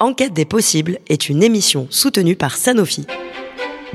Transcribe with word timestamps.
Enquête 0.00 0.32
des 0.32 0.44
possibles 0.44 1.00
est 1.08 1.28
une 1.28 1.42
émission 1.42 1.88
soutenue 1.90 2.36
par 2.36 2.56
Sanofi. 2.56 3.04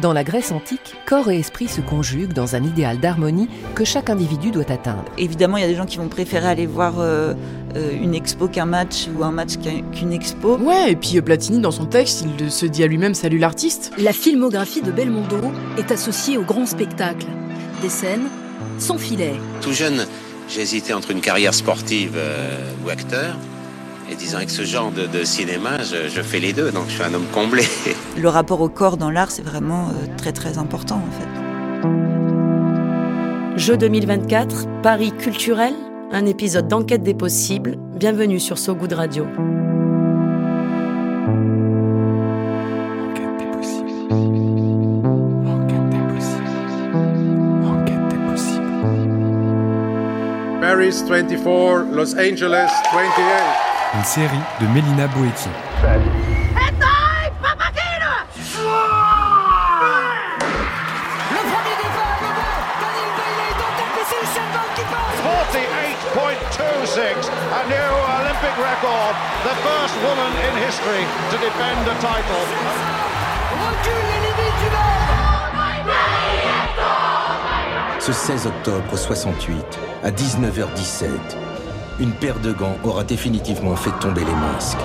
Dans 0.01 0.11
la 0.11 0.25
Grèce 0.25 0.51
antique, 0.51 0.95
corps 1.05 1.31
et 1.31 1.39
esprit 1.39 1.69
se 1.69 1.79
conjuguent 1.79 2.33
dans 2.33 2.57
un 2.57 2.63
idéal 2.65 2.99
d'harmonie 2.99 3.47
que 3.73 3.85
chaque 3.85 4.09
individu 4.09 4.51
doit 4.51 4.69
atteindre. 4.69 5.05
Évidemment, 5.17 5.55
il 5.55 5.61
y 5.61 5.63
a 5.63 5.67
des 5.69 5.75
gens 5.75 5.85
qui 5.85 5.95
vont 5.95 6.09
préférer 6.09 6.45
aller 6.45 6.65
voir 6.65 6.95
euh, 6.99 7.33
euh, 7.77 7.93
une 7.93 8.15
expo 8.15 8.49
qu'un 8.49 8.65
match 8.65 9.07
ou 9.17 9.23
un 9.23 9.31
match 9.31 9.53
qu'une 9.93 10.11
expo. 10.11 10.57
Ouais, 10.57 10.91
et 10.91 10.97
puis 10.97 11.17
euh, 11.17 11.21
Platini, 11.21 11.61
dans 11.61 11.71
son 11.71 11.85
texte, 11.85 12.25
il 12.37 12.51
se 12.51 12.65
dit 12.65 12.83
à 12.83 12.87
lui-même 12.87 13.13
Salut 13.13 13.37
l'artiste. 13.37 13.93
La 13.97 14.11
filmographie 14.11 14.81
de 14.81 14.91
Belmondo 14.91 15.53
est 15.77 15.89
associée 15.89 16.37
au 16.37 16.43
grand 16.43 16.65
spectacle. 16.65 17.27
Des 17.81 17.87
scènes 17.87 18.27
sans 18.77 18.97
filet. 18.97 19.35
Tout 19.61 19.71
jeune, 19.71 20.05
j'ai 20.49 20.59
hésité 20.59 20.93
entre 20.93 21.11
une 21.11 21.21
carrière 21.21 21.53
sportive 21.53 22.19
ou 22.83 22.89
acteur. 22.89 23.37
Et 24.13 24.15
disant 24.15 24.37
avec 24.37 24.51
ce 24.51 24.61
genre 24.61 24.91
de, 24.91 25.23
cinéma, 25.23 25.79
je, 25.81 26.21
fais 26.21 26.37
les 26.37 26.53
deux, 26.53 26.69
donc 26.69 26.83
je 26.87 26.93
suis 26.93 27.01
un 27.01 27.15
homme 27.15 27.25
comblé. 27.33 27.63
Le 28.17 28.29
rapport 28.29 28.61
au 28.61 28.69
corps 28.69 28.95
dans 28.95 29.09
l'art, 29.09 29.31
c'est 29.31 29.41
vraiment 29.41 29.87
euh, 29.87 30.05
très 30.17 30.31
très 30.31 30.59
important 30.59 31.01
en 31.01 31.09
fait. 31.19 31.27
Jeu 33.57 33.75
2024, 33.75 34.67
Paris 34.83 35.13
culturel, 35.13 35.73
un 36.11 36.27
épisode 36.27 36.67
d'Enquête 36.67 37.01
des 37.01 37.15
possibles. 37.15 37.77
Bienvenue 37.95 38.39
sur 38.39 38.59
So 38.59 38.75
Good 38.75 38.93
Radio. 38.93 39.23
Enquête 43.09 43.37
des 43.39 43.47
possibles. 43.57 43.89
Enquête 45.47 45.89
des 45.89 46.13
possibles. 46.13 46.49
Enquête 47.65 48.07
des 48.09 48.17
possibles. 48.29 48.67
Paris 50.61 51.03
24, 51.09 51.95
Los 51.95 52.15
Angeles 52.15 52.69
28 52.93 53.72
une 53.95 54.03
série 54.03 54.41
de 54.59 54.67
Mélina 54.67 55.07
Boetti. 55.07 55.49
Le 55.49 55.89
premier 61.51 61.75
le 61.77 61.91
Daniel 62.81 63.49
est 63.49 63.61
en 63.61 63.71
tête, 63.77 63.93
mais 63.95 64.05
c'est 64.09 64.21
Usain 64.23 64.49
Bolt 64.53 64.71
qui 64.75 64.85
passe 64.89 65.17
48.26, 66.17 67.29
a 67.53 67.63
new 67.69 67.91
Olympic 68.19 68.55
record, 68.57 69.13
the 69.43 69.55
first 69.61 69.95
woman 70.01 70.31
in 70.41 70.53
history 70.65 71.05
to 71.29 71.37
defend 71.37 71.87
a 71.87 71.95
title. 72.01 72.45
Recule 73.53 74.05
les 74.09 74.19
limites 74.27 74.59
du 74.59 74.69
monde 74.71 75.03
Ce 77.99 78.11
16 78.11 78.47
octobre 78.47 78.97
68, 78.97 79.79
à 80.03 80.09
19h17, 80.11 81.09
une 81.99 82.11
paire 82.11 82.39
de 82.39 82.51
gants 82.51 82.77
aura 82.83 83.03
définitivement 83.03 83.75
fait 83.75 83.91
tomber 83.99 84.21
les 84.21 84.35
masques. 84.35 84.77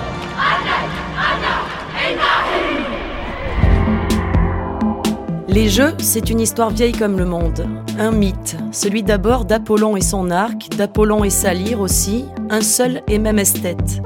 Les 5.47 5.67
Jeux, 5.67 5.95
c'est 5.97 6.29
une 6.29 6.39
histoire 6.39 6.69
vieille 6.69 6.91
comme 6.91 7.17
le 7.17 7.25
monde. 7.25 7.67
Un 7.97 8.11
mythe, 8.11 8.55
celui 8.71 9.01
d'abord 9.01 9.45
d'Apollon 9.45 9.97
et 9.97 10.01
son 10.01 10.29
arc, 10.29 10.69
d'Apollon 10.77 11.23
et 11.23 11.31
sa 11.31 11.53
lyre 11.53 11.81
aussi, 11.81 12.25
un 12.51 12.61
seul 12.61 13.01
et 13.07 13.17
même 13.17 13.39
esthète. 13.39 14.01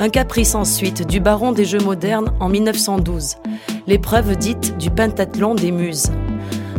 Un 0.00 0.08
caprice 0.08 0.54
ensuite 0.54 1.06
du 1.06 1.20
baron 1.20 1.52
des 1.52 1.64
Jeux 1.64 1.78
modernes 1.78 2.32
en 2.40 2.48
1912, 2.48 3.36
l'épreuve 3.86 4.36
dite 4.36 4.76
du 4.78 4.90
pentathlon 4.90 5.54
des 5.54 5.70
muses. 5.70 6.10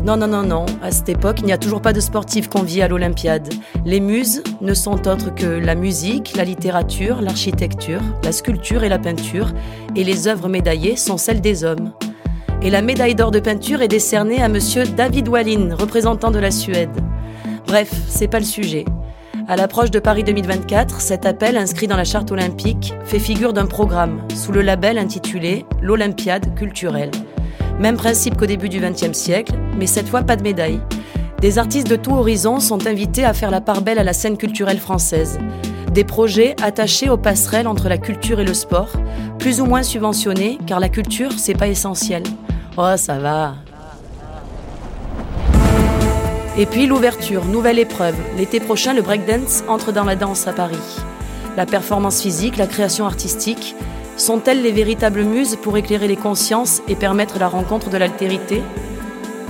Non, 0.04 0.18
non, 0.18 0.28
non, 0.28 0.42
non. 0.42 0.66
À 0.82 0.90
cette 0.90 1.10
époque, 1.10 1.38
il 1.42 1.46
n'y 1.46 1.54
a 1.54 1.60
toujours 1.60 1.82
pas 1.82 1.94
de 1.94 2.00
sportifs 2.00 2.50
conviés 2.50 2.82
à 2.82 2.88
l'Olympiade. 2.88 3.54
Les 3.86 4.00
muses 4.00 4.42
ne 4.60 4.74
sont 4.74 5.08
autres 5.08 5.34
que 5.36 5.46
la 5.46 5.76
musique, 5.76 6.36
la 6.36 6.44
littérature, 6.44 7.22
l'architecture, 7.22 8.02
la 8.24 8.32
sculpture 8.32 8.84
et 8.84 8.90
la 8.90 8.98
peinture. 8.98 9.54
Et 9.96 10.04
les 10.04 10.28
œuvres 10.28 10.50
médaillées 10.50 10.96
sont 10.96 11.18
celles 11.18 11.40
des 11.40 11.64
hommes. 11.64 11.94
Et 12.64 12.72
la 12.72 12.82
médaille 12.82 13.14
d'or 13.14 13.30
de 13.30 13.40
peinture 13.40 13.84
est 13.84 13.88
décernée 13.88 14.42
à 14.42 14.50
monsieur 14.50 14.86
David 14.86 15.28
Wallin, 15.28 15.76
représentant 15.76 16.32
de 16.32 16.40
la 16.40 16.50
Suède. 16.50 16.90
Bref, 17.68 17.92
c'est 18.08 18.28
pas 18.28 18.40
le 18.40 18.46
sujet. 18.46 18.86
À 19.48 19.56
l'approche 19.56 19.92
de 19.92 20.00
Paris 20.00 20.24
2024, 20.24 21.00
cet 21.00 21.28
appel 21.28 21.58
inscrit 21.58 21.88
dans 21.88 21.98
la 21.98 22.06
charte 22.06 22.32
olympique 22.32 22.94
fait 23.04 23.20
figure 23.20 23.54
d'un 23.54 23.66
programme 23.68 24.22
sous 24.36 24.52
le 24.52 24.62
label 24.62 24.98
intitulé 24.98 25.66
l'Olympiade 25.80 26.56
culturelle. 26.56 27.12
Même 27.82 27.98
principe 27.98 28.38
qu'au 28.38 28.46
début 28.46 28.70
du 28.70 28.80
XXe 28.80 29.18
siècle, 29.18 29.54
mais 29.76 29.88
cette 29.88 30.08
fois 30.08 30.22
pas 30.22 30.36
de 30.36 30.44
médaille. 30.44 30.80
Des 31.40 31.58
artistes 31.58 31.88
de 31.88 31.96
tout 31.96 32.12
horizon 32.12 32.60
sont 32.60 32.86
invités 32.86 33.26
à 33.26 33.34
faire 33.34 33.50
la 33.50 33.60
part 33.60 33.82
belle 33.82 33.98
à 33.98 34.04
la 34.04 34.14
scène 34.14 34.38
culturelle 34.38 34.78
française. 34.78 35.40
Des 35.92 36.04
projets 36.04 36.56
attachés 36.62 37.10
aux 37.10 37.18
passerelles 37.18 37.68
entre 37.68 37.90
la 37.90 37.98
culture 37.98 38.40
et 38.40 38.46
le 38.46 38.54
sport, 38.54 38.92
plus 39.40 39.62
ou 39.62 39.66
moins 39.66 39.82
subventionnés, 39.82 40.60
car 40.68 40.80
la 40.80 40.90
culture, 40.90 41.32
c'est 41.38 41.56
pas 41.56 41.70
essentiel. 41.70 42.22
Oh, 42.78 42.94
ça 42.98 43.18
va. 43.18 43.56
Et 46.60 46.68
puis 46.68 46.86
l'ouverture, 46.86 47.46
nouvelle 47.46 47.80
épreuve. 47.80 48.16
L'été 48.38 48.60
prochain, 48.60 48.94
le 48.94 49.02
breakdance 49.02 49.64
entre 49.68 49.92
dans 49.92 50.04
la 50.04 50.16
danse 50.16 50.48
à 50.48 50.54
Paris. 50.54 50.78
La 51.58 51.66
performance 51.66 52.22
physique, 52.22 52.58
la 52.58 52.68
création 52.68 53.08
artistique, 53.08 53.76
sont-elles 54.18 54.62
les 54.62 54.72
véritables 54.72 55.24
muses 55.24 55.58
pour 55.62 55.78
éclairer 55.78 56.08
les 56.08 56.16
consciences 56.16 56.82
et 56.88 56.96
permettre 56.96 57.40
la 57.40 57.48
rencontre 57.48 57.90
de 57.90 57.98
l'altérité? 57.98 58.62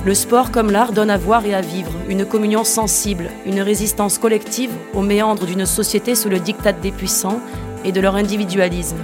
Le 0.04 0.16
sport 0.16 0.52
comme 0.52 0.72
l'art 0.72 0.94
donne 0.94 1.12
à 1.12 1.18
voir 1.18 1.46
et 1.46 1.54
à 1.54 1.62
vivre, 1.62 1.92
une 2.10 2.26
communion 2.26 2.64
sensible, 2.64 3.30
une 3.46 3.62
résistance 3.62 4.18
collective 4.18 4.72
aux 4.94 5.04
méandres 5.04 5.46
d'une 5.46 5.66
société 5.66 6.16
sous 6.16 6.30
le 6.30 6.40
diktat 6.40 6.74
des 6.74 6.92
puissants 6.92 7.40
et 7.86 7.92
de 7.92 8.02
leur 8.02 8.16
individualisme. 8.16 8.98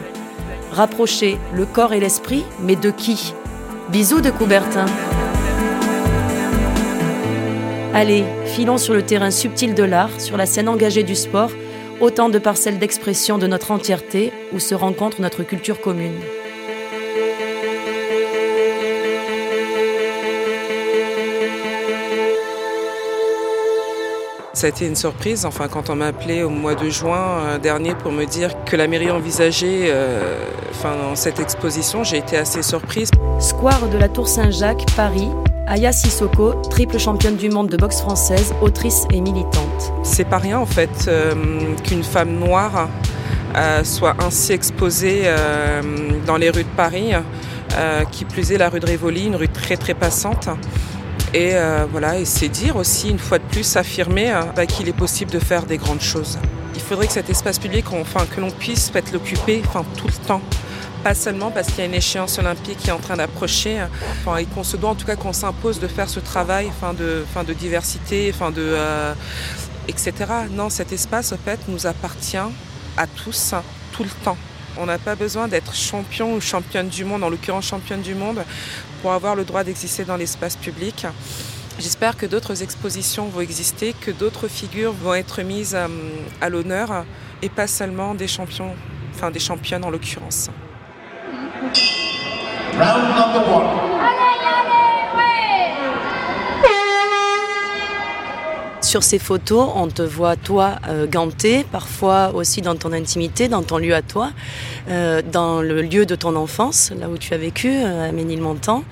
Rapprocher 0.71 1.37
le 1.53 1.65
corps 1.65 1.93
et 1.93 1.99
l'esprit, 1.99 2.45
mais 2.61 2.75
de 2.75 2.89
qui? 2.89 3.33
Bisous 3.89 4.21
de 4.21 4.31
Coubertin. 4.31 4.85
Allez, 7.93 8.23
filons 8.45 8.77
sur 8.77 8.93
le 8.93 9.01
terrain 9.01 9.31
subtil 9.31 9.73
de 9.73 9.83
l'art, 9.83 10.19
sur 10.19 10.37
la 10.37 10.45
scène 10.45 10.69
engagée 10.69 11.03
du 11.03 11.15
sport, 11.15 11.51
autant 11.99 12.29
de 12.29 12.39
parcelles 12.39 12.79
d'expression 12.79 13.37
de 13.37 13.47
notre 13.47 13.71
entièreté 13.71 14.31
où 14.53 14.59
se 14.59 14.75
rencontre 14.75 15.21
notre 15.21 15.43
culture 15.43 15.81
commune. 15.81 16.19
Ça 24.53 24.65
a 24.65 24.69
été 24.71 24.87
une 24.87 24.95
surprise, 24.95 25.45
enfin 25.45 25.67
quand 25.67 25.91
on 25.91 25.95
m'a 25.95 26.07
appelé 26.07 26.41
au 26.41 26.49
mois 26.49 26.73
de 26.73 26.89
juin 26.89 27.43
euh, 27.45 27.57
dernier 27.59 27.93
pour 27.93 28.11
me 28.11 28.25
dire 28.25 28.49
que 28.65 28.75
la 28.75 28.87
mairie 28.87 29.11
envisageait 29.11 29.89
euh, 29.91 30.39
enfin, 30.71 30.95
cette 31.13 31.39
exposition, 31.39 32.03
j'ai 32.03 32.17
été 32.17 32.37
assez 32.37 32.63
surprise. 32.63 33.11
Square 33.39 33.87
de 33.89 33.99
la 33.99 34.09
Tour 34.09 34.27
Saint-Jacques, 34.27 34.85
Paris, 34.95 35.29
Aya 35.69 35.91
Sissoko, 35.91 36.53
triple 36.69 36.97
championne 36.97 37.35
du 37.35 37.49
monde 37.49 37.67
de 37.67 37.75
boxe 37.75 37.99
française, 37.99 38.53
autrice 38.61 39.05
et 39.11 39.19
militante. 39.19 39.91
C'est 40.01 40.23
pas 40.23 40.37
rien 40.37 40.59
en 40.59 40.65
fait 40.65 40.89
euh, 41.09 41.33
qu'une 41.83 42.05
femme 42.05 42.39
noire 42.39 42.87
euh, 43.53 43.83
soit 43.83 44.15
ainsi 44.19 44.53
exposée 44.53 45.23
euh, 45.25 45.81
dans 46.25 46.37
les 46.37 46.49
rues 46.49 46.63
de 46.63 46.75
Paris, 46.77 47.11
qui 48.11 48.23
plus 48.23 48.53
est 48.53 48.57
la 48.57 48.69
rue 48.69 48.79
de 48.79 48.85
Rivoli, 48.85 49.25
une 49.25 49.35
rue 49.35 49.49
très 49.49 49.75
très 49.75 49.93
passante. 49.93 50.47
Et 51.33 51.51
voilà, 51.91 52.17
et 52.17 52.25
c'est 52.25 52.47
dire 52.47 52.77
aussi 52.77 53.09
une 53.09 53.19
fois 53.19 53.37
de 53.37 53.43
plus 53.43 53.75
affirmer 53.75 54.33
bah, 54.55 54.65
qu'il 54.65 54.87
est 54.87 54.95
possible 54.95 55.29
de 55.31 55.39
faire 55.39 55.63
des 55.63 55.77
grandes 55.77 56.01
choses. 56.01 56.39
Il 56.75 56.81
faudrait 56.81 57.07
que 57.07 57.13
cet 57.13 57.29
espace 57.29 57.59
public, 57.59 57.91
enfin 57.91 58.25
que 58.33 58.39
l'on 58.39 58.49
puisse 58.49 58.91
l'occuper, 59.11 59.61
tout 59.97 60.07
le 60.07 60.27
temps 60.27 60.41
pas 61.03 61.15
seulement 61.15 61.51
parce 61.51 61.67
qu'il 61.67 61.79
y 61.79 61.81
a 61.81 61.85
une 61.85 61.93
échéance 61.93 62.37
olympique 62.39 62.77
qui 62.77 62.89
est 62.89 62.93
en 62.93 62.99
train 62.99 63.17
d'approcher, 63.17 63.85
et 64.39 64.45
qu'on 64.45 64.63
se 64.63 64.77
doit 64.77 64.91
en 64.91 64.95
tout 64.95 65.05
cas 65.05 65.15
qu'on 65.15 65.33
s'impose 65.33 65.79
de 65.79 65.87
faire 65.87 66.09
ce 66.09 66.19
travail 66.19 66.71
fin 66.79 66.93
de, 66.93 67.25
fin 67.33 67.43
de 67.43 67.53
diversité, 67.53 68.31
fin 68.31 68.51
de, 68.51 68.61
euh, 68.61 69.13
etc. 69.87 70.13
Non, 70.51 70.69
cet 70.69 70.91
espace 70.91 71.31
en 71.31 71.37
fait 71.37 71.59
nous 71.67 71.87
appartient 71.87 72.37
à 72.97 73.07
tous, 73.07 73.53
tout 73.93 74.03
le 74.03 74.09
temps. 74.23 74.37
On 74.79 74.85
n'a 74.85 74.99
pas 74.99 75.15
besoin 75.15 75.47
d'être 75.47 75.73
champion 75.75 76.35
ou 76.35 76.41
championne 76.41 76.87
du 76.87 77.03
monde, 77.03 77.23
en 77.23 77.29
l'occurrence 77.29 77.65
championne 77.65 78.01
du 78.01 78.13
monde, 78.13 78.43
pour 79.01 79.11
avoir 79.11 79.35
le 79.35 79.43
droit 79.43 79.63
d'exister 79.63 80.05
dans 80.05 80.17
l'espace 80.17 80.55
public. 80.55 81.07
J'espère 81.79 82.17
que 82.17 82.25
d'autres 82.25 82.63
expositions 82.63 83.27
vont 83.27 83.41
exister, 83.41 83.93
que 83.93 84.11
d'autres 84.11 84.47
figures 84.47 84.93
vont 84.93 85.13
être 85.13 85.41
mises 85.41 85.75
euh, 85.75 85.87
à 86.41 86.49
l'honneur 86.49 87.05
et 87.41 87.49
pas 87.49 87.67
seulement 87.67 88.15
des 88.15 88.27
champions, 88.27 88.75
enfin 89.13 89.29
des 89.29 89.39
championnes 89.39 89.85
en 89.85 89.91
l'occurrence. 89.91 90.49
Round 91.59 93.15
number 93.17 93.51
one. 93.51 93.87
Sur 98.81 99.01
ces 99.03 99.17
photos, 99.17 99.67
on 99.75 99.87
te 99.87 100.03
voit 100.03 100.35
toi 100.35 100.75
euh, 100.87 101.07
ganté, 101.07 101.65
parfois 101.71 102.31
aussi 102.35 102.61
dans 102.61 102.75
ton 102.75 102.93
intimité, 102.93 103.47
dans 103.47 103.63
ton 103.63 103.79
lieu 103.79 103.95
à 103.95 104.01
toi, 104.03 104.29
euh, 104.89 105.21
dans 105.29 105.61
le 105.61 105.81
lieu 105.81 106.05
de 106.05 106.15
ton 106.15 106.35
enfance, 106.35 106.93
là 106.97 107.09
où 107.09 107.17
tu 107.17 107.33
as 107.33 107.37
vécu, 107.37 107.69
euh, 107.69 108.09
à 108.09 108.11
Ménilmontant. 108.11 108.83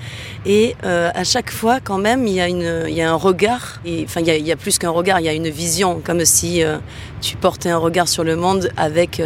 Et 0.48 0.76
à 0.84 1.24
chaque 1.24 1.52
fois, 1.52 1.80
quand 1.80 1.98
même, 1.98 2.26
il 2.28 2.34
y 2.34 2.42
a, 2.42 2.48
une, 2.48 2.86
il 2.88 2.94
y 2.94 3.02
a 3.02 3.12
un 3.12 3.16
regard, 3.16 3.80
enfin 4.04 4.22
il 4.22 4.28
y, 4.28 4.32
a, 4.32 4.38
il 4.38 4.46
y 4.46 4.52
a 4.52 4.56
plus 4.56 4.78
qu'un 4.78 4.90
regard, 4.90 5.20
il 5.20 5.26
y 5.26 5.30
a 5.30 5.34
une 5.34 5.50
vision, 5.50 6.02
comme 6.04 6.26
si 6.26 6.62
tu 7.22 7.36
portais 7.36 7.70
un 7.70 7.78
regard 7.78 8.08
sur 8.08 8.24
le 8.24 8.36
monde 8.36 8.70
avec 8.78 9.22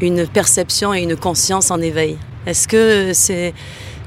une 0.00 0.26
perception 0.26 0.94
et 0.94 1.02
une 1.02 1.16
conscience 1.16 1.70
en 1.70 1.80
éveil. 1.80 2.18
Est-ce 2.46 2.68
que 2.68 3.12
c'est 3.12 3.54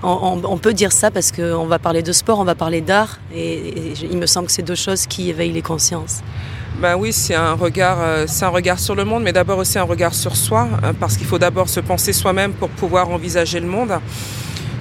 on, 0.05 0.57
peut 0.57 0.73
dire 0.73 0.91
ça 0.91 1.11
parce 1.11 1.31
qu'on 1.31 1.65
va 1.65 1.79
parler 1.79 2.01
de 2.01 2.11
sport, 2.11 2.39
on 2.39 2.43
va 2.43 2.55
parler 2.55 2.81
d'art, 2.81 3.19
et, 3.33 3.53
et, 3.53 3.93
il 4.11 4.17
me 4.17 4.25
semble 4.25 4.47
que 4.47 4.51
c'est 4.51 4.61
deux 4.61 4.75
choses 4.75 5.07
qui 5.07 5.29
éveillent 5.29 5.53
les 5.53 5.61
consciences. 5.61 6.21
Ben 6.81 6.97
oui, 6.97 7.13
c'est 7.13 7.35
un 7.35 7.53
regard, 7.53 8.01
euh, 8.01 8.25
c'est 8.27 8.43
un 8.43 8.49
regard 8.49 8.79
sur 8.79 8.95
le 8.95 9.05
monde, 9.05 9.23
mais 9.23 9.31
d'abord 9.31 9.59
aussi 9.59 9.79
un 9.79 9.83
regard 9.83 10.13
sur 10.13 10.35
soi, 10.35 10.67
hein, 10.83 10.93
parce 10.99 11.15
qu'il 11.15 11.27
faut 11.27 11.39
d'abord 11.39 11.69
se 11.69 11.79
penser 11.79 12.11
soi-même 12.11 12.51
pour 12.51 12.69
pouvoir 12.69 13.09
envisager 13.09 13.59
le 13.59 13.67
monde 13.67 13.93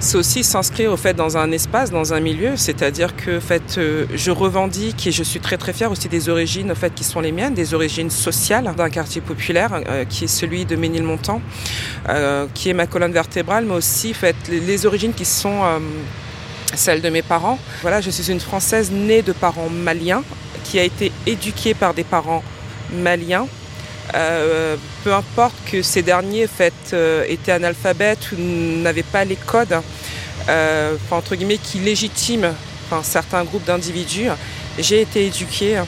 c'est 0.03 0.17
aussi 0.17 0.43
s'inscrire 0.43 0.91
au 0.91 0.97
fait 0.97 1.13
dans 1.13 1.37
un 1.37 1.51
espace, 1.51 1.89
dans 1.89 2.13
un 2.13 2.19
milieu, 2.19 2.57
c'est-à-dire 2.57 3.15
que 3.15 3.39
fait, 3.39 3.77
euh, 3.77 4.05
je 4.13 4.31
revendique 4.31 5.07
et 5.07 5.11
je 5.11 5.23
suis 5.23 5.39
très 5.39 5.57
très 5.57 5.73
fière 5.73 5.91
aussi 5.91 6.09
des 6.09 6.29
origines 6.29 6.73
qui 6.95 7.03
sont 7.03 7.21
les 7.21 7.31
miennes, 7.31 7.53
des 7.53 7.73
origines 7.73 8.09
sociales 8.09 8.73
d'un 8.75 8.89
quartier 8.89 9.21
populaire 9.21 9.81
euh, 9.87 10.05
qui 10.05 10.25
est 10.25 10.27
celui 10.27 10.65
de 10.65 10.75
Ménilmontant, 10.75 11.41
euh, 12.09 12.47
qui 12.53 12.69
est 12.69 12.73
ma 12.73 12.85
colonne 12.85 13.13
vertébrale, 13.13 13.65
mais 13.65 13.75
aussi 13.75 14.13
fait 14.13 14.35
les, 14.49 14.59
les 14.59 14.85
origines 14.85 15.13
qui 15.13 15.25
sont 15.25 15.63
euh, 15.63 15.79
celles 16.75 17.01
de 17.01 17.09
mes 17.09 17.21
parents. 17.21 17.57
Voilà, 17.81 18.01
je 18.01 18.09
suis 18.09 18.31
une 18.31 18.39
Française 18.39 18.91
née 18.91 19.21
de 19.21 19.31
parents 19.31 19.69
maliens, 19.69 20.23
qui 20.63 20.79
a 20.79 20.83
été 20.83 21.11
éduquée 21.25 21.73
par 21.73 21.93
des 21.93 22.03
parents 22.03 22.43
maliens. 22.93 23.47
Euh, 24.15 24.75
peu 25.03 25.13
importe 25.13 25.55
que 25.71 25.81
ces 25.81 26.01
derniers 26.01 26.47
fait, 26.47 26.73
euh, 26.93 27.25
étaient 27.27 27.51
analphabètes 27.51 28.31
ou 28.31 28.35
n'avaient 28.37 29.01
pas 29.03 29.25
les 29.25 29.35
codes, 29.35 29.79
euh, 30.49 30.95
entre 31.09 31.35
guillemets, 31.35 31.57
qui 31.57 31.79
légitiment 31.79 32.53
certains 33.01 33.43
groupes 33.43 33.63
d'individus, 33.63 34.27
j'ai 34.77 35.01
été 35.01 35.25
éduquée 35.25 35.81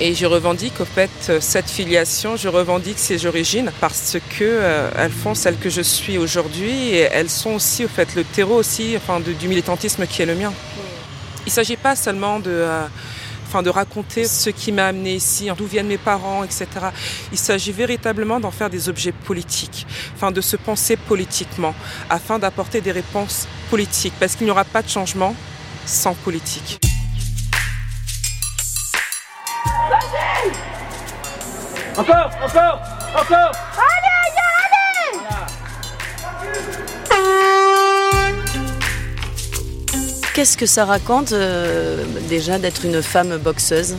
et 0.00 0.14
je 0.14 0.26
revendique 0.26 0.80
au 0.80 0.84
fait 0.84 1.10
cette 1.40 1.68
filiation, 1.68 2.36
je 2.36 2.48
revendique 2.48 2.98
ces 2.98 3.26
origines 3.26 3.70
parce 3.80 4.16
que 4.38 4.44
euh, 4.44 4.90
elles 4.96 5.12
font 5.12 5.34
celle 5.34 5.56
que 5.56 5.70
je 5.70 5.82
suis 5.82 6.18
aujourd'hui 6.18 6.90
et 6.90 7.08
elles 7.12 7.30
sont 7.30 7.50
aussi 7.50 7.84
au 7.84 7.88
fait 7.88 8.14
le 8.14 8.24
terreau 8.24 8.54
aussi 8.54 8.94
enfin, 8.96 9.20
du 9.20 9.48
militantisme 9.48 10.06
qui 10.06 10.22
est 10.22 10.26
le 10.26 10.34
mien. 10.34 10.52
Il 11.46 11.50
ne 11.50 11.52
s'agit 11.52 11.76
pas 11.76 11.96
seulement 11.96 12.40
de 12.40 12.64
enfin 13.48 13.62
de 13.62 13.70
raconter 13.70 14.26
ce 14.26 14.50
qui 14.50 14.72
m'a 14.72 14.88
amené 14.88 15.14
ici, 15.14 15.48
d'où 15.56 15.64
viennent 15.64 15.86
mes 15.86 15.96
parents, 15.96 16.44
etc. 16.44 16.66
Il 17.32 17.38
s'agit 17.38 17.72
véritablement 17.72 18.40
d'en 18.40 18.50
faire 18.50 18.68
des 18.68 18.90
objets 18.90 19.12
politiques, 19.12 19.86
enfin 20.14 20.30
de 20.30 20.42
se 20.42 20.56
penser 20.56 20.96
politiquement, 20.98 21.74
afin 22.10 22.38
d'apporter 22.38 22.82
des 22.82 22.92
réponses 22.92 23.48
politiques, 23.70 24.12
parce 24.20 24.36
qu'il 24.36 24.44
n'y 24.44 24.50
aura 24.50 24.64
pas 24.64 24.82
de 24.82 24.88
changement 24.88 25.34
sans 25.86 26.12
politique. 26.12 26.78
Encore, 31.96 32.30
encore, 32.44 32.80
encore 33.14 33.52
Qu'est-ce 40.38 40.56
que 40.56 40.66
ça 40.66 40.84
raconte 40.84 41.32
euh, 41.32 42.04
déjà 42.28 42.60
d'être 42.60 42.84
une 42.84 43.02
femme 43.02 43.38
boxeuse? 43.38 43.96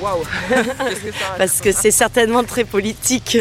Waouh 0.00 0.22
Parce 1.36 1.60
que 1.60 1.72
c'est 1.72 1.90
certainement 1.90 2.44
très 2.44 2.62
politique. 2.62 3.38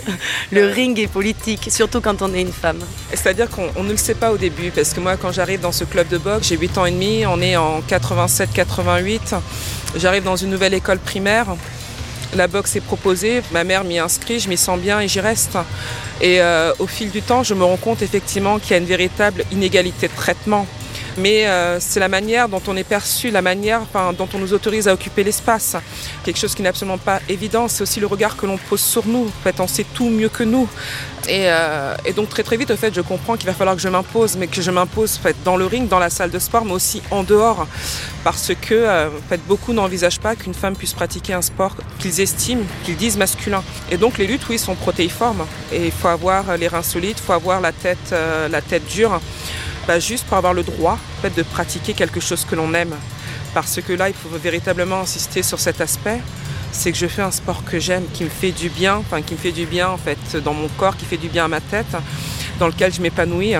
Le 0.52 0.66
ring 0.66 0.98
est 0.98 1.06
politique, 1.06 1.68
surtout 1.70 2.02
quand 2.02 2.24
on 2.24 2.34
est 2.34 2.42
une 2.42 2.52
femme. 2.52 2.80
C'est-à-dire 3.12 3.52
qu'on 3.52 3.84
ne 3.84 3.92
le 3.92 3.98
sait 3.98 4.16
pas 4.16 4.32
au 4.32 4.38
début, 4.38 4.72
parce 4.72 4.94
que 4.94 5.00
moi, 5.00 5.16
quand 5.16 5.32
j'arrive 5.32 5.60
dans 5.60 5.72
ce 5.72 5.84
club 5.84 6.08
de 6.08 6.18
boxe, 6.18 6.48
j'ai 6.48 6.58
8 6.58 6.80
ans 6.80 6.86
et 6.88 6.92
demi, 6.92 7.24
on 7.28 7.40
est 7.40 7.56
en 7.56 7.82
87-88. 7.82 9.36
J'arrive 9.98 10.24
dans 10.24 10.38
une 10.38 10.50
nouvelle 10.50 10.74
école 10.74 10.98
primaire. 10.98 11.56
La 12.36 12.48
boxe 12.48 12.76
est 12.78 12.82
proposée, 12.82 13.44
ma 13.52 13.64
mère 13.64 13.84
m'y 13.84 14.00
inscrit, 14.00 14.40
je 14.40 14.50
m'y 14.50 14.58
sens 14.58 14.80
bien 14.80 15.02
et 15.02 15.08
j'y 15.08 15.20
reste. 15.20 15.56
Et 16.20 16.42
euh, 16.42 16.74
au 16.80 16.88
fil 16.88 17.12
du 17.12 17.22
temps, 17.22 17.44
je 17.44 17.54
me 17.54 17.64
rends 17.64 17.78
compte 17.78 18.02
effectivement 18.02 18.58
qu'il 18.58 18.72
y 18.72 18.74
a 18.74 18.78
une 18.78 18.86
véritable 18.86 19.46
inégalité 19.52 20.08
de 20.08 20.16
traitement 20.16 20.66
mais 21.18 21.48
euh, 21.48 21.80
c'est 21.80 22.00
la 22.00 22.08
manière 22.08 22.50
dont 22.50 22.62
on 22.68 22.76
est 22.78 22.84
perçu, 22.84 23.32
la 23.32 23.42
manière 23.42 23.82
dont 24.18 24.28
on 24.34 24.38
nous 24.38 24.54
autorise 24.54 24.88
à 24.88 24.94
occuper 24.94 25.24
l'espace. 25.24 25.76
Quelque 26.24 26.38
chose 26.38 26.56
qui 26.56 26.62
n'est 26.62 26.70
absolument 26.70 26.98
pas 26.98 27.20
évident, 27.30 27.68
c'est 27.68 27.84
aussi 27.84 28.00
le 28.00 28.08
regard 28.08 28.38
que 28.38 28.46
l'on 28.46 28.58
pose 28.58 28.82
sur 28.82 29.06
nous. 29.08 29.28
En 29.28 29.44
fait, 29.44 29.60
on 29.60 29.68
sait 29.68 29.86
tout 29.94 30.10
mieux 30.10 30.30
que 30.30 30.44
nous. 30.44 30.68
Et, 31.28 31.44
euh, 31.46 31.96
donc 32.16 32.30
très 32.30 32.44
très 32.44 32.58
vite, 32.58 32.76
fait, 32.76 32.94
je 32.94 33.02
comprends 33.02 33.38
qu'il 33.38 33.46
va 33.46 33.54
falloir 33.54 33.76
que 33.76 33.82
je 33.82 33.90
m'impose, 33.90 34.38
mais 34.38 34.48
que 34.48 34.62
je 34.62 34.72
m'impose 34.72 35.20
en 35.24 35.30
dans 35.46 35.58
le 35.58 35.66
ring, 35.66 35.88
dans 35.88 36.00
la 36.00 36.10
salle 36.10 36.32
de 36.32 36.40
sport, 36.40 36.66
mais 36.66 36.74
aussi 36.74 37.02
en 37.12 37.24
dehors, 37.24 37.68
parce 38.24 38.54
que 38.60 38.74
euh, 38.74 39.10
beaucoup 39.48 39.74
n'envisagent 39.74 40.20
pas 40.20 40.36
qu'une 40.36 40.54
femme 40.54 40.76
puisse 40.76 40.94
pratiquer 40.94 41.34
un 41.34 41.42
sport 41.42 41.76
qu'ils 42.00 42.22
estiment, 42.22 42.64
qu'ils 42.84 42.96
disent 42.98 43.18
masculin. 43.18 43.64
Et 43.92 43.98
donc 43.98 44.18
les 44.18 44.28
luttes, 44.28 44.48
oui, 44.50 44.58
sont 44.58 44.76
protéiformes. 44.76 45.46
Et 45.72 45.88
il 45.88 45.92
faut 45.92 46.08
avoir 46.08 46.58
les 46.58 46.68
reins 46.68 46.84
solides, 46.84 47.18
il 47.18 47.24
faut 47.24 47.34
avoir 47.34 47.62
la 47.62 47.72
tête, 47.72 48.14
la 48.50 48.62
tête 48.62 48.86
dure 48.88 49.20
bah, 49.88 50.00
juste 50.00 50.26
pour 50.26 50.38
avoir 50.38 50.54
le 50.54 50.64
droit 50.64 50.98
de 51.24 51.44
pratiquer 51.44 51.94
quelque 51.94 52.20
chose 52.20 52.46
que 52.46 52.56
l'on 52.56 52.74
aime. 52.74 52.96
Parce 53.54 53.80
que 53.82 53.94
là, 53.94 54.10
il 54.10 54.16
faut 54.16 54.30
véritablement 54.30 55.02
insister 55.02 55.44
sur 55.44 55.60
cet 55.60 55.82
aspect, 55.82 56.20
c'est 56.72 56.92
que 56.92 56.98
je 56.98 57.08
fais 57.08 57.22
un 57.22 57.32
sport 57.32 57.64
que 57.66 57.80
j'aime, 57.80 58.06
qui 58.14 58.24
me 58.24 58.30
fait 58.30 58.52
du 58.52 58.70
bien, 58.70 58.96
enfin 58.96 59.22
qui 59.22 59.34
me 59.34 59.40
fait 59.40 59.52
du 59.52 59.66
bien 59.66 59.90
en 59.90 59.98
fait 59.98 60.38
dans 60.38 60.54
mon 60.54 60.70
corps, 60.70 60.96
qui 60.96 61.06
fait 61.06 61.18
du 61.18 61.28
bien 61.28 61.46
à 61.46 61.48
ma 61.48 61.62
tête, 61.62 61.98
dans 62.60 62.68
lequel 62.68 62.94
je 62.94 63.02
m'épanouis, 63.02 63.54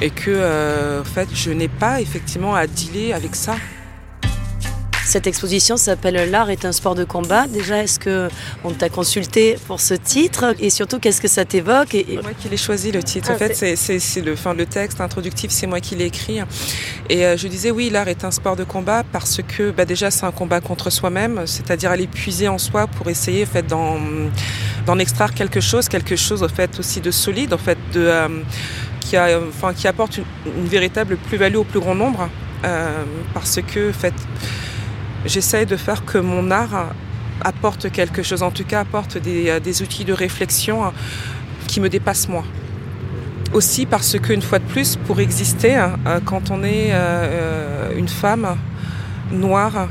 et 0.00 0.10
que 0.10 0.30
euh, 0.30 1.00
en 1.00 1.04
fait 1.04 1.28
je 1.34 1.50
n'ai 1.50 1.68
pas 1.68 2.00
effectivement 2.00 2.54
à 2.54 2.66
dealer 2.66 3.12
avec 3.12 3.34
ça. 3.34 3.56
Cette 5.04 5.26
exposition 5.26 5.76
s'appelle 5.76 6.30
L'art 6.30 6.50
est 6.50 6.64
un 6.64 6.72
sport 6.72 6.94
de 6.94 7.04
combat. 7.04 7.46
Déjà, 7.46 7.82
est-ce 7.82 7.98
que 7.98 8.28
on 8.64 8.70
t'a 8.72 8.88
consulté 8.88 9.56
pour 9.66 9.80
ce 9.80 9.94
titre 9.94 10.54
et 10.60 10.70
surtout 10.70 10.98
qu'est-ce 10.98 11.20
que 11.20 11.28
ça 11.28 11.44
t'évoque 11.44 11.94
et... 11.94 12.06
C'est 12.08 12.22
moi 12.22 12.32
qui 12.38 12.48
l'ai 12.48 12.56
choisi 12.56 12.92
le 12.92 13.02
titre. 13.02 13.28
Ah, 13.30 13.34
en 13.34 13.38
fait, 13.38 13.54
c'est 13.54 14.20
le, 14.20 14.36
fin, 14.36 14.54
le 14.54 14.66
texte 14.66 15.00
introductif, 15.00 15.50
c'est 15.50 15.66
moi 15.66 15.80
qui 15.80 15.96
l'ai 15.96 16.06
écrit. 16.06 16.40
Et 17.08 17.26
euh, 17.26 17.36
je 17.36 17.48
disais 17.48 17.70
oui, 17.70 17.90
l'art 17.90 18.08
est 18.08 18.24
un 18.24 18.30
sport 18.30 18.56
de 18.56 18.64
combat 18.64 19.02
parce 19.12 19.40
que 19.42 19.70
bah, 19.70 19.84
déjà 19.84 20.10
c'est 20.10 20.24
un 20.24 20.32
combat 20.32 20.60
contre 20.60 20.90
soi-même, 20.90 21.42
c'est-à-dire 21.46 21.90
aller 21.90 22.06
puiser 22.06 22.48
en 22.48 22.58
soi 22.58 22.86
pour 22.86 23.08
essayer 23.08 23.44
en 23.44 23.46
fait 23.46 23.66
d'en 23.66 23.98
d'en 24.86 24.98
extraire 24.98 25.34
quelque 25.34 25.60
chose, 25.60 25.88
quelque 25.88 26.16
chose 26.16 26.42
en 26.42 26.48
fait 26.48 26.78
aussi 26.78 27.00
de 27.00 27.10
solide, 27.10 27.52
en 27.52 27.58
fait 27.58 27.78
de 27.92 28.00
euh, 28.00 28.28
qui, 29.00 29.16
a, 29.16 29.38
enfin, 29.48 29.74
qui 29.74 29.86
apporte 29.88 30.18
une, 30.18 30.24
une 30.56 30.68
véritable 30.68 31.16
plus-value 31.16 31.56
au 31.56 31.64
plus 31.64 31.80
grand 31.80 31.94
nombre. 31.94 32.28
Euh, 32.64 33.04
parce 33.32 33.58
que 33.62 33.88
en 33.88 33.92
fait 33.92 34.14
j'essaye 35.24 35.66
de 35.66 35.76
faire 35.76 36.04
que 36.04 36.18
mon 36.18 36.50
art 36.50 36.92
apporte 37.42 37.90
quelque 37.90 38.22
chose, 38.22 38.42
en 38.42 38.50
tout 38.50 38.64
cas 38.64 38.80
apporte 38.80 39.18
des, 39.18 39.60
des 39.60 39.82
outils 39.82 40.04
de 40.04 40.12
réflexion 40.12 40.92
qui 41.66 41.80
me 41.80 41.88
dépassent 41.88 42.28
moi. 42.28 42.44
Aussi 43.52 43.86
parce 43.86 44.18
qu'une 44.20 44.42
fois 44.42 44.58
de 44.58 44.64
plus, 44.64 44.96
pour 44.96 45.20
exister, 45.20 45.84
quand 46.24 46.50
on 46.50 46.62
est 46.62 46.92
une 47.96 48.08
femme 48.08 48.56
noire 49.32 49.88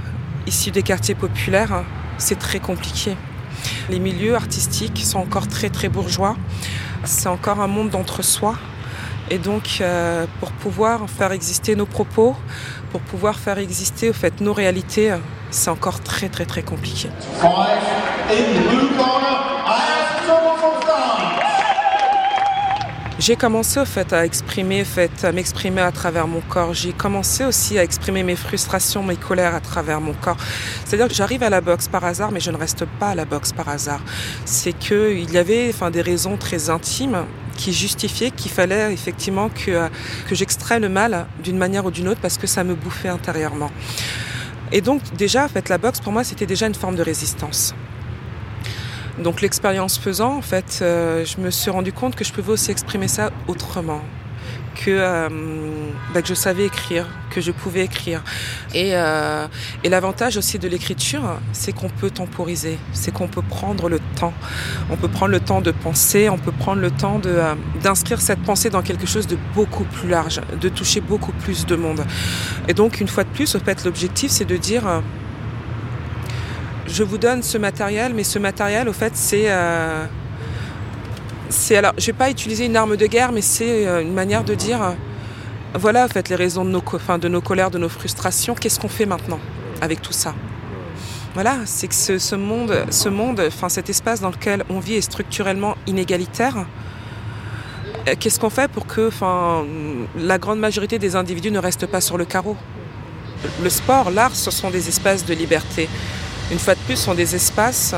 issue 0.47 0.71
des 0.71 0.83
quartiers 0.83 1.15
populaires, 1.15 1.83
c'est 2.17 2.39
très 2.39 2.59
compliqué. 2.59 3.17
Les 3.89 3.99
milieux 3.99 4.35
artistiques 4.35 5.01
sont 5.03 5.19
encore 5.19 5.47
très 5.47 5.69
très 5.69 5.89
bourgeois. 5.89 6.37
C'est 7.03 7.27
encore 7.27 7.59
un 7.59 7.67
monde 7.67 7.89
d'entre-soi. 7.89 8.55
Et 9.31 9.37
donc, 9.37 9.77
euh, 9.81 10.25
pour 10.39 10.51
pouvoir 10.51 11.09
faire 11.09 11.31
exister 11.31 11.75
nos 11.75 11.85
propos, 11.85 12.35
pour 12.91 13.01
pouvoir 13.01 13.37
faire 13.37 13.59
exister 13.59 14.09
au 14.09 14.13
fait 14.13 14.41
nos 14.41 14.53
réalités, 14.53 15.15
c'est 15.51 15.69
encore 15.69 16.01
très 16.01 16.29
très 16.29 16.45
très 16.45 16.63
compliqué. 16.63 17.09
J'ai 23.19 23.35
commencé 23.35 23.81
au 23.81 23.85
fait 23.85 24.13
à 24.13 24.25
exprimer, 24.25 24.85
fait, 24.85 25.25
à 25.25 25.33
m'exprimer 25.33 25.81
à 25.81 25.91
travers 25.91 26.25
mon 26.25 26.39
corps. 26.39 26.73
J'ai 26.73 26.93
commencé 26.93 27.43
aussi 27.43 27.77
à 27.77 27.83
exprimer 27.83 28.23
mes 28.23 28.37
frustrations, 28.37 29.03
mes 29.03 29.17
colères 29.17 29.53
à 29.53 29.59
travers 29.59 29.99
mon 29.99 30.13
corps. 30.13 30.37
C'est-à-dire 30.85 31.09
que 31.09 31.13
j'arrive 31.13 31.43
à 31.43 31.49
la 31.49 31.59
boxe 31.59 31.89
par 31.89 32.05
hasard, 32.05 32.31
mais 32.31 32.39
je 32.39 32.49
ne 32.49 32.57
reste 32.57 32.85
pas 32.85 33.09
à 33.09 33.15
la 33.15 33.25
boxe 33.25 33.51
par 33.51 33.67
hasard. 33.67 33.99
C'est 34.45 34.71
que 34.71 35.13
il 35.13 35.31
y 35.33 35.37
avait, 35.37 35.69
enfin, 35.69 35.91
des 35.91 36.01
raisons 36.01 36.37
très 36.37 36.69
intimes 36.69 37.25
qui 37.59 37.73
justifiaient 37.73 38.31
qu'il 38.31 38.51
fallait 38.51 38.93
effectivement 38.93 39.49
que 39.49 39.89
que 40.27 40.33
j'extrais 40.39 40.79
le 40.79 40.89
mal 40.89 41.27
d'une 41.43 41.57
manière 41.57 41.85
ou 41.85 41.91
d'une 41.91 42.07
autre 42.07 42.21
parce 42.21 42.37
que 42.37 42.47
ça 42.47 42.63
me 42.63 42.73
bouffait 42.73 43.13
intérieurement. 43.19 43.71
Et 44.71 44.81
donc 44.81 45.01
déjà, 45.17 45.43
en 45.43 45.49
la 45.69 45.77
boxe 45.77 45.99
pour 45.99 46.13
moi 46.13 46.23
c'était 46.23 46.45
déjà 46.53 46.65
une 46.67 46.79
forme 46.83 46.95
de 46.95 47.03
résistance. 47.03 47.75
Donc 49.19 49.41
l'expérience 49.41 49.99
faisant, 49.99 50.37
en 50.37 50.41
fait, 50.41 50.79
euh, 50.81 51.25
je 51.25 51.41
me 51.41 51.51
suis 51.51 51.69
rendu 51.69 51.91
compte 51.91 52.15
que 52.15 52.23
je 52.23 52.31
pouvais 52.31 52.53
aussi 52.53 52.71
exprimer 52.71 53.09
ça 53.09 53.31
autrement. 53.47 54.01
Que, 54.85 54.91
euh, 54.91 55.27
bah, 56.13 56.21
que 56.21 56.27
je 56.29 56.33
savais 56.33 56.65
écrire, 56.65 57.05
que 57.31 57.41
je 57.41 57.51
pouvais 57.51 57.83
écrire. 57.83 58.23
Et, 58.73 58.91
euh, 58.93 59.45
et 59.83 59.89
l'avantage 59.89 60.37
aussi 60.37 60.57
de 60.57 60.69
l'écriture, 60.69 61.21
c'est 61.51 61.73
qu'on 61.73 61.89
peut 61.89 62.09
temporiser, 62.09 62.79
c'est 62.93 63.11
qu'on 63.11 63.27
peut 63.27 63.41
prendre 63.41 63.89
le 63.89 63.99
temps. 64.15 64.33
On 64.89 64.95
peut 64.95 65.09
prendre 65.09 65.33
le 65.33 65.41
temps 65.41 65.59
de 65.59 65.71
penser, 65.71 66.29
on 66.29 66.37
peut 66.37 66.53
prendre 66.53 66.81
le 66.81 66.91
temps 66.91 67.19
euh, 67.25 67.55
d'inscrire 67.83 68.21
cette 68.21 68.41
pensée 68.41 68.69
dans 68.69 68.81
quelque 68.81 69.05
chose 69.05 69.27
de 69.27 69.37
beaucoup 69.53 69.83
plus 69.83 70.07
large, 70.07 70.39
de 70.61 70.69
toucher 70.69 71.01
beaucoup 71.01 71.33
plus 71.33 71.65
de 71.65 71.75
monde. 71.75 72.05
Et 72.69 72.73
donc, 72.73 73.01
une 73.01 73.09
fois 73.09 73.25
de 73.25 73.29
plus, 73.29 73.57
fait, 73.57 73.83
l'objectif, 73.83 74.31
c'est 74.31 74.45
de 74.45 74.55
dire 74.55 75.01
je 76.87 77.03
vous 77.03 77.17
donne 77.17 77.43
ce 77.43 77.57
matériel, 77.57 78.13
mais 78.15 78.23
ce 78.23 78.39
matériel, 78.39 78.87
au 78.87 78.93
fait, 78.93 79.11
c'est 79.15 79.49
c'est 81.49 81.75
alors, 81.75 81.93
je 81.97 82.05
vais 82.05 82.13
pas 82.13 82.29
utiliser 82.29 82.65
une 82.65 82.75
arme 82.75 82.95
de 82.95 83.05
guerre, 83.07 83.31
mais 83.31 83.41
c'est 83.41 83.87
euh, 83.87 84.01
une 84.01 84.13
manière 84.13 84.43
de 84.43 84.53
dire, 84.53 84.81
euh, 84.81 84.91
voilà, 85.73 86.05
en 86.05 86.07
fait, 86.07 86.29
les 86.29 86.35
raisons 86.35 86.63
de 86.63 86.69
nos, 86.69 86.81
de 87.17 87.27
nos 87.27 87.41
colères, 87.41 87.71
de 87.71 87.79
nos 87.79 87.89
frustrations. 87.89 88.53
Qu'est-ce 88.53 88.79
qu'on 88.79 88.87
fait 88.87 89.07
maintenant 89.07 89.39
avec 89.81 90.01
tout 90.01 90.13
ça? 90.13 90.35
Voilà, 91.33 91.57
c'est 91.65 91.87
que 91.87 91.93
ce, 91.93 92.35
monde, 92.35 93.49
cet 93.69 93.89
espace 93.89 94.19
dans 94.19 94.29
lequel 94.29 94.63
on 94.69 94.79
vit 94.79 94.95
est 94.95 95.01
structurellement 95.01 95.75
inégalitaire. 95.85 96.65
Qu'est-ce 98.19 98.39
qu'on 98.39 98.49
fait 98.49 98.69
pour 98.69 98.87
que, 98.87 99.11
la 100.17 100.37
grande 100.39 100.59
majorité 100.59 100.97
des 100.97 101.15
individus 101.15 101.51
ne 101.51 101.59
restent 101.59 101.85
pas 101.85 102.01
sur 102.01 102.17
le 102.17 102.25
carreau? 102.25 102.57
Le 103.61 103.69
sport, 103.69 104.09
l'art, 104.09 104.35
ce 104.35 104.49
sont 104.49 104.71
des 104.71 104.89
espaces 104.89 105.23
de 105.23 105.33
liberté. 105.33 105.87
Une 106.51 106.59
fois 106.59 106.73
de 106.73 106.79
plus, 106.79 106.95
ce 106.95 107.05
sont 107.05 107.13
des 107.13 107.35
espaces 107.35 107.93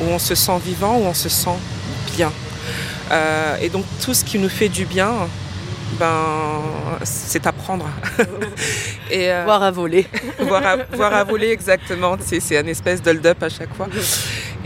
où 0.00 0.04
on 0.06 0.18
se 0.18 0.34
sent 0.34 0.58
vivant, 0.58 0.98
où 0.98 1.04
on 1.04 1.14
se 1.14 1.28
sent 1.28 1.56
bien. 2.16 2.32
Euh, 3.10 3.56
et 3.60 3.68
donc 3.68 3.84
tout 4.02 4.14
ce 4.14 4.24
qui 4.24 4.38
nous 4.38 4.48
fait 4.48 4.68
du 4.68 4.84
bien, 4.84 5.12
ben, 5.98 6.62
c'est 7.02 7.46
apprendre. 7.46 7.86
et 9.10 9.30
euh, 9.30 9.44
voir 9.44 9.62
à 9.62 9.70
voler. 9.70 10.06
voir, 10.40 10.66
à, 10.66 10.76
voir, 10.92 11.14
à, 11.14 11.24
voler, 11.24 11.50
exactement. 11.50 12.16
C'est 12.20 12.58
un 12.58 12.66
espèce 12.66 13.02
d'hold-up 13.02 13.42
à 13.42 13.48
chaque 13.48 13.74
fois. 13.74 13.88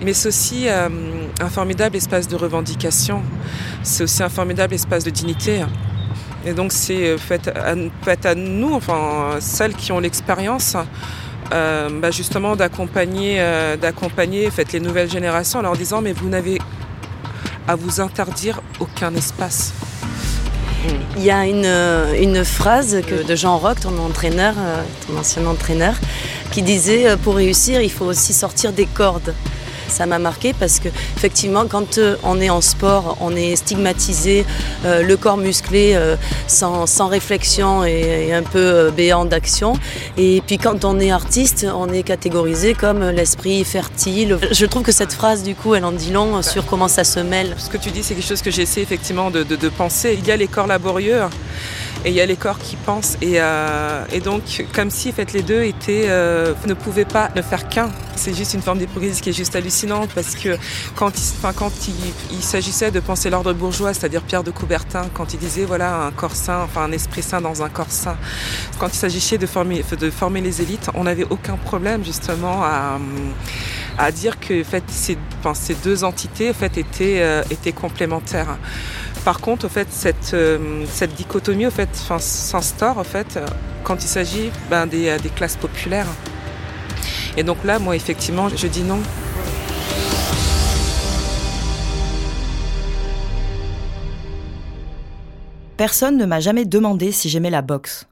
Mais 0.03 0.13
c'est 0.13 0.29
aussi 0.29 0.69
euh, 0.69 0.89
un 1.41 1.49
formidable 1.49 1.97
espace 1.97 2.29
de 2.29 2.37
revendication. 2.37 3.23
C'est 3.83 4.05
aussi 4.05 4.23
un 4.23 4.29
formidable 4.29 4.75
espace 4.75 5.05
de 5.05 5.11
dignité. 5.11 5.65
Et 6.47 6.53
donc 6.53 6.73
c'est 6.73 7.19
fait 7.19 7.49
à, 7.49 7.75
fait 8.03 8.25
à 8.25 8.35
nous, 8.35 8.73
enfin 8.73 9.41
celles 9.41 9.75
qui 9.75 9.91
ont 9.91 9.99
l'expérience, 9.99 10.77
euh, 11.53 11.89
bah 11.91 12.11
justement 12.11 12.57
d'accompagner, 12.57 13.37
euh, 13.39 13.77
d'accompagner 13.77 14.51
fait, 14.51 14.71
les 14.73 14.81
nouvelles 14.81 15.11
générations 15.11 15.61
en 15.61 15.63
leur 15.63 15.77
disant 15.77 16.03
mais 16.03 16.13
vous 16.13 16.29
n'avez 16.29 16.59
à 17.69 17.77
vous 17.77 18.01
interdire 18.01 18.61
aucun 18.81 19.15
espace. 19.15 19.73
Il 21.17 21.23
y 21.23 21.31
a 21.31 21.47
une, 21.47 21.67
une 22.21 22.45
phrase 22.45 23.03
que, 23.07 23.27
de 23.27 23.37
Jean 23.37 23.59
Roch, 23.59 23.81
ton 23.81 23.99
entraîneur, 23.99 24.55
ton 25.07 25.19
ancien 25.19 25.45
entraîneur, 25.47 25.95
qui 26.51 26.63
disait 26.63 27.17
pour 27.23 27.37
réussir, 27.37 27.83
il 27.83 27.91
faut 27.91 28.07
aussi 28.07 28.33
sortir 28.33 28.73
des 28.73 28.87
cordes 28.87 29.35
ça 29.89 30.07
m'a 30.07 30.19
marqué 30.19 30.53
parce 30.53 30.79
que 30.79 30.89
effectivement 31.17 31.67
quand 31.67 31.99
on 32.23 32.41
est 32.41 32.51
en 32.51 32.61
sport, 32.61 33.17
on 33.21 33.35
est 33.35 33.57
stigmatisé, 33.57 34.45
euh, 34.85 35.03
le 35.03 35.17
corps 35.17 35.37
musclé 35.37 35.93
euh, 35.95 36.17
sans, 36.47 36.87
sans, 36.87 37.09
réflexion 37.09 37.85
et, 37.85 38.33
un 38.33 38.43
peu 38.43 38.59
euh, 38.59 38.91
béant 38.91 39.25
d'action. 39.25 39.75
Et 40.17 40.43
puis 40.47 40.59
quand 40.59 40.85
on 40.85 41.01
est 41.01 41.11
artiste, 41.11 41.67
on 41.75 41.89
est 41.93 42.03
catégorisé 42.03 42.75
comme 42.75 43.03
l'esprit 43.11 43.65
fertile. 43.65 44.39
Je 44.51 44.67
trouve 44.67 44.83
que 44.83 44.93
cette 44.93 45.13
phrase 45.13 45.43
du 45.43 45.55
coup, 45.55 45.75
elle 45.75 45.85
en 45.85 45.93
dit 45.93 46.13
long 46.13 46.43
sur 46.43 46.67
comment 46.67 46.89
ça 46.89 47.05
se 47.05 47.21
mêle. 47.21 47.55
Ce 47.59 47.69
que 47.69 47.77
tu 47.77 47.91
dis, 47.91 48.03
c'est 48.03 48.15
quelque 48.15 48.29
chose 48.29 48.43
que 48.43 48.51
j'essaie 48.51 48.83
effectivement 48.83 49.31
de 49.31 49.69
penser. 49.69 50.19
Il 50.19 50.27
y 50.27 50.31
a 50.31 50.37
les 50.37 50.49
corps 50.49 50.67
laborieux 50.67 51.21
et 52.05 52.11
il 52.11 52.15
y 52.15 52.21
a 52.21 52.27
les 52.27 52.37
corps 52.37 52.59
qui 52.59 52.77
pensent. 52.77 53.17
Et, 53.21 53.35
euh, 53.37 54.05
et 54.13 54.21
donc 54.21 54.65
comme 54.75 54.91
si 54.91 55.11
en 55.11 55.13
fait 55.13 55.33
les 55.33 55.43
deux 55.43 55.63
étaient 55.63 56.07
euh, 56.09 56.55
ne 56.67 56.75
pouvaient 56.75 57.05
pas 57.05 57.31
ne 57.35 57.43
faire 57.43 57.69
qu'un. 57.69 57.91
C'est 58.17 58.35
juste 58.35 58.55
une 58.55 58.63
forme 58.63 58.79
d'hypocrisie 58.79 59.21
qui 59.21 59.31
est 59.31 59.33
juste 59.33 59.55
hallucinante 59.55 60.11
parce 60.15 60.35
que 60.35 60.57
quand 60.97 61.13
il, 61.17 61.53
quand 61.55 61.73
il, 62.33 62.43
s'agissait 62.43 62.91
de 62.91 62.99
penser 63.01 63.31
l'ordre 63.31 63.53
bourgeois 63.53 63.95
c'est-à-dire 63.95 64.23
Pierre 64.23 64.43
de 64.43 64.51
Coubertin 64.51 65.07
quand 65.15 65.35
il 65.35 65.39
disait 65.39 65.65
voilà 65.65 66.03
un 66.03 66.11
corps 66.11 66.35
sain 66.35 66.63
enfin 66.65 66.83
un 66.83 66.93
esprit 66.93 67.23
sain 67.23 67.41
dans 67.41 67.63
un 67.63 67.69
corps 67.69 67.91
sain 67.91 68.17
quand 68.79 68.89
il 68.89 68.97
s'agissait 68.97 69.39
de 69.39 69.47
former 69.47 69.85
de 69.99 70.11
former 70.11 70.41
les 70.41 70.63
élites 70.63 70.91
on 70.95 71.05
n'avait 71.05 71.27
aucun 71.31 71.57
problème 71.57 72.05
justement 72.05 72.65
à 72.65 72.99
à 73.99 74.13
dire 74.13 74.39
que 74.39 74.61
en 74.61 74.65
fait, 74.65 74.85
ces 74.89 75.75
deux 75.75 76.05
entités 76.05 76.51
en 76.51 76.55
fait, 76.55 76.79
étaient, 76.79 77.21
euh, 77.21 77.43
étaient 77.51 77.73
complémentaires. 77.73 78.57
Par 79.29 79.43
contre, 79.43 79.69
fait, 79.69 79.89
cette, 79.91 80.33
euh, 80.33 80.87
cette 80.89 81.15
dichotomie 81.15 81.67
au 81.67 81.71
fait, 81.71 81.95
s'instaure 81.95 83.05
fait, 83.05 83.39
quand 83.85 84.03
il 84.03 84.09
s'agit 84.09 84.51
ben, 84.71 84.87
des, 84.87 85.19
des 85.19 85.29
classes 85.29 85.59
populaires. 85.59 86.07
Et 87.37 87.43
donc 87.43 87.63
là, 87.63 87.79
moi, 87.79 87.95
effectivement, 87.95 88.49
je 88.49 88.67
dis 88.67 88.81
non. 88.81 89.01
Personne 95.77 96.17
ne 96.17 96.25
m'a 96.25 96.41
jamais 96.41 96.65
demandé 96.65 97.13
si 97.13 97.29
j'aimais 97.29 97.51
la 97.51 97.61
boxe. 97.61 98.07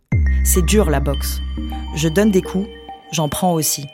C'est 0.44 0.66
dur 0.66 0.90
la 0.90 1.00
boxe. 1.00 1.40
Je 1.94 2.10
donne 2.10 2.30
des 2.30 2.42
coups, 2.42 2.68
j'en 3.12 3.30
prends 3.30 3.54
aussi. 3.54 3.86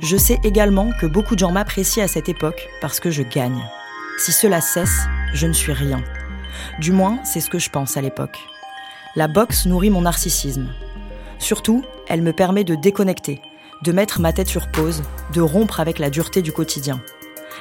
Je 0.00 0.16
sais 0.16 0.38
également 0.42 0.90
que 1.02 1.04
beaucoup 1.04 1.34
de 1.34 1.40
gens 1.40 1.52
m'apprécient 1.52 2.02
à 2.02 2.08
cette 2.08 2.30
époque 2.30 2.66
parce 2.80 2.98
que 2.98 3.10
je 3.10 3.24
gagne. 3.24 3.62
Si 4.16 4.32
cela 4.32 4.62
cesse, 4.62 5.02
je 5.34 5.46
ne 5.46 5.52
suis 5.52 5.74
rien. 5.74 6.02
Du 6.80 6.92
moins, 6.92 7.18
c'est 7.24 7.40
ce 7.40 7.50
que 7.50 7.58
je 7.58 7.70
pense 7.70 7.96
à 7.96 8.00
l'époque. 8.00 8.38
La 9.14 9.28
boxe 9.28 9.66
nourrit 9.66 9.90
mon 9.90 10.02
narcissisme. 10.02 10.68
Surtout, 11.38 11.84
elle 12.08 12.22
me 12.22 12.32
permet 12.32 12.64
de 12.64 12.74
déconnecter, 12.74 13.40
de 13.82 13.92
mettre 13.92 14.20
ma 14.20 14.32
tête 14.32 14.48
sur 14.48 14.68
pause, 14.68 15.02
de 15.32 15.40
rompre 15.40 15.80
avec 15.80 15.98
la 15.98 16.10
dureté 16.10 16.42
du 16.42 16.52
quotidien. 16.52 17.00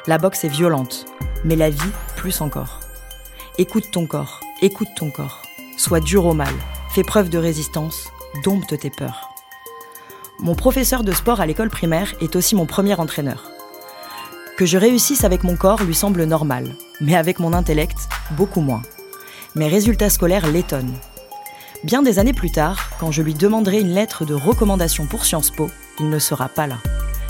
La 0.08 0.18
boxe 0.18 0.44
est 0.44 0.50
violente, 0.50 1.06
mais 1.44 1.56
la 1.56 1.70
vie 1.70 1.80
plus 2.16 2.42
encore. 2.42 2.82
Écoute 3.58 3.86
ton 3.92 4.06
corps, 4.06 4.42
écoute 4.62 4.90
ton 4.98 5.12
corps. 5.12 5.42
Sois 5.78 6.00
dur 6.00 6.26
au 6.26 6.34
mal, 6.34 6.54
fais 6.92 7.04
preuve 7.04 7.30
de 7.30 7.38
résistance, 7.38 8.10
dompte 8.44 8.78
tes 8.78 8.90
peurs. 8.90 9.30
Mon 10.40 10.56
professeur 10.56 11.04
de 11.04 11.14
sport 11.14 11.40
à 11.40 11.46
l'école 11.46 11.70
primaire 11.70 12.14
est 12.20 12.36
aussi 12.36 12.56
mon 12.56 12.66
premier 12.66 13.00
entraîneur. 13.00 13.55
Que 14.58 14.66
je 14.66 14.78
réussisse 14.78 15.26
avec 15.26 15.44
mon 15.44 15.58
corps 15.58 15.84
lui 15.84 15.94
semble 15.94 16.24
normal, 16.24 16.70
mais 17.02 17.16
avec 17.16 17.40
mon 17.40 17.52
intellect, 17.52 17.98
beaucoup 18.38 18.62
moins. 18.62 18.84
Mes 19.54 19.68
résultats 19.68 20.10
scolaires 20.10 20.50
l'étonnent. 20.50 20.94
Bien 21.84 22.02
des 22.02 22.20
années 22.20 22.32
plus 22.32 22.52
tard, 22.52 22.92
quand 22.98 23.12
je 23.12 23.22
lui 23.22 23.34
demanderai 23.34 23.82
une 23.82 23.94
lettre 23.94 24.24
de 24.24 24.34
recommandation 24.34 25.08
pour 25.08 25.26
Sciences 25.26 25.52
Po, 25.52 25.70
il 26.00 26.10
ne 26.10 26.20
sera 26.20 26.48
pas 26.48 26.68
là. 26.68 26.78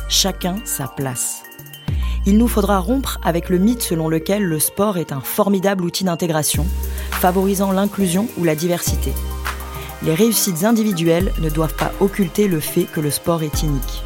Chacun 0.08 0.58
sa 0.65 0.88
place. 0.88 1.41
Il 2.27 2.38
nous 2.38 2.48
faudra 2.48 2.77
rompre 2.77 3.20
avec 3.24 3.50
le 3.50 3.58
mythe 3.58 3.82
selon 3.82 4.08
lequel 4.08 4.44
le 4.44 4.60
sport 4.60 5.00
est 5.00 5.12
un 5.12 5.20
formidable 5.20 5.84
outil 5.84 6.03
d'intégration, 6.03 6.67
favorisant 7.10 7.72
l'inclusion 7.72 8.27
ou 8.38 8.44
la 8.44 8.53
diversité. 8.53 9.13
Les 10.03 10.13
réussites 10.13 10.63
individuelles 10.63 11.34
ne 11.41 11.50
doivent 11.50 11.75
pas 11.75 11.91
occulter 12.01 12.48
le 12.48 12.60
fait 12.60 12.84
que 12.84 13.00
le 13.00 13.10
sport 13.10 13.41
est 13.41 13.63
inique 13.63 14.03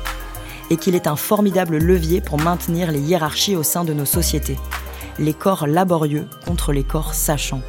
et 0.70 0.78
qu'il 0.78 0.96
est 0.96 1.08
un 1.08 1.16
formidable 1.16 1.78
levier 1.78 2.22
pour 2.22 2.40
maintenir 2.40 2.92
les 2.92 3.00
hiérarchies 3.00 3.56
au 3.56 3.64
sein 3.64 3.84
de 3.84 3.94
nos 3.94 4.06
sociétés. 4.06 4.58
Les 5.18 5.34
corps 5.34 5.68
laborieux 5.68 6.28
contre 6.46 6.72
les 6.72 6.84
corps 6.84 7.14
sachants. 7.14 7.62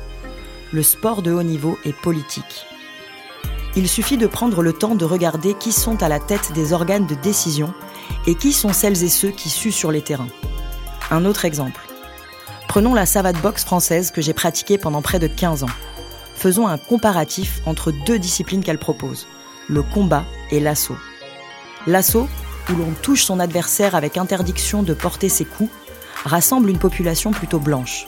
Le 0.72 0.82
sport 0.82 1.22
de 1.22 1.32
haut 1.32 1.42
niveau 1.42 1.78
est 1.84 1.96
politique. 1.96 2.66
Il 3.76 3.88
suffit 3.88 4.16
de 4.16 4.26
prendre 4.26 4.62
le 4.62 4.72
temps 4.72 4.94
de 4.94 5.04
regarder 5.04 5.54
qui 5.54 5.72
sont 5.72 6.02
à 6.02 6.08
la 6.08 6.18
tête 6.18 6.52
des 6.52 6.72
organes 6.72 7.06
de 7.06 7.14
décision 7.14 7.72
et 8.26 8.34
qui 8.34 8.52
sont 8.52 8.72
celles 8.72 9.02
et 9.04 9.08
ceux 9.08 9.30
qui 9.30 9.48
suent 9.48 9.72
sur 9.72 9.92
les 9.92 10.02
terrains. 10.02 10.28
Un 11.10 11.24
autre 11.24 11.44
exemple. 11.44 11.80
Prenons 12.68 12.94
la 12.94 13.06
savate 13.06 13.40
boxe 13.42 13.64
française 13.64 14.10
que 14.10 14.22
j'ai 14.22 14.34
pratiquée 14.34 14.78
pendant 14.78 15.02
près 15.02 15.18
de 15.18 15.26
15 15.26 15.64
ans. 15.64 15.70
Faisons 16.36 16.68
un 16.68 16.78
comparatif 16.78 17.60
entre 17.66 17.92
deux 18.06 18.18
disciplines 18.18 18.62
qu'elle 18.62 18.78
propose, 18.78 19.26
le 19.68 19.82
combat 19.82 20.24
et 20.50 20.60
l'assaut. 20.60 20.96
L'assaut, 21.86 22.28
où 22.70 22.76
l'on 22.76 22.92
touche 23.02 23.24
son 23.24 23.40
adversaire 23.40 23.94
avec 23.94 24.16
interdiction 24.16 24.82
de 24.82 24.94
porter 24.94 25.28
ses 25.28 25.44
coups, 25.44 25.70
rassemble 26.24 26.70
une 26.70 26.78
population 26.78 27.30
plutôt 27.30 27.58
blanche. 27.58 28.06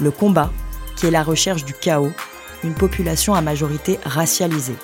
Le 0.00 0.10
combat, 0.10 0.52
qui 0.96 1.06
est 1.06 1.10
la 1.10 1.22
recherche 1.22 1.64
du 1.64 1.72
chaos, 1.72 2.12
une 2.62 2.74
population 2.74 3.34
à 3.34 3.40
majorité 3.40 3.98
racialisée. 4.04 4.76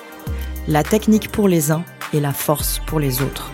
La 0.67 0.83
technique 0.83 1.31
pour 1.31 1.47
les 1.47 1.71
uns 1.71 1.83
et 2.13 2.19
la 2.19 2.33
force 2.33 2.79
pour 2.85 2.99
les 2.99 3.21
autres. 3.21 3.51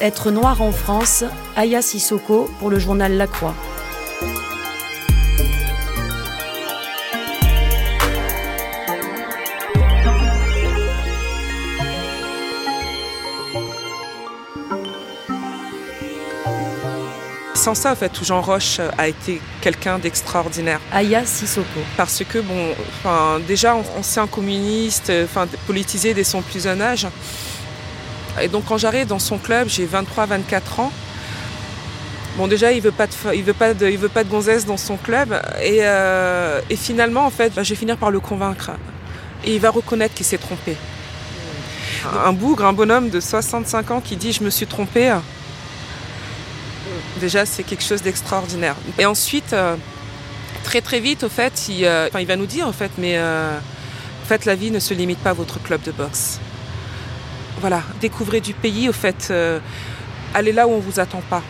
Être 0.00 0.32
noir 0.32 0.62
en 0.62 0.72
France, 0.72 1.22
Aya 1.54 1.80
Sissoko 1.80 2.50
pour 2.58 2.70
le 2.70 2.80
journal 2.80 3.16
La 3.16 3.28
Croix. 3.28 3.54
Sans 17.62 17.76
ça, 17.76 17.92
en 17.92 17.94
fait, 17.94 18.20
où 18.20 18.24
Jean 18.24 18.40
Roche 18.40 18.80
a 18.98 19.06
été 19.06 19.40
quelqu'un 19.60 20.00
d'extraordinaire. 20.00 20.80
Aya 20.92 21.24
Sissoko. 21.24 21.80
Parce 21.96 22.24
que, 22.28 22.40
bon, 22.40 22.74
enfin, 22.98 23.40
déjà, 23.46 23.76
ancien 23.96 24.26
communiste, 24.26 25.12
enfin, 25.22 25.46
politisé 25.68 26.12
dès 26.12 26.24
son 26.24 26.42
plus 26.42 26.64
jeune 26.64 26.82
âge. 26.82 27.06
Et 28.40 28.48
donc, 28.48 28.64
quand 28.66 28.78
j'arrive 28.78 29.06
dans 29.06 29.20
son 29.20 29.38
club, 29.38 29.68
j'ai 29.68 29.86
23-24 29.86 30.80
ans. 30.80 30.92
Bon, 32.36 32.48
déjà, 32.48 32.72
il 32.72 32.80
veut 32.80 32.90
pas 32.90 33.06
de, 33.06 33.12
il 33.32 33.44
veut 33.44 33.52
pas 33.52 33.74
de, 33.74 33.86
il 33.88 33.98
veut 33.98 34.08
pas 34.08 34.24
de 34.24 34.28
gonzesse 34.28 34.66
dans 34.66 34.76
son 34.76 34.96
club. 34.96 35.40
Et, 35.62 35.80
euh, 35.82 36.60
et 36.68 36.76
finalement, 36.76 37.26
en 37.26 37.30
fait, 37.30 37.54
bah, 37.54 37.62
je 37.62 37.70
vais 37.70 37.76
finir 37.76 37.96
par 37.96 38.10
le 38.10 38.18
convaincre. 38.18 38.72
Et 39.44 39.54
il 39.54 39.60
va 39.60 39.70
reconnaître 39.70 40.14
qu'il 40.14 40.26
s'est 40.26 40.38
trompé. 40.38 40.76
Un 42.24 42.32
bougre, 42.32 42.64
un 42.64 42.72
bonhomme 42.72 43.08
de 43.08 43.20
65 43.20 43.90
ans 43.92 44.00
qui 44.00 44.16
dit 44.16 44.32
je 44.32 44.42
me 44.42 44.50
suis 44.50 44.66
trompé, 44.66 45.14
déjà 47.20 47.46
c'est 47.46 47.62
quelque 47.62 47.84
chose 47.84 48.02
d'extraordinaire. 48.02 48.76
Et 48.98 49.06
ensuite, 49.06 49.52
euh, 49.52 49.76
très 50.64 50.80
très 50.80 51.00
vite, 51.00 51.24
au 51.24 51.28
fait, 51.28 51.68
il, 51.68 51.84
euh, 51.84 52.08
il 52.18 52.26
va 52.26 52.36
nous 52.36 52.46
dire, 52.46 52.68
au 52.68 52.72
fait, 52.72 52.90
mais 52.98 53.14
euh, 53.16 53.56
en 53.56 54.26
fait, 54.26 54.44
la 54.44 54.54
vie 54.54 54.70
ne 54.70 54.78
se 54.78 54.94
limite 54.94 55.18
pas 55.18 55.30
à 55.30 55.34
votre 55.34 55.62
club 55.62 55.82
de 55.82 55.92
boxe. 55.92 56.40
Voilà, 57.60 57.82
découvrez 58.00 58.40
du 58.40 58.54
pays, 58.54 58.88
au 58.88 58.92
fait, 58.92 59.32
allez 60.34 60.52
là 60.52 60.66
où 60.66 60.72
on 60.72 60.78
ne 60.78 60.82
vous 60.82 60.98
attend 60.98 61.22
pas. 61.30 61.42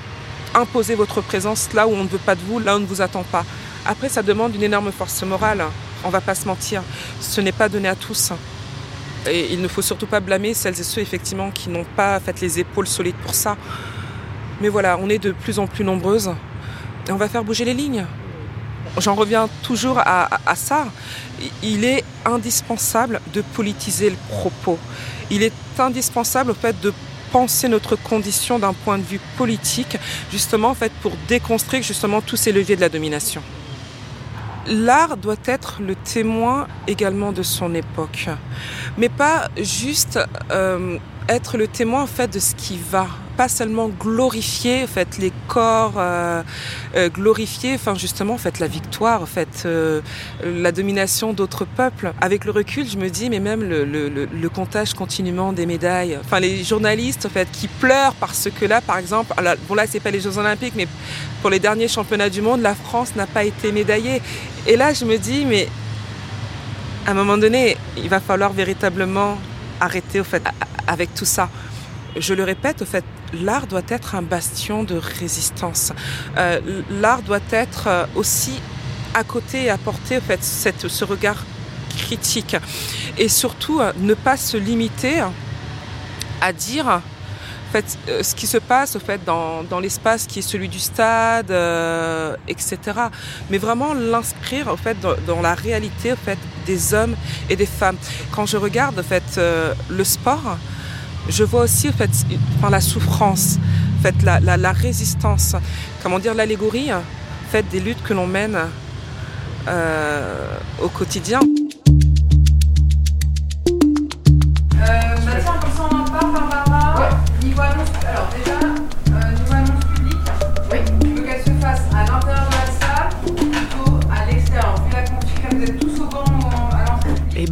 Imposez 0.54 0.94
votre 0.94 1.22
présence 1.22 1.72
là 1.72 1.86
où 1.86 1.92
on 1.92 2.04
ne 2.04 2.08
veut 2.08 2.18
pas 2.18 2.34
de 2.34 2.40
vous, 2.46 2.58
là 2.58 2.74
où 2.74 2.76
on 2.76 2.80
ne 2.80 2.86
vous 2.86 3.00
attend 3.00 3.22
pas. 3.22 3.46
Après, 3.86 4.10
ça 4.10 4.22
demande 4.22 4.54
une 4.54 4.62
énorme 4.62 4.92
force 4.92 5.22
morale. 5.22 5.64
On 6.04 6.10
va 6.10 6.20
pas 6.20 6.34
se 6.34 6.46
mentir. 6.46 6.82
Ce 7.20 7.40
n'est 7.40 7.52
pas 7.52 7.70
donné 7.70 7.88
à 7.88 7.94
tous. 7.94 8.32
Et 9.26 9.52
il 9.52 9.62
ne 9.62 9.68
faut 9.68 9.82
surtout 9.82 10.06
pas 10.06 10.20
blâmer 10.20 10.52
celles 10.52 10.78
et 10.78 10.82
ceux 10.82 11.00
effectivement 11.00 11.50
qui 11.50 11.70
n'ont 11.70 11.84
pas 11.84 12.18
fait 12.20 12.40
les 12.40 12.58
épaules 12.58 12.88
solides 12.88 13.16
pour 13.16 13.34
ça. 13.34 13.56
Mais 14.62 14.68
voilà, 14.68 14.96
on 15.02 15.08
est 15.08 15.18
de 15.18 15.32
plus 15.32 15.58
en 15.58 15.66
plus 15.66 15.82
nombreuses 15.84 16.30
et 17.08 17.10
on 17.10 17.16
va 17.16 17.28
faire 17.28 17.42
bouger 17.42 17.64
les 17.64 17.74
lignes. 17.74 18.06
J'en 18.96 19.16
reviens 19.16 19.48
toujours 19.64 19.98
à, 19.98 20.28
ça. 20.54 20.86
Il 21.64 21.84
est 21.84 22.04
indispensable 22.24 23.20
de 23.34 23.40
politiser 23.40 24.08
le 24.10 24.16
propos. 24.28 24.78
Il 25.32 25.42
est 25.42 25.52
indispensable 25.80 26.52
au 26.52 26.54
fait 26.54 26.80
de 26.80 26.92
penser 27.32 27.66
notre 27.66 27.96
condition 27.96 28.60
d'un 28.60 28.72
point 28.72 28.98
de 28.98 29.02
vue 29.02 29.20
politique, 29.36 29.96
justement 30.30 30.68
en 30.68 30.74
fait 30.74 30.92
pour 31.02 31.12
déconstruire 31.26 31.82
justement 31.82 32.20
tous 32.20 32.36
ces 32.36 32.52
leviers 32.52 32.76
de 32.76 32.82
la 32.82 32.88
domination. 32.88 33.42
L'art 34.68 35.16
doit 35.16 35.42
être 35.46 35.80
le 35.80 35.96
témoin 35.96 36.68
également 36.86 37.32
de 37.32 37.42
son 37.42 37.74
époque, 37.74 38.28
mais 38.96 39.08
pas 39.08 39.48
juste 39.56 40.20
euh, 40.52 40.98
être 41.28 41.56
le 41.56 41.66
témoin 41.66 42.02
en 42.02 42.06
fait 42.06 42.32
de 42.32 42.38
ce 42.38 42.54
qui 42.54 42.78
va, 42.78 43.08
pas 43.32 43.48
seulement 43.48 43.88
glorifier 43.88 44.84
les 45.18 45.32
corps, 45.48 45.94
euh, 45.96 46.42
euh, 46.96 47.08
glorifier 47.08 47.74
enfin 47.74 47.94
justement 47.94 48.36
la 48.60 48.66
victoire, 48.66 49.26
euh, 49.64 50.00
la 50.44 50.72
domination 50.72 51.32
d'autres 51.32 51.64
peuples. 51.64 52.12
Avec 52.20 52.44
le 52.44 52.50
recul, 52.52 52.86
je 52.88 52.96
me 52.96 53.08
dis 53.08 53.30
mais 53.30 53.40
même 53.40 53.62
le, 53.62 54.48
comptage 54.48 54.92
continuellement 54.92 55.52
des 55.52 55.64
médailles, 55.64 56.18
enfin 56.22 56.38
les 56.38 56.62
journalistes 56.62 57.28
qui 57.52 57.68
pleurent 57.68 58.14
parce 58.20 58.48
que 58.50 58.66
là 58.66 58.80
par 58.80 58.98
exemple, 58.98 59.34
bon 59.68 59.74
là 59.74 59.86
c'est 59.86 60.00
pas 60.00 60.10
les 60.10 60.20
Jeux 60.20 60.36
Olympiques, 60.36 60.74
mais 60.76 60.86
pour 61.40 61.50
les 61.50 61.58
derniers 61.58 61.88
championnats 61.88 62.28
du 62.28 62.42
monde, 62.42 62.60
la 62.60 62.74
France 62.74 63.16
n'a 63.16 63.26
pas 63.26 63.44
été 63.44 63.72
médaillée. 63.72 64.20
Et 64.66 64.76
là 64.76 64.92
je 64.92 65.04
me 65.04 65.16
dis 65.16 65.46
mais 65.46 65.68
à 67.06 67.10
un 67.10 67.14
moment 67.14 67.38
donné, 67.38 67.76
il 67.96 68.08
va 68.08 68.20
falloir 68.20 68.52
véritablement 68.52 69.36
arrêter 69.80 70.22
fait 70.22 70.42
avec 70.86 71.14
tout 71.14 71.24
ça. 71.24 71.48
Je 72.16 72.34
le 72.34 72.44
répète, 72.44 72.82
au 72.82 72.84
fait, 72.84 73.04
l'art 73.32 73.66
doit 73.66 73.82
être 73.88 74.14
un 74.14 74.22
bastion 74.22 74.84
de 74.84 74.96
résistance. 74.96 75.92
Euh, 76.36 76.60
l'art 76.90 77.22
doit 77.22 77.40
être 77.50 77.84
euh, 77.86 78.06
aussi 78.14 78.60
à 79.14 79.24
côté 79.24 79.64
et 79.64 79.70
apporter 79.70 80.20
ce 80.88 81.04
regard 81.04 81.44
critique 81.98 82.56
et 83.18 83.28
surtout 83.28 83.80
euh, 83.80 83.92
ne 83.98 84.14
pas 84.14 84.36
se 84.36 84.56
limiter 84.56 85.22
à 86.40 86.52
dire 86.52 87.00
ce 88.04 88.34
qui 88.34 88.46
se 88.46 88.58
passe 88.58 88.98
dans, 89.24 89.80
l'espace 89.80 90.26
qui 90.26 90.40
est 90.40 90.42
celui 90.42 90.68
du 90.68 90.78
stade, 90.78 91.50
etc. 92.46 92.78
Mais 93.48 93.56
vraiment 93.56 93.94
l'inscrire 93.94 94.76
dans, 95.26 95.40
la 95.40 95.54
réalité 95.54 96.12
des 96.66 96.92
hommes 96.92 97.16
et 97.48 97.56
des 97.56 97.64
femmes. 97.64 97.96
Quand 98.30 98.44
je 98.44 98.58
regarde 98.58 99.02
le 99.88 100.04
sport, 100.04 100.58
je 101.28 101.44
vois 101.44 101.62
aussi 101.62 101.88
en 101.88 101.92
fait, 101.92 102.10
par 102.60 102.70
la 102.70 102.80
souffrance, 102.80 103.58
en 104.02 104.02
la, 104.22 104.40
la, 104.40 104.56
la 104.56 104.72
résistance, 104.72 105.54
comment 106.02 106.18
dire, 106.18 106.34
l'allégorie 106.34 106.92
en 106.92 107.02
des 107.70 107.80
luttes 107.80 108.02
que 108.02 108.14
l'on 108.14 108.26
mène 108.26 108.58
euh, 109.68 110.56
au 110.82 110.88
quotidien. 110.88 111.40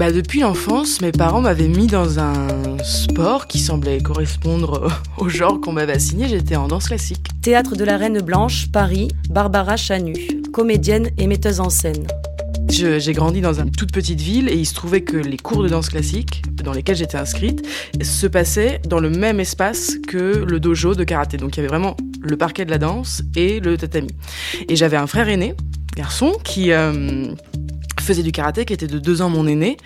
Bah 0.01 0.13
depuis 0.13 0.41
l'enfance, 0.41 1.03
mes 1.03 1.13
parents 1.13 1.43
m'avaient 1.43 1.69
mis 1.69 1.87
dans 1.87 2.19
un 2.19 2.79
sport 2.83 3.47
qui 3.47 3.59
semblait 3.59 4.01
correspondre 4.01 4.91
au 5.19 5.29
genre 5.29 5.61
qu'on 5.61 5.73
m'avait 5.73 5.93
assigné, 5.93 6.27
j'étais 6.27 6.57
en 6.57 6.69
danse 6.69 6.87
classique. 6.87 7.27
Théâtre 7.43 7.77
de 7.77 7.85
la 7.85 7.99
Reine 7.99 8.23
Blanche, 8.23 8.73
Paris, 8.73 9.09
Barbara 9.29 9.77
Chanu, 9.77 10.15
comédienne 10.55 11.11
et 11.19 11.27
metteuse 11.27 11.61
en 11.61 11.69
scène. 11.69 12.07
J'ai 12.71 13.13
grandi 13.13 13.43
dans 13.43 13.61
une 13.61 13.71
toute 13.73 13.93
petite 13.93 14.23
ville 14.23 14.49
et 14.49 14.55
il 14.55 14.65
se 14.65 14.73
trouvait 14.73 15.03
que 15.03 15.19
les 15.19 15.37
cours 15.37 15.63
de 15.63 15.69
danse 15.69 15.91
classique 15.91 16.45
dans 16.65 16.73
lesquels 16.73 16.97
j'étais 16.97 17.19
inscrite 17.19 17.63
se 18.01 18.27
passaient 18.27 18.81
dans 18.89 19.01
le 19.01 19.11
même 19.11 19.39
espace 19.39 19.99
que 20.09 20.47
le 20.49 20.61
dojo 20.61 20.95
de 20.95 21.05
karaté. 21.05 21.37
Donc 21.37 21.59
il 21.59 21.59
y 21.59 21.61
avait 21.61 21.69
vraiment 21.69 21.95
le 22.23 22.39
parquet 22.39 22.65
de 22.65 22.71
la 22.71 22.79
danse 22.79 23.23
et 23.37 23.61
le 23.61 23.77
tatami. 23.77 24.09
Et 24.67 24.77
j'avais 24.77 24.97
un 24.97 25.07
frère 25.07 25.29
aîné, 25.29 25.55
garçon, 25.95 26.33
qui 26.43 26.73
euh, 26.73 27.35
faisait 28.11 28.23
du 28.25 28.33
karaté, 28.33 28.65
qui 28.65 28.73
était 28.73 28.89
de 28.89 28.99
deux 28.99 29.23
ans 29.23 29.31
mon 29.31 29.47
aîné. 29.47 29.77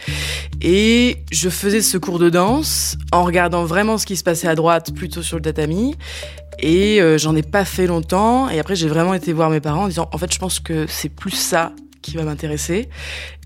Et 0.62 1.18
je 1.30 1.50
faisais 1.50 1.82
ce 1.82 1.98
cours 1.98 2.18
de 2.18 2.30
danse 2.30 2.96
en 3.12 3.22
regardant 3.22 3.64
vraiment 3.64 3.98
ce 3.98 4.06
qui 4.06 4.16
se 4.16 4.24
passait 4.24 4.48
à 4.48 4.54
droite, 4.54 4.94
plutôt 4.94 5.22
sur 5.22 5.36
le 5.36 5.42
tatami. 5.42 5.94
Et 6.58 7.02
euh, 7.02 7.18
j'en 7.18 7.36
ai 7.36 7.42
pas 7.42 7.66
fait 7.66 7.86
longtemps. 7.86 8.48
Et 8.48 8.58
après, 8.58 8.76
j'ai 8.76 8.88
vraiment 8.88 9.12
été 9.12 9.34
voir 9.34 9.50
mes 9.50 9.60
parents 9.60 9.84
en 9.84 9.88
disant, 9.88 10.08
en 10.10 10.18
fait, 10.18 10.32
je 10.32 10.38
pense 10.38 10.58
que 10.58 10.86
c'est 10.88 11.10
plus 11.10 11.32
ça 11.32 11.72
qui 12.00 12.16
va 12.16 12.24
m'intéresser. 12.24 12.88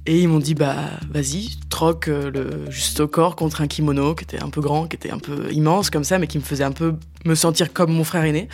Et 0.06 0.20
ils 0.20 0.28
m'ont 0.28 0.38
dit, 0.38 0.54
bah, 0.54 0.76
vas-y, 1.10 1.58
troque 1.70 2.06
euh, 2.06 2.30
le 2.30 2.70
juste 2.70 3.00
au 3.00 3.08
corps 3.08 3.34
contre 3.34 3.60
un 3.60 3.66
kimono 3.66 4.14
qui 4.14 4.22
était 4.22 4.42
un 4.42 4.48
peu 4.48 4.60
grand, 4.60 4.86
qui 4.86 4.94
était 4.94 5.10
un 5.10 5.18
peu 5.18 5.52
immense 5.52 5.90
comme 5.90 6.04
ça, 6.04 6.18
mais 6.18 6.28
qui 6.28 6.38
me 6.38 6.44
faisait 6.44 6.64
un 6.64 6.72
peu 6.72 6.94
me 7.24 7.34
sentir 7.34 7.72
comme 7.72 7.92
mon 7.92 8.04
frère 8.04 8.24
aîné. 8.24 8.48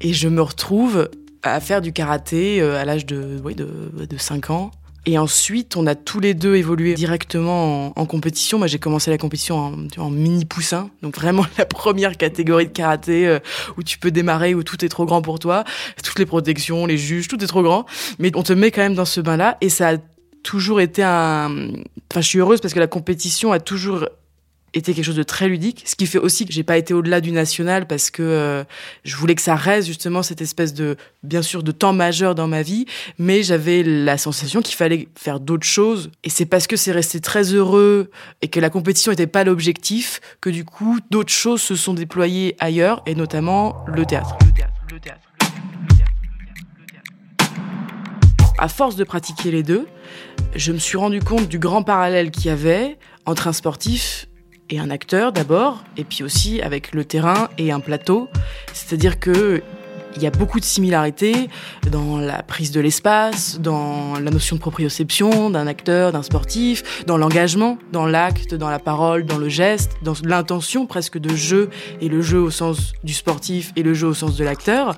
Et 0.00 0.12
je 0.12 0.28
me 0.28 0.40
retrouve 0.40 1.08
à 1.42 1.58
faire 1.58 1.80
du 1.80 1.92
karaté 1.92 2.62
euh, 2.62 2.80
à 2.80 2.84
l'âge 2.84 3.06
de, 3.06 3.40
oui, 3.44 3.56
de, 3.56 3.68
de 4.08 4.16
5 4.16 4.50
ans. 4.50 4.70
Et 5.06 5.18
ensuite, 5.18 5.76
on 5.76 5.86
a 5.86 5.94
tous 5.94 6.18
les 6.18 6.32
deux 6.32 6.56
évolué 6.56 6.94
directement 6.94 7.92
en, 7.98 8.06
compétition. 8.06 8.58
Moi, 8.58 8.66
j'ai 8.66 8.78
commencé 8.78 9.10
la 9.10 9.18
compétition 9.18 9.58
en, 9.58 9.72
en, 9.98 10.10
mini 10.10 10.46
poussin, 10.46 10.90
donc 11.02 11.16
vraiment 11.16 11.44
la 11.58 11.66
première 11.66 12.16
catégorie 12.16 12.66
de 12.66 12.72
karaté 12.72 13.26
euh, 13.26 13.38
où 13.76 13.82
tu 13.82 13.98
peux 13.98 14.10
démarrer, 14.10 14.54
où 14.54 14.62
tout 14.62 14.82
est 14.82 14.88
trop 14.88 15.04
grand 15.04 15.20
pour 15.20 15.38
toi, 15.38 15.64
toutes 16.02 16.18
les 16.18 16.26
protections, 16.26 16.86
les 16.86 16.96
juges, 16.96 17.28
tout 17.28 17.42
est 17.42 17.46
trop 17.46 17.62
grand. 17.62 17.84
Mais 18.18 18.30
on 18.34 18.42
te 18.42 18.54
met 18.54 18.70
quand 18.70 18.80
même 18.80 18.94
dans 18.94 19.04
ce 19.04 19.20
bain-là, 19.20 19.58
et 19.60 19.68
ça 19.68 19.90
a 19.90 19.96
toujours 20.42 20.80
été 20.80 21.02
un. 21.02 21.50
Enfin, 22.10 22.20
je 22.20 22.28
suis 22.28 22.38
heureuse 22.38 22.60
parce 22.60 22.72
que 22.72 22.80
la 22.80 22.86
compétition 22.86 23.52
a 23.52 23.60
toujours 23.60 24.06
était 24.74 24.92
quelque 24.92 25.04
chose 25.04 25.16
de 25.16 25.22
très 25.22 25.48
ludique, 25.48 25.82
ce 25.86 25.94
qui 25.94 26.06
fait 26.06 26.18
aussi 26.18 26.44
que 26.44 26.52
j'ai 26.52 26.64
pas 26.64 26.76
été 26.76 26.92
au-delà 26.92 27.20
du 27.20 27.30
national 27.32 27.86
parce 27.86 28.10
que 28.10 28.22
euh, 28.22 28.64
je 29.04 29.16
voulais 29.16 29.34
que 29.34 29.42
ça 29.42 29.54
reste 29.54 29.86
justement 29.86 30.22
cette 30.22 30.42
espèce 30.42 30.74
de, 30.74 30.96
bien 31.22 31.42
sûr, 31.42 31.62
de 31.62 31.72
temps 31.72 31.92
majeur 31.92 32.34
dans 32.34 32.48
ma 32.48 32.62
vie, 32.62 32.86
mais 33.18 33.42
j'avais 33.42 33.82
la 33.82 34.18
sensation 34.18 34.60
qu'il 34.60 34.74
fallait 34.74 35.08
faire 35.16 35.40
d'autres 35.40 35.66
choses. 35.66 36.10
Et 36.24 36.30
c'est 36.30 36.46
parce 36.46 36.66
que 36.66 36.76
c'est 36.76 36.92
resté 36.92 37.20
très 37.20 37.54
heureux 37.54 38.10
et 38.42 38.48
que 38.48 38.60
la 38.60 38.70
compétition 38.70 39.12
n'était 39.12 39.28
pas 39.28 39.44
l'objectif 39.44 40.20
que 40.40 40.50
du 40.50 40.64
coup 40.64 40.98
d'autres 41.10 41.32
choses 41.32 41.62
se 41.62 41.76
sont 41.76 41.94
déployées 41.94 42.56
ailleurs 42.58 43.02
et 43.06 43.14
notamment 43.14 43.84
le 43.86 44.04
théâtre. 44.04 44.36
Le 44.44 44.52
théâtre, 44.52 44.72
le 44.90 45.00
théâtre. 45.00 45.20
À 48.56 48.68
force 48.68 48.96
de 48.96 49.04
pratiquer 49.04 49.50
les 49.50 49.62
deux, 49.62 49.86
je 50.54 50.72
me 50.72 50.78
suis 50.78 50.96
rendu 50.96 51.20
compte 51.20 51.48
du 51.48 51.58
grand 51.58 51.82
parallèle 51.82 52.30
qu'il 52.30 52.46
y 52.46 52.50
avait 52.50 52.98
entre 53.26 53.48
un 53.48 53.52
sportif 53.52 54.28
et 54.70 54.78
un 54.78 54.90
acteur 54.90 55.32
d'abord, 55.32 55.84
et 55.96 56.04
puis 56.04 56.24
aussi 56.24 56.62
avec 56.62 56.92
le 56.92 57.04
terrain 57.04 57.48
et 57.58 57.72
un 57.72 57.80
plateau. 57.80 58.28
C'est-à-dire 58.72 59.20
que 59.20 59.62
il 60.16 60.22
y 60.22 60.26
a 60.26 60.30
beaucoup 60.30 60.60
de 60.60 60.64
similarités 60.64 61.48
dans 61.90 62.18
la 62.18 62.42
prise 62.42 62.70
de 62.70 62.80
l'espace, 62.80 63.58
dans 63.60 64.14
la 64.14 64.30
notion 64.30 64.56
de 64.56 64.60
proprioception 64.60 65.50
d'un 65.50 65.66
acteur, 65.66 66.12
d'un 66.12 66.22
sportif, 66.22 67.04
dans 67.06 67.16
l'engagement, 67.16 67.78
dans 67.92 68.06
l'acte, 68.06 68.54
dans 68.54 68.70
la 68.70 68.78
parole, 68.78 69.24
dans 69.24 69.38
le 69.38 69.48
geste, 69.48 69.92
dans 70.02 70.14
l'intention 70.24 70.86
presque 70.86 71.18
de 71.18 71.34
jeu 71.34 71.70
et 72.00 72.08
le 72.08 72.22
jeu 72.22 72.38
au 72.38 72.50
sens 72.50 72.92
du 73.02 73.12
sportif 73.12 73.72
et 73.76 73.82
le 73.82 73.94
jeu 73.94 74.08
au 74.08 74.14
sens 74.14 74.36
de 74.36 74.44
l'acteur. 74.44 74.96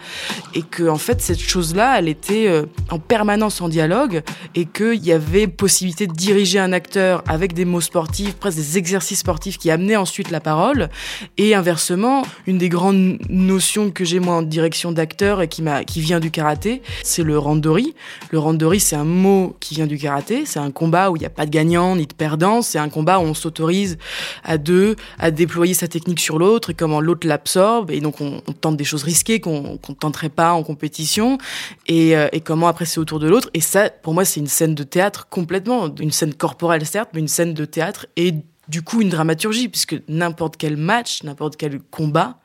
Et 0.54 0.62
que 0.62 0.88
en 0.88 0.98
fait 0.98 1.20
cette 1.22 1.40
chose-là, 1.40 1.98
elle 1.98 2.08
était 2.08 2.48
euh, 2.48 2.66
en 2.90 2.98
permanence 2.98 3.60
en 3.60 3.68
dialogue 3.68 4.22
et 4.54 4.66
qu'il 4.66 5.04
y 5.04 5.12
avait 5.12 5.46
possibilité 5.46 6.06
de 6.06 6.12
diriger 6.12 6.58
un 6.58 6.72
acteur 6.72 7.22
avec 7.26 7.54
des 7.54 7.64
mots 7.64 7.80
sportifs, 7.80 8.34
presque 8.34 8.58
des 8.58 8.78
exercices 8.78 9.20
sportifs 9.20 9.58
qui 9.58 9.70
amenaient 9.70 9.96
ensuite 9.96 10.30
la 10.30 10.40
parole. 10.40 10.90
Et 11.38 11.54
inversement, 11.54 12.22
une 12.46 12.58
des 12.58 12.68
grandes 12.68 13.18
notions 13.28 13.90
que 13.90 14.04
j'ai 14.04 14.20
moi 14.20 14.34
en 14.34 14.42
direction 14.42 14.92
d'acteur 14.92 15.05
qui 15.14 15.62
qui 15.86 16.00
vient 16.00 16.20
du 16.20 16.30
karaté, 16.30 16.82
c'est 17.02 17.22
le 17.22 17.38
randori. 17.38 17.94
Le 18.30 18.38
randori, 18.38 18.80
c'est 18.80 18.96
un 18.96 19.04
mot 19.04 19.56
qui 19.60 19.74
vient 19.74 19.86
du 19.86 19.98
karaté. 19.98 20.44
C'est 20.46 20.58
un 20.58 20.70
combat 20.70 21.10
où 21.10 21.16
il 21.16 21.20
n'y 21.20 21.26
a 21.26 21.30
pas 21.30 21.46
de 21.46 21.50
gagnant 21.50 21.96
ni 21.96 22.06
de 22.06 22.14
perdant. 22.14 22.62
C'est 22.62 22.78
un 22.78 22.88
combat 22.88 23.18
où 23.18 23.22
on 23.22 23.34
s'autorise 23.34 23.98
à 24.44 24.58
deux 24.58 24.96
à 25.18 25.30
déployer 25.30 25.74
sa 25.74 25.88
technique 25.88 26.20
sur 26.20 26.38
l'autre 26.38 26.70
et 26.70 26.74
comment 26.74 27.00
l'autre 27.00 27.26
l'absorbe. 27.26 27.90
Et 27.90 28.00
donc 28.00 28.20
on, 28.20 28.40
tente 28.60 28.76
des 28.76 28.84
choses 28.84 29.02
risquées 29.02 29.40
qu'on 29.40 29.78
ne 29.88 29.94
tenterait 29.94 30.28
pas 30.28 30.52
en 30.52 30.62
compétition. 30.62 31.38
Et, 31.86 32.16
euh, 32.16 32.28
et 32.32 32.40
comment 32.40 32.68
après 32.68 32.84
c'est 32.84 33.00
autour 33.00 33.18
de 33.18 33.28
l'autre. 33.28 33.50
Et 33.54 33.60
ça, 33.60 33.90
pour 33.90 34.14
moi, 34.14 34.24
c'est 34.24 34.40
une 34.40 34.46
scène 34.46 34.74
de 34.74 34.82
théâtre 34.82 35.28
complètement, 35.28 35.94
une 35.96 36.10
scène 36.10 36.34
corporelle 36.34 36.86
certes, 36.86 37.10
mais 37.14 37.20
une 37.20 37.28
scène 37.28 37.54
de 37.54 37.64
théâtre 37.64 38.06
et 38.16 38.34
du 38.68 38.82
coup 38.82 39.00
une 39.02 39.08
dramaturgie, 39.08 39.68
puisque 39.68 39.96
n'importe 40.08 40.56
quel 40.56 40.76
match, 40.76 41.22
n'importe 41.22 41.56
quel 41.56 41.80
combat, 41.80 42.38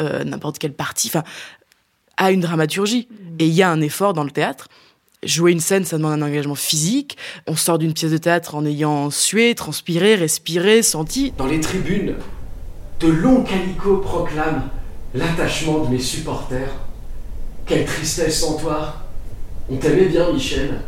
euh, 0.00 0.24
n'importe 0.24 0.58
quelle 0.58 0.74
partie, 0.74 1.08
enfin, 1.08 1.24
a 2.16 2.30
une 2.30 2.40
dramaturgie. 2.40 3.08
Et 3.38 3.46
il 3.46 3.52
y 3.52 3.62
a 3.62 3.70
un 3.70 3.80
effort 3.80 4.12
dans 4.12 4.24
le 4.24 4.30
théâtre. 4.30 4.68
Jouer 5.24 5.52
une 5.52 5.60
scène, 5.60 5.84
ça 5.84 5.96
demande 5.96 6.22
un 6.22 6.26
engagement 6.26 6.54
physique. 6.54 7.16
On 7.46 7.56
sort 7.56 7.78
d'une 7.78 7.94
pièce 7.94 8.12
de 8.12 8.18
théâtre 8.18 8.54
en 8.54 8.64
ayant 8.66 9.10
sué, 9.10 9.54
transpiré, 9.54 10.14
respiré, 10.14 10.82
senti. 10.82 11.32
Dans 11.38 11.46
les 11.46 11.60
tribunes, 11.60 12.14
de 13.00 13.08
longs 13.08 13.42
calicots 13.42 13.98
proclament 13.98 14.68
l'attachement 15.14 15.84
de 15.84 15.88
mes 15.88 16.00
supporters. 16.00 16.72
Quelle 17.66 17.86
tristesse 17.86 18.40
sans 18.40 18.56
toi. 18.56 18.96
On 19.70 19.76
t'aimait 19.76 20.06
bien, 20.06 20.30
Michel. 20.32 20.80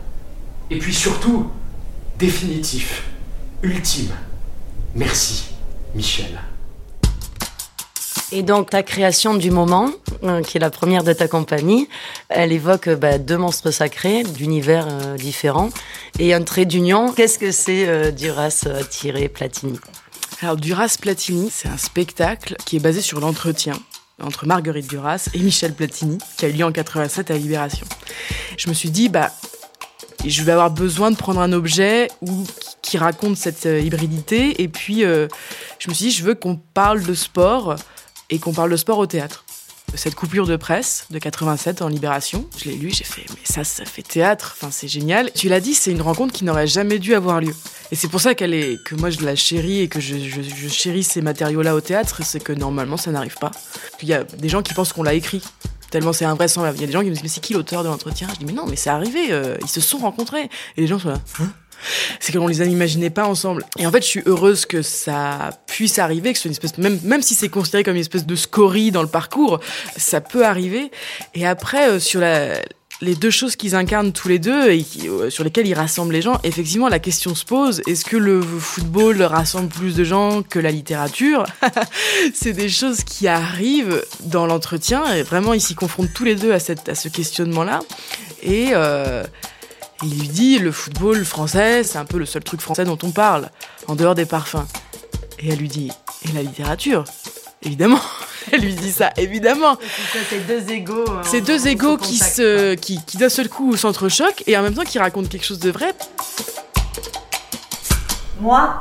Et 0.71 0.79
puis 0.79 0.93
surtout, 0.93 1.47
définitif, 2.19 3.05
ultime. 3.63 4.11
Merci, 4.95 5.47
Michel. 5.95 6.39
Et 8.33 8.43
donc 8.43 8.71
ta 8.71 8.83
création 8.83 9.35
du 9.35 9.53
moment, 9.53 9.91
euh, 10.25 10.43
qui 10.43 10.57
est 10.57 10.61
la 10.61 10.71
première 10.71 11.05
de 11.05 11.13
ta 11.13 11.29
compagnie, 11.29 11.89
elle 12.29 12.51
évoque 12.51 12.89
euh, 12.89 12.97
bah, 12.97 13.19
deux 13.19 13.37
monstres 13.37 13.71
sacrés 13.71 14.25
d'univers 14.25 14.89
euh, 14.91 15.17
différents 15.17 15.71
et 16.19 16.35
un 16.35 16.43
trait 16.43 16.65
d'union. 16.65 17.13
Qu'est-ce 17.13 17.39
que 17.39 17.53
c'est 17.53 18.11
Duras-Platini 18.13 19.79
Alors 20.43 20.57
Duras 20.57 20.97
Platini, 21.01 21.51
c'est 21.53 21.69
un 21.69 21.77
spectacle 21.77 22.57
qui 22.67 22.77
est 22.77 22.81
basé 22.81 23.01
sur 23.01 23.21
l'entretien 23.21 23.75
entre 24.21 24.45
Marguerite 24.47 24.89
Duras 24.89 25.29
et 25.33 25.39
Michel 25.39 25.73
Platini, 25.75 26.19
qui 26.37 26.47
a 26.47 26.49
eu 26.49 26.53
lieu 26.53 26.65
en 26.65 26.73
87 26.73 27.31
à 27.31 27.35
Libération. 27.35 27.87
Je 28.57 28.69
me 28.69 28.75
suis 28.75 28.91
dit, 28.91 29.09
bah, 29.09 29.31
je 30.25 30.43
vais 30.43 30.53
avoir 30.53 30.73
besoin 30.73 31.13
de 31.13 31.17
prendre 31.17 31.41
un 31.41 31.53
objet 31.53 32.09
qui 32.83 32.99
raconte 32.99 33.37
cette 33.37 33.67
hybridité. 33.67 34.63
Et 34.63 34.69
puis, 34.69 35.03
je 35.03 35.89
me 35.89 35.95
suis 35.95 36.07
dit, 36.07 36.11
je 36.11 36.25
veux 36.25 36.35
qu'on 36.35 36.57
parle 36.57 37.03
de 37.05 37.13
sport 37.13 37.77
et 38.31 38.39
qu'on 38.39 38.53
parle 38.53 38.71
de 38.71 38.77
sport 38.77 38.99
au 38.99 39.07
théâtre. 39.07 39.45
Cette 39.95 40.15
coupure 40.15 40.47
de 40.47 40.57
presse 40.57 41.07
de 41.11 41.19
87 41.19 41.81
en 41.81 41.89
Libération, 41.89 42.47
je 42.59 42.69
l'ai 42.69 42.77
lu, 42.77 42.91
j'ai 42.91 43.05
fait, 43.05 43.25
mais 43.31 43.41
ça, 43.45 43.65
ça 43.65 43.85
fait 43.85 44.03
théâtre, 44.03 44.55
enfin, 44.57 44.71
c'est 44.71 44.89
génial. 44.89 45.31
Tu 45.33 45.49
l'as 45.49 45.61
dit, 45.61 45.75
c'est 45.75 45.91
une 45.91 46.03
rencontre 46.03 46.35
qui 46.35 46.45
n'aurait 46.45 46.67
jamais 46.67 46.99
dû 46.99 47.15
avoir 47.15 47.41
lieu. 47.41 47.55
Et 47.93 47.95
c'est 47.95 48.09
pour 48.09 48.21
ça 48.21 48.35
qu'elle 48.35 48.53
est, 48.53 48.83
que 48.85 48.95
moi 48.95 49.11
je 49.11 49.21
la 49.21 49.37
chéris 49.37 49.81
et 49.81 49.89
que 49.89 50.01
je, 50.01 50.17
je, 50.19 50.43
je 50.43 50.69
chéris 50.69 51.05
ces 51.05 51.23
matériaux-là 51.23 51.75
au 51.75 51.81
théâtre, 51.81 52.21
c'est 52.25 52.43
que 52.43 52.53
normalement 52.53 52.97
ça 52.97 53.11
n'arrive 53.11 53.37
pas. 53.37 53.53
Il 54.03 54.09
y 54.09 54.13
a 54.13 54.25
des 54.25 54.49
gens 54.49 54.63
qui 54.63 54.75
pensent 54.75 54.93
qu'on 54.93 55.05
l'a 55.05 55.15
écrit, 55.15 55.43
tellement 55.91 56.13
c'est 56.13 56.25
invraisemblable. 56.25 56.77
Il 56.79 56.81
y 56.81 56.85
a 56.85 56.87
des 56.87 56.93
gens 56.93 57.01
qui 57.01 57.07
me 57.07 57.13
disent 57.13 57.23
mais 57.23 57.29
c'est 57.29 57.41
qui 57.41 57.55
l'auteur 57.55 57.83
de 57.83 57.89
l'entretien? 57.89 58.29
Je 58.33 58.39
dis 58.39 58.45
mais 58.45 58.53
non 58.53 58.67
mais 58.67 58.77
c'est 58.77 58.91
arrivé, 58.91 59.29
euh, 59.31 59.57
ils 59.63 59.69
se 59.69 59.81
sont 59.81 59.99
rencontrés. 59.99 60.49
Et 60.77 60.81
les 60.81 60.87
gens 60.87 60.99
sont 60.99 61.11
là. 61.11 61.21
Hein? 61.41 61.53
C'est 62.21 62.33
qu'on 62.33 62.47
les 62.47 62.61
imaginait 62.67 63.11
pas 63.11 63.27
ensemble. 63.27 63.65
Et 63.79 63.87
en 63.87 63.93
fait, 63.93 64.01
je 64.01 64.07
suis 64.07 64.23
heureuse 64.25 64.65
que 64.65 64.83
ça 64.83 65.51
puisse 65.67 65.99
arriver, 65.99 66.33
que 66.33 66.39
ce 66.39 66.43
soit 66.43 66.49
une 66.49 66.53
espèce, 66.53 66.79
même, 66.79 66.99
même 67.05 67.23
si 67.23 67.35
c'est 67.35 67.51
considéré 67.51 67.85
comme 67.85 67.97
une 67.97 68.01
espèce 68.01 68.25
de 68.27 68.35
scorie 68.37 68.91
dans 68.91 69.03
le 69.03 69.09
parcours, 69.09 69.61
ça 69.97 70.21
peut 70.21 70.45
arriver. 70.45 70.91
Et 71.35 71.47
après, 71.47 71.91
euh, 71.91 72.01
sur 72.01 72.21
la, 72.21 72.57
les 73.01 73.15
deux 73.15 73.31
choses 73.31 73.57
qu'ils 73.57 73.75
incarnent 73.75 74.13
tous 74.13 74.29
les 74.29 74.39
deux 74.39 74.71
et 74.71 74.85
euh, 75.05 75.29
sur 75.31 75.45
lesquelles 75.45 75.67
ils 75.67 75.75
rassemblent 75.75 76.13
les 76.13 76.23
gens, 76.23 76.39
effectivement, 76.45 76.89
la 76.89 76.99
question 76.99 77.35
se 77.35 77.45
pose 77.45 77.83
est-ce 77.87 78.05
que 78.05 78.17
le 78.17 78.41
football 78.41 79.23
rassemble 79.23 79.69
plus 79.69 79.95
de 79.95 80.05
gens 80.05 80.43
que 80.43 80.59
la 80.59 80.71
littérature 80.71 81.45
C'est 82.35 82.53
des 82.53 82.69
choses 82.69 83.05
qui 83.05 83.29
arrivent 83.29 84.03
dans 84.21 84.47
l'entretien 84.47 85.05
et 85.15 85.23
vraiment 85.23 85.53
ils 85.53 85.61
s'y 85.61 85.75
confrontent 85.75 86.13
tous 86.15 86.25
les 86.25 86.37
deux 86.37 86.53
à 86.53 86.59
ce 86.59 87.09
questionnement-là. 87.09 87.81
Et 88.43 88.71
euh, 88.73 89.25
il 90.03 90.19
lui 90.19 90.29
dit 90.29 90.59
le 90.59 90.73
football 90.73 91.25
français, 91.25 91.83
c'est 91.83 91.99
un 91.99 92.05
peu 92.05 92.19
le 92.19 92.27
seul 92.27 92.45
truc 92.45 92.61
français 92.61 92.85
dont 92.85 92.99
on 93.03 93.11
parle, 93.11 93.51
en 93.89 93.95
dehors 93.95 94.15
des 94.15 94.27
parfums. 94.27 94.67
Et 95.39 95.51
elle 95.51 95.59
lui 95.59 95.69
dit 95.69 95.91
et 96.29 96.33
la 96.33 96.43
littérature? 96.43 97.05
Évidemment 97.63 98.01
elle 98.53 98.61
lui 98.61 98.75
dit 98.75 98.93
ça, 98.93 99.11
évidemment. 99.17 99.77
C'est 100.31 100.47
deux 100.47 100.71
égaux. 100.71 101.05
hein, 101.09 101.23
C'est 101.25 101.41
deux 101.41 101.67
égaux 101.67 101.97
qui 101.97 102.19
se, 102.19 102.75
qui, 102.75 103.01
qui 103.05 103.17
d'un 103.17 103.29
seul 103.29 103.49
coup 103.49 103.77
s'entrechoquent 103.77 104.45
et 104.47 104.57
en 104.57 104.63
même 104.63 104.75
temps 104.75 104.85
qui 104.85 104.99
racontent 104.99 105.29
quelque 105.29 105.45
chose 105.45 105.59
de 105.59 105.71
vrai. 105.71 105.93
Moi, 108.41 108.75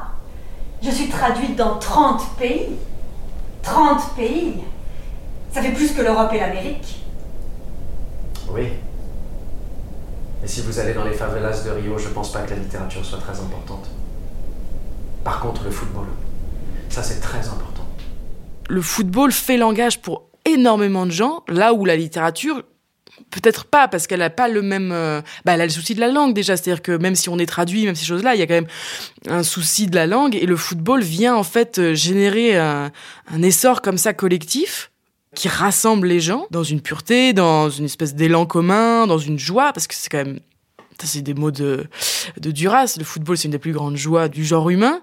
je 0.83 0.91
suis 0.91 1.07
traduite 1.09 1.55
dans 1.55 1.79
30 1.79 2.35
pays. 2.37 2.75
30 3.63 4.15
pays. 4.15 4.55
Ça 5.51 5.61
fait 5.61 5.71
plus 5.71 5.93
que 5.93 6.01
l'Europe 6.01 6.31
et 6.33 6.39
l'Amérique. 6.39 7.01
Oui. 8.49 8.67
Et 10.43 10.47
si 10.47 10.61
vous 10.61 10.77
allez 10.77 10.93
dans 10.93 11.05
les 11.05 11.13
favelas 11.13 11.63
de 11.63 11.71
Rio, 11.71 11.97
je 11.97 12.09
pense 12.09 12.31
pas 12.31 12.41
que 12.41 12.51
la 12.51 12.57
littérature 12.57 13.03
soit 13.03 13.17
très 13.17 13.39
importante. 13.39 13.87
Par 15.23 15.39
contre, 15.39 15.63
le 15.63 15.71
football, 15.71 16.05
ça 16.89 17.01
c'est 17.01 17.19
très 17.19 17.39
important. 17.47 17.84
Le 18.69 18.81
football 18.81 19.31
fait 19.31 19.57
langage 19.57 20.01
pour 20.01 20.29
énormément 20.45 21.05
de 21.05 21.11
gens, 21.11 21.43
là 21.47 21.73
où 21.73 21.85
la 21.85 21.95
littérature 21.95 22.63
peut-être 23.31 23.65
pas 23.65 23.87
parce 23.87 24.07
qu'elle 24.07 24.21
a 24.21 24.29
pas 24.29 24.47
le 24.47 24.61
même 24.61 24.91
euh, 24.91 25.21
bah 25.45 25.53
elle 25.53 25.61
a 25.61 25.65
le 25.65 25.71
souci 25.71 25.95
de 25.95 25.99
la 25.99 26.09
langue 26.09 26.33
déjà. 26.33 26.57
C'est-à-dire 26.57 26.81
que 26.81 26.91
même 26.91 27.15
si 27.15 27.29
on 27.29 27.37
est 27.37 27.45
traduit 27.45 27.85
même 27.85 27.95
ces 27.95 28.05
choses-là 28.05 28.35
il 28.35 28.39
y 28.39 28.41
a 28.41 28.47
quand 28.47 28.55
même 28.55 28.67
un 29.27 29.43
souci 29.43 29.87
de 29.87 29.95
la 29.95 30.07
langue. 30.07 30.35
Et 30.35 30.45
le 30.45 30.57
football 30.57 31.01
vient 31.01 31.35
en 31.35 31.43
fait 31.43 31.79
euh, 31.79 31.93
générer 31.93 32.57
un, 32.57 32.91
un 33.31 33.41
essor 33.41 33.81
comme 33.81 33.97
ça 33.97 34.13
collectif 34.13 34.91
qui 35.33 35.47
rassemble 35.47 36.07
les 36.07 36.19
gens 36.19 36.47
dans 36.51 36.63
une 36.63 36.81
pureté 36.81 37.33
dans 37.33 37.69
une 37.69 37.85
espèce 37.85 38.15
d'élan 38.15 38.45
commun 38.45 39.07
dans 39.07 39.17
une 39.17 39.39
joie 39.39 39.73
parce 39.73 39.87
que 39.87 39.95
c'est 39.95 40.09
quand 40.09 40.23
même 40.25 40.39
ça 40.99 41.07
c'est 41.07 41.21
des 41.21 41.33
mots 41.33 41.51
de 41.51 41.85
de 42.39 42.51
Duras. 42.51 42.95
Le 42.97 43.03
football 43.03 43.37
c'est 43.37 43.45
une 43.45 43.51
des 43.51 43.59
plus 43.59 43.73
grandes 43.73 43.97
joies 43.97 44.27
du 44.27 44.43
genre 44.43 44.69
humain 44.69 45.01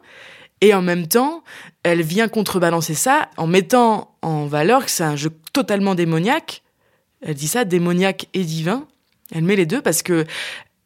et 0.63 0.73
en 0.73 0.81
même 0.81 1.09
temps, 1.09 1.43
elle 1.83 2.03
vient 2.03 2.29
contrebalancer 2.29 2.95
ça 2.95 3.29
en 3.37 3.49
mettant 3.49 4.15
en 4.23 4.47
valeur 4.47 4.85
que 4.85 4.91
c'est 4.93 5.03
un 5.03 5.17
jeu 5.17 5.31
totalement 5.53 5.97
démoniaque. 5.97 6.63
Elle 7.21 7.35
dit 7.35 7.49
ça, 7.49 7.65
démoniaque 7.65 8.29
et 8.33 8.45
divin. 8.45 8.87
Elle 9.35 9.43
met 9.43 9.57
les 9.57 9.67
deux 9.67 9.83
parce 9.83 10.03
que 10.03 10.25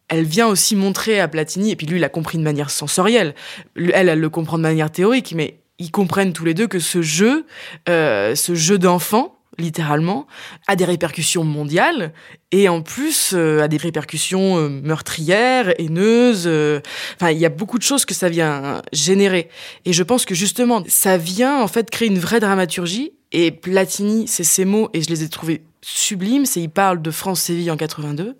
elle 0.09 0.25
vient 0.25 0.47
aussi 0.47 0.77
montrer 0.77 1.21
à 1.21 1.29
Platini, 1.29 1.73
et 1.73 1.77
puis 1.77 1.87
lui, 1.87 1.99
il 1.99 2.05
a 2.05 2.09
compris 2.09 2.39
de 2.39 2.43
manière 2.43 2.71
sensorielle. 2.71 3.35
Elle, 3.77 4.09
elle 4.09 4.21
le 4.21 4.31
comprend 4.31 4.57
de 4.57 4.63
manière 4.63 4.91
théorique, 4.91 5.35
mais 5.37 5.59
ils 5.79 5.91
comprennent 5.91 6.33
tous 6.33 6.45
les 6.45 6.55
deux 6.55 6.69
que 6.69 6.79
ce 6.79 7.03
jeu, 7.03 7.45
euh, 7.89 8.35
ce 8.35 8.55
jeu 8.55 8.79
d'enfant, 8.79 9.36
littéralement, 9.59 10.27
a 10.67 10.77
des 10.77 10.85
répercussions 10.85 11.45
mondiales 11.45 12.13
et 12.53 12.69
en 12.69 12.83
plus 12.83 13.33
euh, 13.35 13.63
a 13.63 13.69
des 13.69 13.77
répercussions 13.77 14.59
euh, 14.59 14.69
meurtrières, 14.69 15.73
haineuses. 15.81 16.45
euh, 16.47 16.81
Enfin, 17.15 17.31
il 17.31 17.39
y 17.39 17.47
a 17.47 17.51
beaucoup 17.51 17.79
de 17.79 17.83
choses 17.83 18.05
que 18.05 18.15
ça 18.15 18.29
vient 18.29 18.83
générer. 18.93 19.49
Et 19.85 19.93
je 19.93 20.03
pense 20.03 20.25
que 20.25 20.35
justement, 20.35 20.83
ça 20.89 21.17
vient 21.17 21.61
en 21.61 21.69
fait 21.69 21.91
créer 21.91 22.09
une 22.09 22.19
vraie 22.19 22.41
dramaturgie. 22.41 23.13
Et 23.33 23.51
Platini, 23.51 24.29
c'est 24.29 24.45
ces 24.45 24.65
mots 24.65 24.89
et 24.93 25.03
je 25.03 25.09
les 25.09 25.25
ai 25.25 25.29
trouvés 25.29 25.63
sublimes. 25.83 26.47
C'est 26.47 26.61
il 26.61 26.71
parle 26.71 27.03
de 27.03 27.11
France-Séville 27.11 27.71
en 27.71 27.77
82 27.77 28.37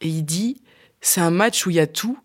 et 0.00 0.08
il 0.08 0.24
dit 0.24 0.60
c'est 1.00 1.20
un 1.20 1.30
match 1.30 1.66
où 1.66 1.70
il 1.70 1.76
y 1.76 1.80
a 1.80 1.86
tout. 1.86 2.18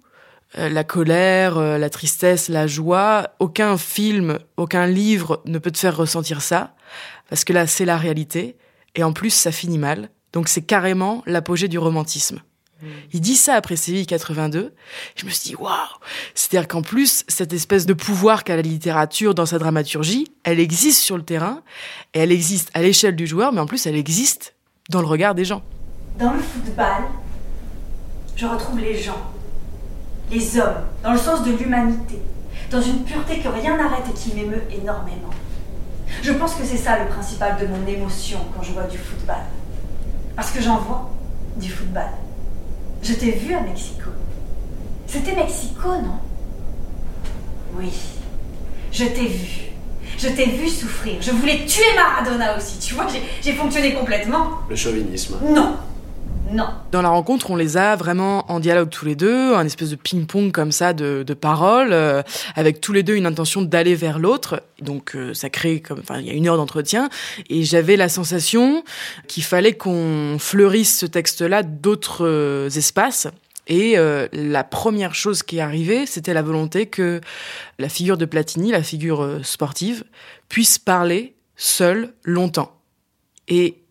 Euh, 0.58 0.70
la 0.70 0.84
colère, 0.84 1.60
la 1.60 1.90
tristesse, 1.90 2.50
la 2.50 2.66
joie. 2.66 3.30
Aucun 3.40 3.78
film, 3.78 4.40
aucun 4.58 4.88
livre 4.88 5.42
ne 5.46 5.60
peut 5.60 5.72
te 5.72 5.78
faire 5.78 5.96
ressentir 5.96 6.42
ça 6.42 6.76
parce 7.30 7.44
que 7.44 7.54
là, 7.54 7.68
c'est 7.68 7.86
la 7.86 7.98
réalité. 7.98 8.58
Et 8.96 9.04
en 9.04 9.14
plus, 9.14 9.32
ça 9.32 9.52
finit 9.52 9.78
mal. 9.78 10.10
Donc, 10.34 10.48
c'est 10.48 10.62
carrément 10.62 11.24
l'apogée 11.26 11.68
du 11.68 11.78
romantisme. 11.78 12.42
Il 13.14 13.22
dit 13.22 13.36
ça 13.36 13.56
après 13.56 13.76
Séville 13.76 14.06
82. 14.06 14.74
Je 15.16 15.26
me 15.26 15.30
suis 15.32 15.50
dit, 15.50 15.56
waouh! 15.56 15.72
C'est-à-dire 16.34 16.68
qu'en 16.68 16.82
plus, 16.82 17.24
cette 17.28 17.54
espèce 17.54 17.86
de 17.86 17.94
pouvoir 17.94 18.44
qu'a 18.44 18.56
la 18.56 18.62
littérature 18.62 19.34
dans 19.34 19.46
sa 19.46 19.60
dramaturgie, 19.60 20.28
elle 20.44 20.60
existe 20.60 21.02
sur 21.02 21.18
le 21.18 21.24
terrain, 21.24 21.64
et 22.14 22.20
elle 22.20 22.32
existe 22.32 22.70
à 22.74 22.82
l'échelle 22.82 23.16
du 23.16 23.28
joueur, 23.28 23.54
mais 23.54 23.62
en 23.62 23.66
plus, 23.66 23.86
elle 23.88 23.96
existe 23.96 24.56
dans 24.90 25.00
le 25.00 25.08
regard 25.08 25.36
des 25.36 25.46
gens. 25.46 25.64
Dans 26.20 26.34
le 26.34 26.40
football, 26.40 27.06
je 28.36 28.46
retrouve 28.46 28.80
les 28.80 29.02
gens, 29.02 29.32
les 30.32 30.60
hommes, 30.60 30.84
dans 31.04 31.14
le 31.14 31.20
sens 31.20 31.44
de 31.44 31.52
l'humanité, 31.52 32.20
dans 32.70 32.82
une 32.82 33.04
pureté 33.04 33.40
que 33.40 33.48
rien 33.48 33.78
n'arrête 33.78 34.06
et 34.10 34.14
qui 34.14 34.36
m'émeut 34.36 34.64
énormément. 34.70 35.32
Je 36.24 36.32
pense 36.32 36.56
que 36.56 36.64
c'est 36.66 36.78
ça 36.78 36.98
le 37.00 37.08
principal 37.08 37.58
de 37.60 37.68
mon 37.68 37.86
émotion 37.88 38.40
quand 38.56 38.64
je 38.64 38.72
vois 38.72 38.84
du 38.84 38.98
football. 38.98 39.36
Parce 40.36 40.52
que 40.52 40.62
j'en 40.62 40.78
vois 40.78 41.12
du 41.58 41.70
football. 41.70 42.08
Je 43.04 43.14
t'ai 43.14 43.32
vu 43.32 43.54
à 43.54 43.62
Mexico. 43.62 44.10
C'était 45.08 45.36
Mexico, 45.36 45.90
non? 45.90 46.20
Oui. 47.78 47.92
Je 48.92 49.06
t'ai 49.06 49.26
vu. 49.28 49.62
Je 50.18 50.30
t'ai 50.30 50.46
vu 50.46 50.68
souffrir. 50.70 51.22
Je 51.22 51.32
voulais 51.32 51.66
tuer 51.66 51.84
Maradona 51.96 52.58
aussi. 52.58 52.80
Tu 52.80 52.94
vois, 52.96 53.06
j'ai- 53.08 53.22
j'ai 53.42 53.54
fonctionné 53.54 53.94
complètement. 53.94 54.48
Le 54.70 54.76
chauvinisme. 54.76 55.38
Non. 55.44 55.76
Non. 56.52 56.68
Dans 56.92 57.02
la 57.02 57.10
rencontre, 57.10 57.50
on 57.52 57.56
les 57.56 57.76
a 57.76 57.96
vraiment 57.96 58.50
en 58.52 58.60
dialogue 58.60 58.90
tous 58.90 59.06
les 59.06 59.16
deux, 59.16 59.56
un 59.56 59.66
espèce 59.66 59.90
de 59.90 59.96
ping-pong 59.96 60.52
comme 60.52 60.72
ça 60.72 60.94
de, 60.94 61.24
de 61.24 61.34
paroles, 61.34 61.92
euh, 61.92 62.22
avec 62.56 62.82
tous 62.82 62.94
les 62.94 63.04
deux 63.04 63.16
une 63.16 63.26
intention 63.26 63.62
d'aller 63.62 63.96
vers 63.96 64.20
l'autre. 64.20 64.62
Donc 64.80 65.16
euh, 65.16 65.34
ça 65.34 65.50
crée 65.50 65.82
comme, 65.82 66.00
enfin 66.00 66.20
il 66.20 66.28
y 66.28 66.30
a 66.30 66.34
une 66.34 66.48
heure 66.48 66.58
d'entretien, 66.58 67.10
et 67.50 67.64
j'avais 67.64 67.98
la 67.98 68.10
sensation 68.10 68.84
qu'il 69.28 69.44
fallait 69.44 69.74
qu'on 69.74 70.38
fleurisse 70.40 71.00
ce 71.00 71.06
texte-là 71.06 71.64
d'autres 71.64 72.26
euh, 72.26 72.70
espaces. 72.70 73.28
Et 73.68 73.98
euh, 73.98 74.28
la 74.32 74.64
première 74.64 75.16
chose 75.16 75.42
qui 75.42 75.58
est 75.58 75.62
arrivée, 75.62 76.06
c'était 76.06 76.34
la 76.34 76.44
volonté 76.44 76.86
que 76.86 77.22
la 77.80 77.90
figure 77.90 78.18
de 78.18 78.26
Platini, 78.26 78.72
la 78.72 78.84
figure 78.84 79.24
euh, 79.24 79.42
sportive, 79.44 80.04
puisse 80.50 80.78
parler 80.78 81.36
seule 81.56 82.14
longtemps. 82.24 82.78
Et 83.48 83.85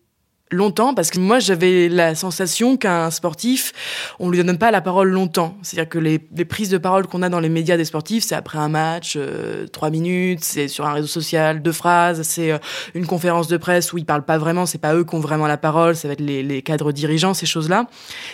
longtemps 0.55 0.93
parce 0.93 1.09
que 1.09 1.19
moi 1.19 1.39
j'avais 1.39 1.89
la 1.89 2.15
sensation 2.15 2.77
qu'un 2.77 3.11
sportif 3.11 3.73
on 4.19 4.29
lui 4.29 4.43
donne 4.43 4.57
pas 4.57 4.71
la 4.71 4.81
parole 4.81 5.09
longtemps. 5.09 5.57
C'est 5.61 5.77
à 5.77 5.83
dire 5.83 5.89
que 5.89 5.99
les, 5.99 6.19
prises 6.19 6.69
de 6.69 6.77
parole 6.77 7.07
qu'on 7.07 7.21
a 7.21 7.29
dans 7.29 7.39
les 7.39 7.49
médias 7.49 7.77
des 7.77 7.85
sportifs 7.85 8.23
c'est 8.23 8.35
après 8.35 8.57
un 8.57 8.69
match 8.69 9.15
euh, 9.17 9.67
trois 9.67 9.89
minutes 9.89 10.43
c'est 10.43 10.67
sur 10.67 10.85
un 10.85 10.93
réseau 10.93 11.07
social 11.07 11.61
deux 11.61 11.71
phrases 11.71 12.21
c'est 12.23 12.51
euh, 12.51 12.57
une 12.93 13.05
conférence 13.05 13.47
de 13.47 13.57
presse 13.57 13.93
où 13.93 13.97
ils 13.97 14.05
parlent 14.05 14.25
pas 14.25 14.37
vraiment 14.37 14.65
c'est 14.65 14.77
pas 14.77 14.95
eux 14.95 15.03
qui 15.03 15.15
ont 15.15 15.19
vraiment 15.19 15.47
la 15.47 15.57
parole 15.57 15.95
ça 15.95 16.07
va 16.07 16.13
être 16.13 16.21
les, 16.21 16.61
cadres 16.61 16.91
dirigeants 16.91 17.33
ces 17.33 17.45
choses 17.45 17.69
là 17.69 17.87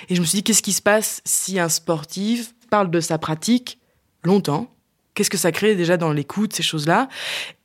et 0.09 0.15
je 0.15 0.21
me 0.21 0.25
suis 0.25 0.37
dit 0.37 0.43
qu'est-ce 0.43 0.61
qui 0.61 0.73
se 0.73 0.81
passe 0.81 1.21
si 1.25 1.59
un 1.59 1.69
sportif 1.69 2.53
parle 2.69 2.91
de 2.91 2.99
sa 2.99 3.17
pratique 3.17 3.79
longtemps 4.23 4.67
Qu'est-ce 5.13 5.29
que 5.29 5.37
ça 5.37 5.51
crée 5.51 5.75
déjà 5.75 5.97
dans 5.97 6.13
l'écoute, 6.13 6.53
ces 6.53 6.63
choses-là 6.63 7.09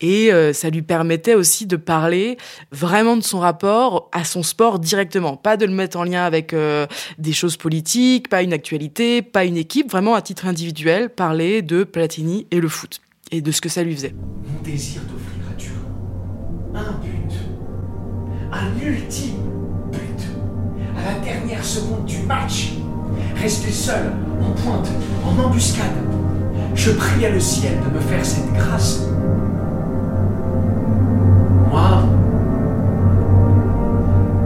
Et 0.01 0.33
euh, 0.33 0.53
ça 0.53 0.69
lui 0.69 0.83
permettait 0.83 1.35
aussi 1.35 1.67
de 1.67 1.77
parler 1.77 2.39
vraiment 2.73 3.17
de 3.17 3.23
son 3.23 3.39
rapport 3.39 4.11
à 4.11 4.25
son 4.25 4.43
sport 4.43 4.81
directement. 4.81 5.37
Pas 5.37 5.57
de 5.57 5.65
le 5.65 5.73
mettre 5.73 5.97
en 5.97 6.03
lien 6.03 6.25
avec 6.25 6.53
euh, 6.53 6.89
des 7.19 7.33
choses 7.33 7.57
politiques, 7.57 8.29
pas 8.29 8.43
une 8.43 8.53
actualité, 8.53 9.23
pas 9.23 9.45
une 9.45 9.57
équipe, 9.57 9.93
vraiment 9.93 10.17
à 10.17 10.23
titre 10.23 10.47
individuel, 10.47 11.09
parler 11.09 11.63
de 11.63 11.85
Platini 11.85 12.49
et 12.51 12.59
le 12.59 12.69
foot. 12.69 13.01
Et 13.31 13.41
de 13.41 13.53
ce 13.53 13.61
que 13.61 13.69
ça 13.69 13.85
lui 13.85 13.95
faisait. 13.95 14.15
Mon 14.53 14.61
désir 14.63 15.03
d'offrir 15.03 15.49
à 15.49 15.55
Dieu 15.55 15.73
un 16.75 16.93
but, 16.99 17.33
un 18.53 18.85
ultime 18.85 19.37
but, 19.93 20.27
à 20.99 21.13
la 21.13 21.19
dernière 21.21 21.65
seconde 21.65 22.07
du 22.07 22.19
match, 22.23 22.73
rester 23.37 23.71
seul, 23.71 24.13
en 24.43 24.51
pointe, 24.51 24.89
en 25.25 25.45
embuscade. 25.45 25.95
Je 26.77 26.93
priais 26.93 27.33
le 27.33 27.41
ciel 27.41 27.81
de 27.81 27.95
me 27.97 28.01
faire 28.01 28.25
cette 28.25 28.53
grâce. 28.53 29.09
Moi, 31.71 32.03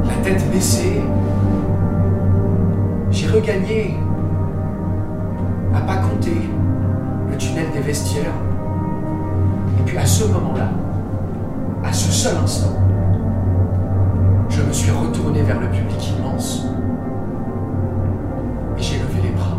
la 0.07 0.15
tête 0.25 0.51
baissée, 0.51 1.03
j'ai 3.11 3.27
regagné, 3.27 3.97
à 5.75 5.81
pas 5.81 5.97
compter, 5.97 6.49
le 7.31 7.37
tunnel 7.37 7.67
des 7.75 7.81
vestiaires. 7.81 8.33
Et 9.79 9.83
puis 9.85 9.99
à 9.99 10.07
ce 10.07 10.25
moment-là, 10.25 10.71
à 11.85 11.93
ce 11.93 12.11
seul 12.13 12.37
instant, 12.37 12.79
je 14.49 14.63
me 14.63 14.73
suis 14.73 14.93
retourné 14.93 15.43
vers 15.43 15.61
le 15.61 15.69
public 15.69 16.15
immense 16.17 16.65
et 18.79 18.83
j'ai 18.83 18.99
levé 18.99 19.21
les 19.25 19.31
bras. 19.31 19.59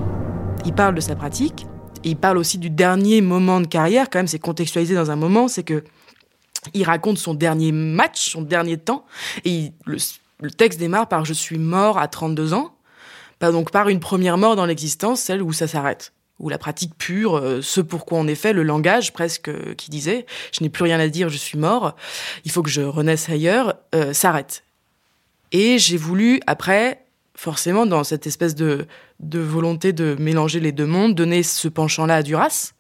Il 0.66 0.74
parle 0.74 0.96
de 0.96 1.02
sa 1.02 1.16
pratique, 1.16 1.68
il 2.04 2.16
parle 2.16 2.38
aussi 2.38 2.58
du 2.58 2.70
dernier 2.70 3.22
moment 3.22 3.62
de 3.62 3.68
carrière, 3.68 4.10
quand 4.10 4.20
même, 4.20 4.28
c'est 4.28 4.40
contextualisé 4.40 4.96
dans 4.96 5.12
un 5.12 5.16
moment, 5.16 5.48
c'est 5.48 5.64
que 5.64 5.84
il 6.74 6.84
raconte 6.84 7.18
son 7.18 7.34
dernier 7.34 7.72
match, 7.72 8.30
son 8.30 8.42
dernier 8.42 8.78
temps, 8.78 9.06
et 9.46 9.72
le, 9.86 9.98
texte 10.52 10.80
démarre 10.80 11.08
par 11.08 11.26
Je 11.26 11.34
suis 11.34 11.58
mort 11.58 11.98
à 11.98 12.08
32 12.08 12.54
ans, 12.54 12.76
donc 13.40 13.72
par 13.72 13.90
une 13.90 14.00
première 14.00 14.38
mort 14.38 14.56
dans 14.56 14.66
l'existence, 14.66 15.22
celle 15.22 15.42
où 15.42 15.54
ça 15.54 15.68
s'arrête, 15.68 16.14
où 16.40 16.50
la 16.50 16.60
pratique 16.60 16.96
pure, 16.98 17.38
euh, 17.38 17.62
ce 17.62 17.82
pourquoi 17.82 18.24
est 18.26 18.36
fait, 18.36 18.54
le 18.54 18.64
langage 18.64 19.14
presque 19.14 19.50
euh, 19.50 19.74
qui 19.74 19.90
disait 19.90 20.26
Je 20.52 20.64
n'ai 20.64 20.70
plus 20.70 20.84
rien 20.84 21.00
à 21.00 21.08
dire, 21.08 21.30
je 21.30 21.38
suis 21.38 21.58
mort, 21.58 21.96
il 22.46 22.52
faut 22.52 22.62
que 22.62 22.70
je 22.70 22.82
renaisse 22.82 23.30
ailleurs, 23.30 23.76
euh, 23.96 24.14
s'arrête. 24.14 24.64
Et 25.52 25.80
j'ai 25.80 25.98
voulu, 25.98 26.40
après, 26.46 27.01
forcément, 27.42 27.88
dans 27.88 28.04
cette 28.04 28.28
espèce 28.28 28.54
de, 28.54 28.86
de 29.20 29.40
volonté 29.40 29.94
de 29.94 30.16
mélanger 30.20 30.60
les 30.60 30.72
deux 30.72 30.86
mondes, 30.86 31.16
donner 31.16 31.42
ce 31.42 31.68
penchant-là 31.68 32.18
à 32.18 32.22
Duras. 32.22 32.74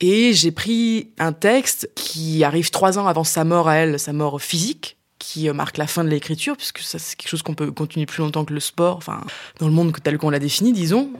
Et 0.00 0.32
j'ai 0.32 0.50
pris 0.50 1.10
un 1.18 1.34
texte 1.34 1.90
qui 1.94 2.42
arrive 2.42 2.70
trois 2.70 2.98
ans 2.98 3.06
avant 3.06 3.22
sa 3.22 3.44
mort 3.44 3.68
à 3.68 3.74
elle, 3.74 4.00
sa 4.00 4.14
mort 4.14 4.40
physique, 4.40 4.96
qui 5.18 5.50
euh, 5.50 5.52
marque 5.52 5.76
la 5.76 5.86
fin 5.86 6.04
de 6.04 6.08
l'écriture, 6.08 6.56
puisque 6.56 6.78
ça 6.78 6.98
c'est 6.98 7.16
quelque 7.16 7.28
chose 7.28 7.42
qu'on 7.42 7.52
peut 7.52 7.70
continuer 7.70 8.06
plus 8.06 8.22
longtemps 8.22 8.46
que 8.46 8.54
le 8.54 8.60
sport, 8.60 8.96
enfin 8.96 9.20
dans 9.60 9.66
le 9.66 9.74
monde 9.74 9.94
tel 10.02 10.16
qu'on 10.16 10.30
l'a 10.30 10.38
défini, 10.38 10.72
disons. 10.72 11.10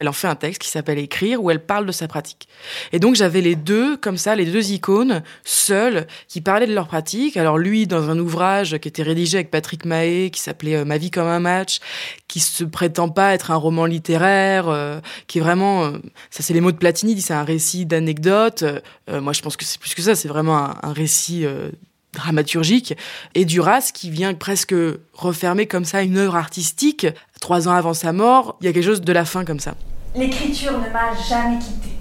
Elle 0.00 0.08
en 0.08 0.12
fait 0.12 0.28
un 0.28 0.36
texte 0.36 0.62
qui 0.62 0.68
s'appelle 0.68 0.98
Écrire, 0.98 1.42
où 1.42 1.50
elle 1.50 1.64
parle 1.64 1.84
de 1.84 1.92
sa 1.92 2.06
pratique. 2.06 2.48
Et 2.92 3.00
donc 3.00 3.16
j'avais 3.16 3.40
les 3.40 3.56
deux, 3.56 3.96
comme 3.96 4.16
ça, 4.16 4.36
les 4.36 4.44
deux 4.44 4.70
icônes, 4.70 5.22
seules, 5.44 6.06
qui 6.28 6.40
parlaient 6.40 6.68
de 6.68 6.74
leur 6.74 6.86
pratique. 6.86 7.36
Alors 7.36 7.58
lui, 7.58 7.88
dans 7.88 8.08
un 8.08 8.18
ouvrage 8.18 8.78
qui 8.78 8.88
était 8.88 9.02
rédigé 9.02 9.38
avec 9.38 9.50
Patrick 9.50 9.84
Mahé, 9.84 10.30
qui 10.30 10.40
s'appelait 10.40 10.76
euh, 10.76 10.84
Ma 10.84 10.98
vie 10.98 11.10
comme 11.10 11.26
un 11.26 11.40
match, 11.40 11.80
qui 12.28 12.38
se 12.38 12.62
prétend 12.62 13.08
pas 13.08 13.34
être 13.34 13.50
un 13.50 13.56
roman 13.56 13.86
littéraire, 13.86 14.68
euh, 14.68 15.00
qui 15.26 15.38
est 15.38 15.42
vraiment, 15.42 15.86
euh, 15.86 15.98
ça 16.30 16.44
c'est 16.44 16.54
les 16.54 16.60
mots 16.60 16.72
de 16.72 16.76
Platini, 16.76 17.16
dit 17.16 17.22
c'est 17.22 17.34
un 17.34 17.44
récit 17.44 17.84
d'anecdotes. 17.84 18.62
Euh, 18.62 19.20
moi 19.20 19.32
je 19.32 19.42
pense 19.42 19.56
que 19.56 19.64
c'est 19.64 19.80
plus 19.80 19.94
que 19.94 20.02
ça, 20.02 20.14
c'est 20.14 20.28
vraiment 20.28 20.58
un, 20.58 20.76
un 20.82 20.92
récit 20.92 21.44
euh, 21.44 21.70
dramaturgique. 22.12 22.96
Et 23.34 23.44
Duras 23.44 23.90
qui 23.92 24.10
vient 24.10 24.34
presque 24.34 24.74
refermer 25.12 25.66
comme 25.66 25.84
ça 25.84 26.02
une 26.02 26.18
œuvre 26.18 26.36
artistique. 26.36 27.06
Trois 27.40 27.68
ans 27.68 27.74
avant 27.74 27.94
sa 27.94 28.12
mort, 28.12 28.56
il 28.60 28.66
y 28.66 28.68
a 28.68 28.72
quelque 28.72 28.84
chose 28.84 29.00
de 29.00 29.12
la 29.12 29.24
fin 29.24 29.44
comme 29.44 29.60
ça. 29.60 29.74
L'écriture 30.14 30.72
ne 30.72 30.88
m'a 30.90 31.14
jamais 31.28 31.58
quittée. 31.58 31.96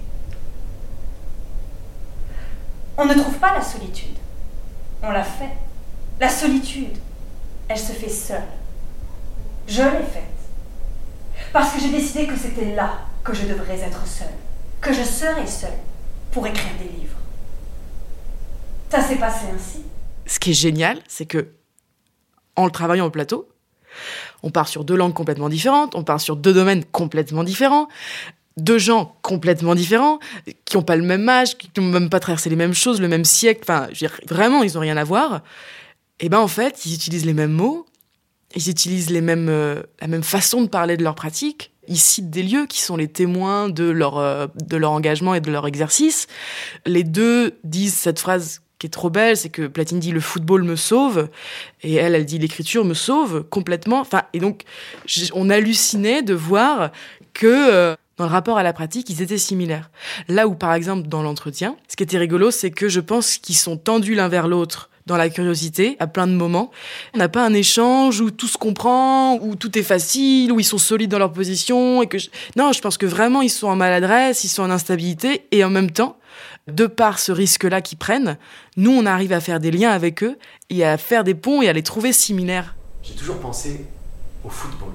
On 2.97 3.05
ne 3.05 3.13
trouve 3.13 3.37
pas 3.37 3.53
la 3.53 3.61
solitude. 3.61 4.15
On 5.03 5.11
la 5.11 5.23
fait. 5.23 5.51
La 6.19 6.29
solitude, 6.29 6.97
elle 7.67 7.77
se 7.77 7.91
fait 7.91 8.09
seule. 8.09 8.41
Je 9.67 9.83
l'ai 9.83 10.05
faite. 10.11 10.23
Parce 11.53 11.73
que 11.73 11.79
j'ai 11.79 11.91
décidé 11.91 12.25
que 12.25 12.35
c'était 12.35 12.73
là 12.73 13.01
que 13.23 13.33
je 13.33 13.45
devrais 13.45 13.79
être 13.79 14.07
seule. 14.07 14.27
Que 14.81 14.93
je 14.93 15.03
serais 15.03 15.45
seule 15.45 15.77
pour 16.31 16.47
écrire 16.47 16.73
des 16.79 16.89
livres. 16.97 17.17
Ça 18.89 19.01
s'est 19.01 19.17
passé 19.17 19.45
ainsi. 19.53 19.83
Ce 20.27 20.39
qui 20.39 20.51
est 20.51 20.59
génial, 20.61 20.99
c'est 21.07 21.25
que 21.25 21.47
en 22.55 22.65
le 22.65 22.71
travaillant 22.71 23.05
au 23.05 23.11
plateau, 23.11 23.49
on 24.43 24.51
part 24.51 24.67
sur 24.67 24.83
deux 24.83 24.95
langues 24.95 25.13
complètement 25.13 25.49
différentes, 25.49 25.95
on 25.95 26.03
part 26.03 26.21
sur 26.21 26.35
deux 26.35 26.53
domaines 26.53 26.83
complètement 26.85 27.43
différents, 27.43 27.87
deux 28.57 28.77
gens 28.77 29.15
complètement 29.21 29.75
différents, 29.75 30.19
qui 30.65 30.77
n'ont 30.77 30.83
pas 30.83 30.95
le 30.95 31.03
même 31.03 31.27
âge, 31.29 31.57
qui 31.57 31.69
n'ont 31.77 31.87
même 31.87 32.09
pas 32.09 32.19
traversé 32.19 32.49
les 32.49 32.55
mêmes 32.55 32.73
choses, 32.73 32.99
le 32.99 33.07
même 33.07 33.25
siècle, 33.25 33.61
enfin, 33.63 33.87
vraiment, 34.27 34.63
ils 34.63 34.73
n'ont 34.73 34.81
rien 34.81 34.97
à 34.97 35.03
voir. 35.03 35.41
Et 36.19 36.29
ben 36.29 36.39
en 36.39 36.47
fait, 36.47 36.85
ils 36.85 36.93
utilisent 36.93 37.25
les 37.25 37.33
mêmes 37.33 37.51
mots, 37.51 37.85
ils 38.55 38.69
utilisent 38.69 39.11
euh, 39.11 39.83
la 40.01 40.07
même 40.07 40.23
façon 40.23 40.61
de 40.61 40.67
parler 40.67 40.97
de 40.97 41.03
leur 41.03 41.15
pratique. 41.15 41.71
Ils 41.87 41.99
citent 41.99 42.29
des 42.29 42.43
lieux 42.43 42.65
qui 42.65 42.81
sont 42.81 42.97
les 42.97 43.07
témoins 43.07 43.69
de 43.69 43.85
leur, 43.85 44.17
euh, 44.17 44.47
de 44.55 44.77
leur 44.77 44.91
engagement 44.91 45.35
et 45.35 45.41
de 45.41 45.51
leur 45.51 45.67
exercice. 45.67 46.27
Les 46.85 47.03
deux 47.03 47.57
disent 47.63 47.93
cette 47.93 48.19
phrase 48.19 48.61
qui 48.79 48.87
est 48.87 48.91
trop 48.91 49.09
belle, 49.09 49.35
c'est 49.37 49.49
que 49.49 49.67
Platine 49.67 49.99
dit 49.99 50.11
le 50.11 50.19
football 50.19 50.63
me 50.63 50.75
sauve, 50.75 51.29
et 51.81 51.95
elle, 51.95 52.13
elle 52.15 52.25
dit 52.25 52.37
l'écriture 52.37 52.85
me 52.85 52.93
sauve 52.93 53.43
complètement. 53.43 53.99
Enfin, 53.99 54.23
et 54.33 54.39
donc, 54.39 54.63
on 55.33 55.49
hallucinait 55.49 56.21
de 56.21 56.33
voir 56.33 56.91
que 57.33 57.47
euh, 57.47 57.95
dans 58.17 58.25
le 58.25 58.31
rapport 58.31 58.57
à 58.57 58.63
la 58.63 58.73
pratique, 58.73 59.09
ils 59.09 59.21
étaient 59.21 59.37
similaires. 59.37 59.89
Là 60.27 60.47
où, 60.47 60.55
par 60.55 60.73
exemple, 60.73 61.07
dans 61.07 61.23
l'entretien, 61.23 61.75
ce 61.87 61.95
qui 61.95 62.03
était 62.03 62.17
rigolo, 62.17 62.51
c'est 62.51 62.71
que 62.71 62.89
je 62.89 62.99
pense 62.99 63.37
qu'ils 63.37 63.55
sont 63.55 63.77
tendus 63.77 64.15
l'un 64.15 64.27
vers 64.27 64.47
l'autre 64.47 64.89
dans 65.05 65.17
la 65.17 65.29
curiosité 65.29 65.95
à 65.99 66.07
plein 66.07 66.27
de 66.27 66.33
moments. 66.33 66.69
On 67.15 67.19
n'a 67.19 67.29
pas 67.29 67.45
un 67.45 67.53
échange 67.53 68.19
où 68.19 68.29
tout 68.29 68.47
se 68.47 68.57
comprend, 68.57 69.37
où 69.41 69.55
tout 69.55 69.77
est 69.79 69.83
facile, 69.83 70.51
où 70.51 70.59
ils 70.59 70.65
sont 70.65 70.77
solides 70.77 71.09
dans 71.09 71.19
leur 71.19 71.31
position 71.31 72.01
et 72.01 72.07
que 72.07 72.17
je- 72.17 72.29
non, 72.57 72.73
je 72.73 72.81
pense 72.81 72.97
que 72.97 73.05
vraiment 73.05 73.41
ils 73.41 73.49
sont 73.49 73.67
en 73.67 73.77
maladresse, 73.77 74.43
ils 74.43 74.49
sont 74.49 74.63
en 74.63 74.69
instabilité 74.69 75.47
et 75.51 75.63
en 75.63 75.69
même 75.69 75.91
temps, 75.91 76.17
de 76.67 76.85
par 76.85 77.19
ce 77.19 77.31
risque-là 77.31 77.81
qu'ils 77.81 77.97
prennent, 77.97 78.37
nous 78.75 78.91
on 78.91 79.05
arrive 79.05 79.33
à 79.33 79.41
faire 79.41 79.59
des 79.59 79.71
liens 79.71 79.91
avec 79.91 80.23
eux 80.23 80.37
et 80.69 80.85
à 80.85 80.97
faire 80.97 81.23
des 81.23 81.35
ponts 81.35 81.61
et 81.61 81.69
à 81.69 81.73
les 81.73 81.83
trouver 81.83 82.13
similaires. 82.13 82.75
J'ai 83.03 83.13
toujours 83.13 83.39
pensé 83.39 83.85
au 84.43 84.49
football, 84.49 84.91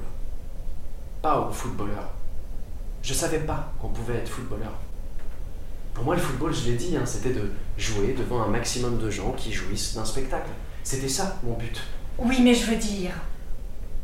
pas 1.22 1.40
au 1.40 1.52
footballeur. 1.52 2.10
Je 3.02 3.14
savais 3.14 3.40
pas 3.40 3.72
qu'on 3.80 3.88
pouvait 3.88 4.16
être 4.16 4.28
footballeur. 4.28 4.72
Pour 5.94 6.04
moi, 6.04 6.14
le 6.14 6.20
football, 6.22 6.54
je 6.54 6.70
l'ai 6.70 6.76
dit, 6.76 6.96
hein, 6.96 7.04
c'était 7.04 7.32
de 7.32 7.50
jouer 7.76 8.14
devant 8.16 8.42
un 8.42 8.48
maximum 8.48 8.98
de 8.98 9.10
gens 9.10 9.32
qui 9.32 9.52
jouissent 9.52 9.94
d'un 9.94 10.04
spectacle. 10.04 10.48
C'était 10.84 11.08
ça 11.08 11.38
mon 11.42 11.54
but. 11.54 11.82
Oui, 12.18 12.38
mais 12.40 12.54
je 12.54 12.66
veux 12.66 12.76
dire, 12.76 13.12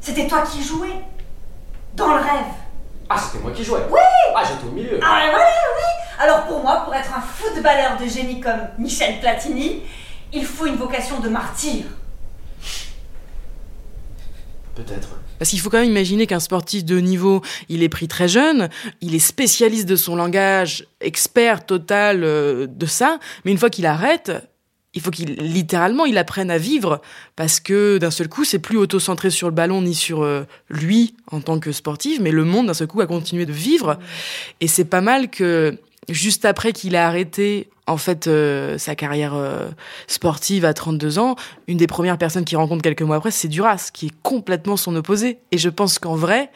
c'était 0.01 0.27
toi 0.27 0.43
qui 0.43 0.63
jouais. 0.63 1.01
Dans 1.95 2.15
le 2.15 2.21
rêve. 2.21 2.55
Ah, 3.09 3.19
c'était 3.19 3.43
moi 3.43 3.53
qui 3.53 3.65
jouais 3.65 3.81
Oui 3.91 4.01
Ah, 4.35 4.43
j'étais 4.47 4.67
au 4.67 4.73
milieu 4.73 4.99
Ah, 5.03 5.27
ouais, 5.27 5.35
oui 5.35 6.19
Alors 6.19 6.45
pour 6.45 6.63
moi, 6.63 6.83
pour 6.85 6.95
être 6.95 7.11
un 7.17 7.21
footballeur 7.21 7.97
de 8.01 8.07
génie 8.07 8.41
comme 8.41 8.61
Michel 8.79 9.21
Platini, 9.21 9.83
il 10.33 10.45
faut 10.45 10.67
une 10.67 10.77
vocation 10.77 11.21
de 11.21 11.29
martyr. 11.29 11.85
Peut-être. 14.75 15.09
Parce 15.39 15.51
qu'il 15.51 15.61
faut 15.61 15.71
quand 15.71 15.81
même 15.81 15.91
imaginer 15.91 16.27
qu'un 16.27 16.41
sportif 16.41 16.85
de 16.85 16.99
haut 16.99 17.01
niveau, 17.01 17.43
il 17.69 17.83
est 17.83 17.89
pris 17.89 18.09
très 18.09 18.29
jeune, 18.29 18.69
il 19.01 19.15
est 19.15 19.21
spécialiste 19.21 19.89
de 19.89 19.97
son 19.97 20.17
langage, 20.17 20.87
expert 21.01 21.65
total 21.65 22.25
euh, 22.25 22.67
de 22.69 22.87
ça, 22.87 23.19
mais 23.45 23.53
une 23.53 23.59
fois 23.59 23.71
qu'il 23.71 23.87
arrête, 23.87 24.33
il 24.95 25.01
faut 25.01 25.11
qu'il 25.11 25.35
littéralement 25.35 26.07
il 26.07 26.17
apprenne 26.17 26.51
à 26.51 26.59
vivre 26.59 27.01
parce 27.37 27.61
que 27.61 27.99
d'un 27.99 28.11
seul 28.11 28.29
coup 28.29 28.45
c'est 28.45 28.59
plus 28.59 28.79
auto-centré 28.79 29.31
sur 29.31 29.49
le 29.49 29.55
ballon 29.55 29.83
ni 29.83 29.95
sur 29.95 30.23
euh, 30.23 30.45
lui 30.71 31.15
en 31.31 31.41
tant 31.41 31.61
que 31.61 31.73
sportif 31.73 32.21
mais 32.21 32.31
le 32.31 32.45
monde 32.45 32.67
d'un 32.69 32.75
seul 32.75 32.87
coup 32.87 33.01
a 33.01 33.07
continué 33.07 33.47
de 33.47 33.53
vivre. 33.53 33.99
Et 34.61 34.69
c'est 34.69 34.87
pas 34.87 35.01
mal 35.01 35.29
que 35.29 35.79
juste 36.09 36.45
après 36.45 36.73
qu'il 36.73 36.97
a 36.97 37.07
arrêté 37.07 37.69
en 37.89 37.97
fait 37.97 38.27
euh, 38.27 38.79
sa 38.79 38.95
carrière 38.95 39.35
euh, 39.35 39.69
sportive 40.07 40.65
à 40.65 40.75
32 40.75 41.19
ans, 41.19 41.37
une 41.67 41.79
des 41.79 41.87
premières 41.87 42.19
personnes 42.19 42.45
qu'il 42.45 42.59
rencontre 42.59 42.83
quelques 42.83 43.03
mois 43.03 43.17
après, 43.17 43.31
c'est 43.31 43.49
Duras, 43.49 43.91
qui 43.93 44.07
est 44.07 44.13
complètement 44.23 44.77
son 44.77 44.95
opposé. 44.95 45.39
Et 45.53 45.59
je 45.59 45.69
pense 45.69 45.99
qu'en 45.99 46.15
vrai, 46.15 46.51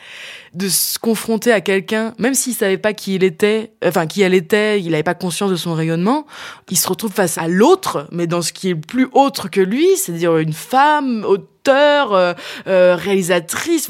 de 0.55 0.69
se 0.69 0.99
confronter 0.99 1.53
à 1.53 1.61
quelqu'un, 1.61 2.15
même 2.19 2.35
s'il 2.35 2.55
savait 2.55 2.79
pas 2.79 2.93
qui 2.93 3.15
il 3.15 3.25
était, 3.25 3.73
enfin 3.85 4.07
qui 4.07 4.23
elle 4.23 4.35
était, 4.35 4.81
il 4.81 4.91
n'avait 4.91 5.03
pas 5.03 5.15
conscience 5.15 5.51
de 5.51 5.57
son 5.57 5.75
rayonnement, 5.75 6.27
il 6.71 6.79
se 6.79 6.89
retrouve 6.89 7.13
face 7.13 7.39
à 7.39 7.49
l'autre, 7.49 8.07
mais 8.13 8.27
dans 8.27 8.43
ce 8.43 8.53
qui 8.53 8.69
est 8.69 8.75
plus 8.75 9.09
autre 9.13 9.49
que 9.49 9.61
lui, 9.61 9.89
c'est-à-dire 9.97 10.37
une 10.37 10.53
femme, 10.53 11.25
auteur, 11.27 12.13
euh, 12.13 12.35
réalisatrice, 12.67 13.89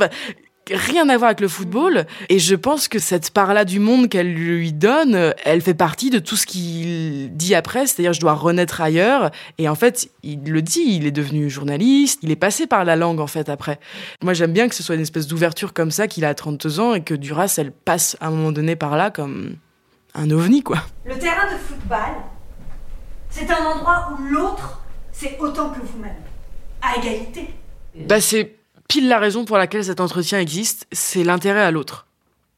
rien 0.70 1.08
à 1.08 1.16
voir 1.16 1.28
avec 1.28 1.40
le 1.40 1.48
football. 1.48 2.06
Et 2.28 2.38
je 2.38 2.54
pense 2.54 2.88
que 2.88 2.98
cette 2.98 3.30
part-là 3.30 3.64
du 3.64 3.80
monde 3.80 4.08
qu'elle 4.08 4.32
lui 4.32 4.72
donne, 4.72 5.34
elle 5.44 5.60
fait 5.60 5.74
partie 5.74 6.10
de 6.10 6.18
tout 6.18 6.36
ce 6.36 6.46
qu'il 6.46 7.34
dit 7.36 7.54
après, 7.54 7.86
c'est-à-dire 7.86 8.12
je 8.12 8.20
dois 8.20 8.34
renaître 8.34 8.80
ailleurs. 8.80 9.30
Et 9.58 9.68
en 9.68 9.74
fait, 9.74 10.10
il 10.22 10.44
le 10.44 10.62
dit, 10.62 10.84
il 10.86 11.06
est 11.06 11.12
devenu 11.12 11.50
journaliste, 11.50 12.20
il 12.22 12.30
est 12.30 12.36
passé 12.36 12.66
par 12.66 12.84
la 12.84 12.96
langue 12.96 13.20
en 13.20 13.26
fait 13.26 13.48
après. 13.48 13.80
Moi 14.22 14.34
j'aime 14.34 14.52
bien 14.52 14.68
que 14.68 14.74
ce 14.74 14.82
soit 14.82 14.94
une 14.94 15.00
espèce 15.00 15.26
d'ouverture 15.26 15.72
comme 15.72 15.90
ça 15.90 16.06
qu'il 16.08 16.24
a 16.24 16.28
à 16.28 16.34
32 16.34 16.80
ans 16.80 16.94
et 16.94 17.02
que 17.02 17.14
Duras, 17.14 17.54
elle 17.58 17.72
passe 17.72 18.16
à 18.20 18.28
un 18.28 18.30
moment 18.30 18.52
donné 18.52 18.76
par 18.76 18.96
là 18.96 19.10
comme 19.10 19.56
un 20.14 20.30
ovni 20.30 20.62
quoi. 20.62 20.78
Le 21.04 21.18
terrain 21.18 21.52
de 21.52 21.58
football, 21.58 22.14
c'est 23.30 23.50
un 23.50 23.64
endroit 23.64 24.10
où 24.12 24.22
l'autre, 24.24 24.82
c'est 25.10 25.38
autant 25.40 25.70
que 25.70 25.80
vous-même, 25.80 26.12
à 26.80 26.96
égalité. 26.98 27.48
Bah 27.94 28.20
c'est 28.20 28.61
pile 28.92 29.08
la 29.08 29.18
raison 29.18 29.46
pour 29.46 29.56
laquelle 29.56 29.86
cet 29.86 30.00
entretien 30.00 30.38
existe, 30.38 30.86
c'est 30.92 31.24
l'intérêt 31.24 31.62
à 31.62 31.70
l'autre. 31.70 32.06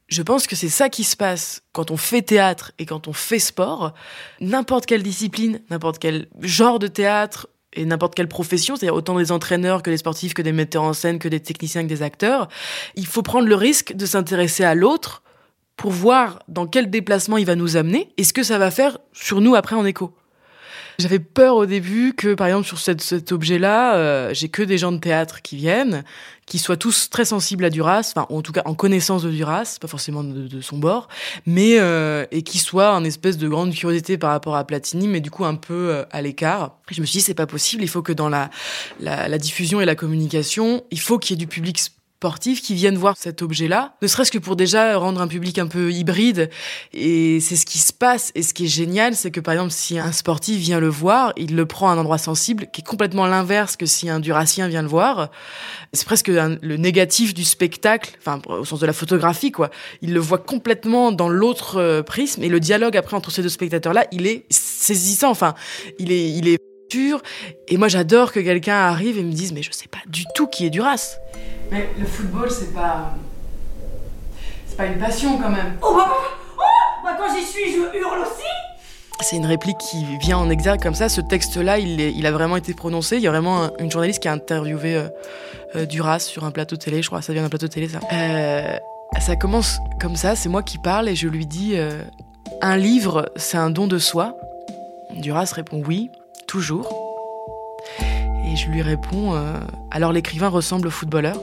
Je 0.09 0.21
pense 0.21 0.49
que 0.49 0.57
c'est 0.57 0.69
ça 0.69 0.89
qui 0.89 1.05
se 1.05 1.15
passe 1.15 1.63
quand 1.71 1.93
on 1.93 1.97
fait 1.97 2.23
théâtre 2.23 2.73
et 2.81 2.87
quand 2.87 3.07
on 3.07 3.13
fait 3.13 3.39
sport. 3.39 3.95
N'importe 4.41 4.85
quelle 4.85 5.05
discipline, 5.05 5.61
n'importe 5.71 6.01
quel 6.01 6.27
genre 6.41 6.81
de 6.81 6.89
théâtre 6.89 7.47
et 7.73 7.85
n'importe 7.85 8.17
quelle 8.17 8.27
profession, 8.27 8.75
c'est-à-dire 8.75 8.97
autant 8.97 9.17
des 9.17 9.31
entraîneurs 9.31 9.85
que 9.85 9.91
des 9.91 9.97
sportifs, 9.97 10.35
que 10.35 10.43
des 10.43 10.51
metteurs 10.51 10.83
en 10.83 10.93
scène, 10.93 11.21
que 11.21 11.29
des 11.29 11.39
techniciens, 11.39 11.85
que 11.85 11.89
des 11.89 12.03
acteurs, 12.03 12.49
il 12.97 13.07
faut 13.07 13.23
prendre 13.23 13.47
le 13.47 13.55
risque 13.55 13.93
de 13.93 14.05
s'intéresser 14.05 14.65
à 14.65 14.75
l'autre 14.75 15.23
pour 15.77 15.93
voir 15.93 16.41
dans 16.49 16.67
quel 16.67 16.91
déplacement 16.91 17.37
il 17.37 17.47
va 17.47 17.55
nous 17.55 17.77
amener 17.77 18.09
et 18.17 18.25
ce 18.25 18.33
que 18.33 18.43
ça 18.43 18.59
va 18.59 18.73
faire 18.73 18.99
sur 19.13 19.41
nous 19.41 19.55
après 19.55 19.77
en 19.77 19.87
écho. 19.87 20.13
J'avais 20.99 21.19
peur 21.19 21.57
au 21.57 21.67
début 21.67 22.15
que, 22.15 22.35
par 22.35 22.47
exemple, 22.47 22.67
sur 22.67 22.79
cet, 22.79 23.33
objet-là, 23.33 23.97
euh, 23.97 24.31
j'ai 24.33 24.49
que 24.49 24.63
des 24.63 24.79
gens 24.79 24.93
de 24.93 24.99
théâtre 24.99 25.43
qui 25.43 25.57
viennent, 25.57 26.05
qui 26.47 26.59
soient 26.59 26.77
tous 26.77 27.11
très 27.11 27.25
sensibles 27.25 27.65
à 27.65 27.71
Duras, 27.71 28.13
enfin, 28.15 28.27
en 28.29 28.43
tout 28.43 28.53
cas 28.53 28.63
en 28.65 28.75
connaissance 28.75 29.23
de 29.23 29.31
Duras, 29.31 29.79
pas 29.81 29.89
forcément 29.89 30.23
de, 30.23 30.61
son 30.61 30.79
bord, 30.79 31.09
mais 31.47 31.79
euh, 31.79 32.27
et 32.31 32.43
qui 32.43 32.59
soient 32.59 32.95
en 32.95 33.03
espèce 33.03 33.39
de 33.39 33.49
grande 33.49 33.75
curiosité 33.75 34.19
par 34.19 34.31
rapport 34.31 34.55
à 34.55 34.65
Platini, 34.65 35.09
mais 35.09 35.21
du 35.21 35.31
coup 35.31 35.45
un 35.45 35.55
peu 35.55 35.91
euh, 35.91 36.05
à 36.11 36.23
l'écart. 36.23 36.79
Je 36.91 37.01
me 37.01 37.07
suis 37.07 37.19
dit 37.19 37.25
c'est 37.25 37.35
pas 37.35 37.47
possible, 37.47 37.83
il 37.83 37.89
faut 37.89 38.03
que 38.03 38.13
dans 38.13 38.29
la, 38.29 38.51
la 39.01 39.39
diffusion 39.39 39.81
et 39.81 39.85
la 39.87 39.95
communication, 39.95 40.85
il 40.91 41.01
faut 41.01 41.19
qu'il 41.19 41.35
y 41.35 41.43
ait 41.43 41.45
du 41.45 41.47
public 41.47 41.79
sportifs 42.19 42.63
qui 42.63 42.75
viennent 42.75 42.97
voir 42.97 43.17
cet 43.19 43.43
objet-là, 43.43 43.97
ne 44.01 44.07
serait-ce 44.07 44.31
que 44.31 44.39
pour 44.39 44.57
déjà 44.57 44.97
rendre 44.97 45.21
un 45.21 45.27
public 45.29 45.59
un 45.59 45.67
peu 45.67 45.93
hybride. 45.93 46.49
Et 46.95 47.39
c'est 47.41 47.57
ce 47.57 47.67
qui 47.67 47.79
se 47.79 47.93
passe. 47.93 48.33
Et 48.35 48.43
ce 48.43 48.55
qui 48.55 48.65
est 48.65 48.69
génial, 48.69 49.15
c'est 49.15 49.31
que 49.31 49.41
par 49.41 49.53
exemple, 49.53 49.73
si 49.73 49.99
un 49.99 50.11
sportif 50.11 50.59
vient 50.59 50.81
le 50.81 50.89
voir, 50.89 51.35
il 51.37 51.55
le 51.55 51.67
prend 51.67 51.91
à 51.91 51.93
un 51.93 51.99
endroit 51.99 52.17
sensible, 52.17 52.69
qui 52.73 52.81
est 52.81 52.85
complètement 52.85 53.27
l'inverse 53.27 53.77
que 53.77 53.85
si 53.85 54.09
un 54.09 54.21
durassien 54.21 54.69
vient 54.69 54.81
le 54.81 54.89
voir. 54.89 55.31
C'est 55.93 56.07
presque 56.07 56.29
le 56.29 56.77
négatif 56.77 57.35
du 57.35 57.45
spectacle, 57.45 58.17
enfin 58.19 58.41
au 58.49 58.65
sens 58.65 58.81
de 58.81 58.87
la 58.87 58.95
photographie, 58.95 59.53
quoi. 59.53 59.69
Il 60.01 60.15
le 60.15 60.21
voit 60.21 60.39
complètement 60.39 61.13
dans 61.13 61.29
l'autre 61.29 61.77
euh, 61.77 62.03
prisme. 62.03 62.43
Et 62.43 62.49
le 62.49 62.59
dialogue 62.59 62.97
après 62.97 63.17
entre 63.17 63.31
ces 63.31 63.43
deux 63.43 63.51
spectateurs-là, 63.51 64.07
il 64.13 64.27
est 64.27 64.47
saisissant. 64.51 65.31
Enfin, 65.31 65.55
il 65.99 66.11
est, 66.11 66.31
il 66.31 66.49
est 66.49 66.59
Et 67.69 67.77
moi, 67.77 67.89
j'adore 67.89 68.33
que 68.33 68.41
quelqu'un 68.41 68.77
arrive 68.77 69.19
et 69.19 69.23
me 69.23 69.33
dise, 69.33 69.53
mais 69.53 69.63
je 69.63 69.73
sais 69.73 69.89
pas 69.89 69.99
du 70.07 70.25
tout 70.35 70.47
qui 70.47 70.67
est 70.67 70.71
Duras. 70.71 71.17
Mais 71.71 71.89
le 71.99 72.07
football, 72.07 72.51
c'est 72.51 72.73
pas. 72.75 73.15
C'est 74.67 74.77
pas 74.77 74.87
une 74.87 74.99
passion 74.99 75.39
quand 75.39 75.51
même. 75.51 75.77
Oh 75.83 75.95
bah, 75.97 76.11
oh, 76.11 76.61
bah 77.05 77.17
quand 77.19 77.35
j'y 77.35 77.45
suis, 77.45 77.73
je 77.73 77.99
hurle 77.99 78.21
aussi 78.21 78.45
c'est 79.21 79.37
une 79.37 79.47
réplique 79.47 79.79
qui 79.79 80.05
vient 80.19 80.37
en 80.37 80.51
exergue 80.51 80.83
comme 80.83 80.95
ça. 80.95 81.09
Ce 81.09 81.21
texte-là, 81.21 81.79
il, 81.79 82.27
a 82.27 82.31
vraiment 82.33 82.57
été 82.57 82.75
prononcé. 82.75 83.17
Il 83.17 83.23
y 83.23 83.27
a 83.27 83.31
vraiment 83.31 83.65
un, 83.65 83.73
une 83.79 83.91
journaliste 83.91 84.21
qui 84.21 84.29
a 84.29 84.33
interviewé 84.33 84.97
euh, 84.97 85.09
euh, 85.77 85.87
Duras 85.87 86.21
sur 86.21 86.45
un 86.45 86.51
plateau 86.51 86.77
télé. 86.77 87.03
Je 87.03 87.09
crois 87.09 87.23
ça 87.23 87.33
vient 87.33 87.43
d'un 87.43 87.49
plateau 87.49 87.69
télé, 87.69 87.89
ça. 87.89 88.01
Euh, 88.13 88.77
ça 89.21 89.37
commence 89.37 89.79
comme 90.01 90.17
ça. 90.17 90.37
C'est 90.37 90.49
moi 90.49 90.63
qui 90.63 90.79
parle 90.79 91.09
et 91.09 91.17
je 91.17 91.29
lui 91.29 91.47
dis 91.47 91.73
euh, 91.75 92.03
Un 92.63 92.77
livre, 92.77 93.31
c'est 93.37 93.57
un 93.57 93.71
don 93.71 93.87
de 93.87 93.99
soi 93.99 94.37
Duras 95.17 95.53
répond 95.55 95.83
Oui, 95.87 96.11
toujours. 96.47 96.93
Et 98.47 98.57
je 98.57 98.69
lui 98.69 98.83
réponds 98.83 99.35
euh, 99.35 99.55
Alors 99.91 100.13
l'écrivain 100.13 100.49
ressemble 100.49 100.89
au 100.89 100.91
footballeur 100.91 101.39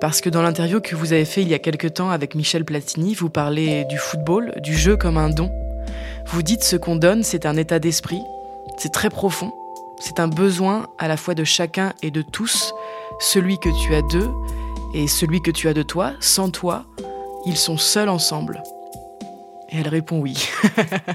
parce 0.00 0.20
que 0.20 0.30
dans 0.30 0.42
l'interview 0.42 0.80
que 0.80 0.94
vous 0.94 1.12
avez 1.12 1.24
fait 1.24 1.42
il 1.42 1.48
y 1.48 1.54
a 1.54 1.58
quelque 1.58 1.86
temps 1.86 2.10
avec 2.10 2.34
Michel 2.34 2.64
Platini, 2.64 3.14
vous 3.14 3.30
parlez 3.30 3.84
du 3.84 3.98
football, 3.98 4.54
du 4.62 4.76
jeu 4.76 4.96
comme 4.96 5.18
un 5.18 5.28
don. 5.28 5.50
Vous 6.26 6.42
dites 6.42 6.62
ce 6.62 6.76
qu'on 6.76 6.96
donne, 6.96 7.22
c'est 7.22 7.46
un 7.46 7.56
état 7.56 7.78
d'esprit, 7.78 8.22
c'est 8.78 8.92
très 8.92 9.10
profond, 9.10 9.52
c'est 10.00 10.20
un 10.20 10.28
besoin 10.28 10.86
à 10.98 11.08
la 11.08 11.16
fois 11.16 11.34
de 11.34 11.44
chacun 11.44 11.92
et 12.02 12.10
de 12.10 12.22
tous, 12.22 12.72
celui 13.18 13.58
que 13.58 13.68
tu 13.82 13.94
as 13.94 14.02
d'eux 14.02 14.30
et 14.94 15.08
celui 15.08 15.42
que 15.42 15.50
tu 15.50 15.68
as 15.68 15.74
de 15.74 15.82
toi, 15.82 16.12
sans 16.20 16.50
toi, 16.50 16.84
ils 17.46 17.56
sont 17.56 17.76
seuls 17.76 18.08
ensemble. 18.08 18.62
Et 19.72 19.78
elle 19.78 19.88
répond 19.88 20.18
oui. 20.18 20.48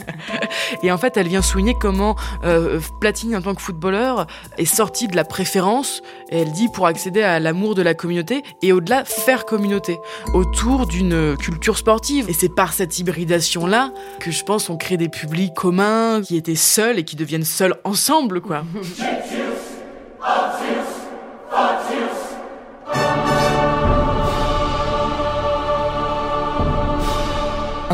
et 0.84 0.92
en 0.92 0.98
fait, 0.98 1.18
elle 1.18 1.28
vient 1.28 1.42
souligner 1.42 1.76
comment 1.80 2.16
euh, 2.44 2.80
Platini, 3.02 3.36
en 3.36 3.42
tant 3.42 3.54
que 3.54 3.62
footballeur, 3.62 4.28
est 4.58 4.66
sorti 4.66 5.08
de 5.08 5.16
la 5.16 5.26
préférence, 5.26 6.02
et 6.30 6.42
elle 6.42 6.52
dit, 6.52 6.70
pour 6.70 6.88
accéder 6.88 7.22
à 7.22 7.40
l'amour 7.40 7.76
de 7.76 7.82
la 7.82 7.94
communauté, 7.94 8.44
et 8.62 8.72
au-delà, 8.72 9.04
faire 9.04 9.46
communauté, 9.46 10.00
autour 10.34 10.88
d'une 10.88 11.36
culture 11.38 11.78
sportive. 11.78 12.30
Et 12.30 12.34
c'est 12.34 12.54
par 12.54 12.72
cette 12.72 12.98
hybridation-là 12.98 13.92
que 14.20 14.32
je 14.32 14.44
pense 14.44 14.70
on 14.70 14.78
crée 14.78 14.98
des 14.98 15.10
publics 15.10 15.54
communs, 15.54 16.22
qui 16.22 16.38
étaient 16.38 16.56
seuls 16.56 16.98
et 16.98 17.04
qui 17.04 17.16
deviennent 17.16 17.44
seuls 17.44 17.76
ensemble, 17.84 18.42
quoi. 18.42 18.64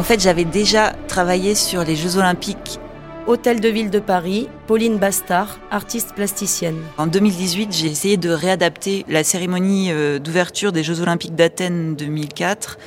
En 0.01 0.03
fait, 0.03 0.19
j'avais 0.19 0.45
déjà 0.45 0.93
travaillé 1.07 1.53
sur 1.53 1.83
les 1.83 1.95
Jeux 1.95 2.17
Olympiques. 2.17 2.79
Hôtel 3.27 3.59
de 3.59 3.69
Ville 3.69 3.91
de 3.91 3.99
Paris, 3.99 4.49
Pauline 4.65 4.97
Bastard, 4.97 5.59
artiste 5.69 6.15
plasticienne. 6.15 6.79
En 6.97 7.05
2018, 7.05 7.71
j'ai 7.71 7.85
essayé 7.85 8.17
de 8.17 8.31
réadapter 8.31 9.05
la 9.07 9.23
cérémonie 9.23 9.91
euh, 9.91 10.17
d'ouverture 10.17 10.71
des 10.71 10.83
Jeux 10.83 11.01
Olympiques 11.01 11.35
d'Athènes 11.35 11.95
2004 11.95 12.79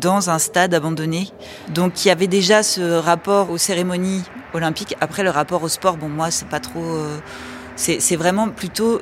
dans 0.00 0.30
un 0.30 0.38
stade 0.38 0.72
abandonné. 0.72 1.30
Donc 1.74 2.04
il 2.04 2.08
y 2.08 2.10
avait 2.12 2.28
déjà 2.28 2.62
ce 2.62 2.96
rapport 2.96 3.50
aux 3.50 3.58
cérémonies 3.58 4.22
olympiques. 4.54 4.94
Après, 5.00 5.24
le 5.24 5.30
rapport 5.30 5.64
au 5.64 5.68
sport, 5.68 5.96
bon, 5.96 6.08
moi, 6.08 6.30
c'est 6.30 6.48
pas 6.48 6.60
trop. 6.60 6.78
Euh, 6.78 7.18
c'est 7.74 8.14
vraiment 8.16 8.48
plutôt 8.48 9.00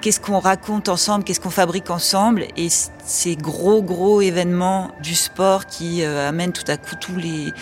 qu'est-ce 0.00 0.20
qu'on 0.20 0.38
raconte 0.38 0.88
ensemble, 0.88 1.24
qu'est-ce 1.24 1.40
qu'on 1.40 1.50
fabrique 1.50 1.90
ensemble, 1.90 2.46
et 2.56 2.68
ces 3.04 3.36
gros 3.36 3.82
gros 3.82 4.20
événements 4.20 4.90
du 5.02 5.14
sport 5.14 5.66
qui 5.66 6.02
euh, 6.02 6.28
amènent 6.28 6.52
tout 6.52 6.68
à 6.70 6.76
coup 6.76 6.94
tous 7.00 7.16
les, 7.16 7.52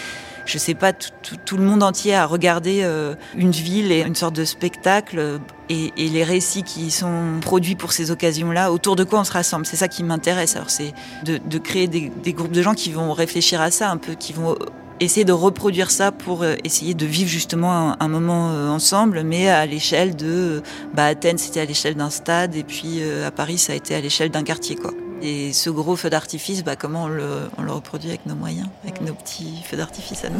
je 0.44 0.58
sais 0.58 0.74
pas, 0.74 0.92
tout, 0.92 1.56
le 1.56 1.62
monde 1.62 1.82
entier 1.82 2.14
à 2.14 2.26
regarder 2.26 2.80
euh, 2.82 3.14
une 3.36 3.50
ville 3.50 3.92
et 3.92 4.02
une 4.02 4.14
sorte 4.14 4.34
de 4.34 4.44
spectacle, 4.44 5.18
euh, 5.18 5.38
et, 5.68 5.90
les 5.96 6.24
récits 6.24 6.62
qui 6.62 6.90
sont 6.90 7.40
produits 7.40 7.74
pour 7.74 7.92
ces 7.92 8.10
occasions-là, 8.10 8.72
autour 8.72 8.96
de 8.96 9.04
quoi 9.04 9.20
on 9.20 9.24
se 9.24 9.32
rassemble. 9.32 9.66
C'est 9.66 9.76
ça 9.76 9.88
qui 9.88 10.04
m'intéresse. 10.04 10.56
Alors 10.56 10.70
c'est 10.70 10.94
de, 11.24 11.58
créer 11.58 11.88
des 11.88 12.32
groupes 12.32 12.52
de 12.52 12.62
gens 12.62 12.74
qui 12.74 12.92
vont 12.92 13.12
réfléchir 13.12 13.60
à 13.60 13.70
ça 13.70 13.90
un 13.90 13.96
peu, 13.96 14.14
qui 14.14 14.32
vont 14.32 14.56
essayer 15.00 15.24
de 15.24 15.32
reproduire 15.32 15.90
ça 15.90 16.12
pour 16.12 16.42
euh, 16.42 16.54
essayer 16.64 16.94
de 16.94 17.06
vivre 17.06 17.28
justement 17.28 17.72
un, 17.72 17.96
un 18.00 18.08
moment 18.08 18.50
euh, 18.50 18.68
ensemble, 18.68 19.22
mais 19.22 19.48
à 19.48 19.66
l'échelle 19.66 20.16
de, 20.16 20.62
bah, 20.94 21.06
Athènes 21.06 21.38
c'était 21.38 21.60
à 21.60 21.64
l'échelle 21.64 21.94
d'un 21.94 22.10
stade 22.10 22.54
et 22.54 22.64
puis 22.64 22.98
euh, 23.00 23.26
à 23.26 23.30
Paris 23.30 23.58
ça 23.58 23.72
a 23.72 23.76
été 23.76 23.94
à 23.94 24.00
l'échelle 24.00 24.30
d'un 24.30 24.42
quartier 24.42 24.76
quoi. 24.76 24.92
Et 25.22 25.54
ce 25.54 25.70
gros 25.70 25.96
feu 25.96 26.10
d'artifice, 26.10 26.62
bah, 26.62 26.76
comment 26.76 27.04
on 27.04 27.08
le, 27.08 27.48
on 27.56 27.62
le 27.62 27.72
reproduit 27.72 28.10
avec 28.10 28.26
nos 28.26 28.34
moyens, 28.34 28.68
avec 28.84 29.00
nos 29.00 29.14
petits 29.14 29.62
feux 29.64 29.76
d'artifice 29.76 30.24
à 30.24 30.28
nous? 30.28 30.38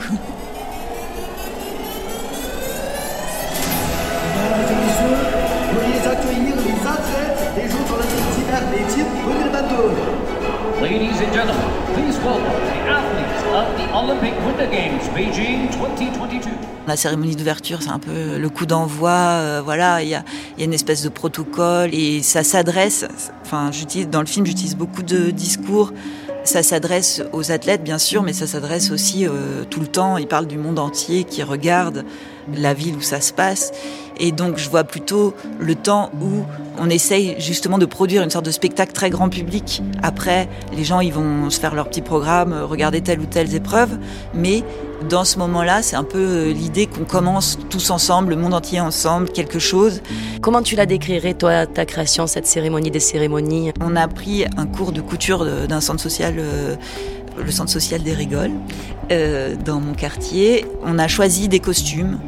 Mesdames 4.36 4.66
et 4.70 4.76
messieurs, 4.84 5.16
veuillez 5.72 6.00
accueillir 6.06 6.56
les 6.56 6.78
athlètes 6.86 7.54
des 7.56 7.68
Jeux 7.70 7.86
olympiques 7.94 8.30
d'hiver 8.36 8.62
d'équipe 8.70 9.10
2022. 9.24 10.82
Ladies 10.82 11.24
and 11.24 11.32
gentlemen, 11.34 11.85
please 11.96 12.18
welcome 12.18 12.44
the 12.44 12.90
athletes 12.90 13.42
of 13.54 13.66
the 13.78 13.86
Olympic 13.96 14.34
Winter 14.44 14.66
Games 14.70 15.08
Beijing 15.14 15.70
2022. 15.70 16.50
La 16.86 16.94
cérémonie 16.94 17.34
d'ouverture, 17.34 17.80
c'est 17.80 17.90
un 17.90 17.98
peu 17.98 18.36
le 18.36 18.48
coup 18.50 18.66
d'envoi. 18.66 19.10
euh, 19.10 19.62
voilà, 19.64 20.02
il 20.02 20.10
y 20.10 20.14
a, 20.14 20.22
il 20.56 20.60
y 20.60 20.62
a 20.62 20.66
une 20.66 20.74
espèce 20.74 21.02
de 21.02 21.08
protocole 21.08 21.94
et 21.94 22.22
ça 22.22 22.44
s'adresse. 22.44 23.06
Enfin, 23.42 23.70
j'utilise 23.72 24.10
dans 24.10 24.20
le 24.20 24.26
film, 24.26 24.44
j'utilise 24.44 24.76
beaucoup 24.76 25.02
de 25.02 25.30
discours. 25.30 25.92
Ça 26.44 26.62
s'adresse 26.62 27.22
aux 27.32 27.50
athlètes, 27.50 27.82
bien 27.82 27.98
sûr, 27.98 28.22
mais 28.22 28.34
ça 28.34 28.46
s'adresse 28.46 28.90
aussi 28.90 29.26
euh, 29.26 29.64
tout 29.68 29.80
le 29.80 29.88
temps. 29.88 30.18
Il 30.18 30.28
parle 30.28 30.46
du 30.46 30.58
monde 30.58 30.78
entier 30.78 31.24
qui 31.24 31.42
regarde 31.42 32.04
la 32.54 32.74
ville 32.74 32.96
où 32.96 33.00
ça 33.00 33.22
se 33.22 33.32
passe. 33.32 33.72
Et 34.18 34.32
donc, 34.32 34.58
je 34.58 34.68
vois 34.68 34.84
plutôt 34.84 35.34
le 35.58 35.74
temps 35.74 36.10
où 36.20 36.44
on 36.78 36.90
essaye 36.90 37.36
justement 37.38 37.78
de 37.78 37.86
produire 37.86 38.22
une 38.22 38.30
sorte 38.30 38.46
de 38.46 38.50
spectacle 38.50 38.92
très 38.92 39.10
grand 39.10 39.28
public. 39.28 39.82
Après, 40.02 40.48
les 40.74 40.84
gens, 40.84 41.00
ils 41.00 41.12
vont 41.12 41.50
se 41.50 41.60
faire 41.60 41.74
leur 41.74 41.88
petit 41.88 42.02
programme, 42.02 42.52
euh, 42.52 42.66
regarder 42.66 43.00
telle 43.00 43.20
ou 43.20 43.26
telle 43.26 43.54
épreuve. 43.54 43.98
Mais 44.34 44.62
dans 45.08 45.24
ce 45.24 45.38
moment-là, 45.38 45.82
c'est 45.82 45.96
un 45.96 46.04
peu 46.04 46.18
euh, 46.18 46.52
l'idée 46.52 46.86
qu'on 46.86 47.04
commence 47.04 47.58
tous 47.70 47.90
ensemble, 47.90 48.30
le 48.30 48.36
monde 48.36 48.54
entier 48.54 48.80
ensemble, 48.80 49.28
quelque 49.28 49.58
chose. 49.58 50.00
Comment 50.40 50.62
tu 50.62 50.74
la 50.74 50.86
décrirais, 50.86 51.34
toi, 51.34 51.66
ta 51.66 51.84
création, 51.84 52.26
cette 52.26 52.46
cérémonie 52.46 52.90
des 52.90 53.00
cérémonies? 53.00 53.72
On 53.80 53.94
a 53.96 54.08
pris 54.08 54.44
un 54.56 54.66
cours 54.66 54.92
de 54.92 55.00
couture 55.00 55.44
d'un 55.66 55.80
centre 55.80 56.00
social, 56.00 56.36
euh, 56.38 56.76
le 57.38 57.50
centre 57.50 57.70
social 57.70 58.02
des 58.02 58.14
Rigoles, 58.14 58.52
euh, 59.12 59.54
dans 59.64 59.80
mon 59.80 59.92
quartier. 59.92 60.66
On 60.84 60.98
a 60.98 61.08
choisi 61.08 61.48
des 61.48 61.60
costumes. 61.60 62.18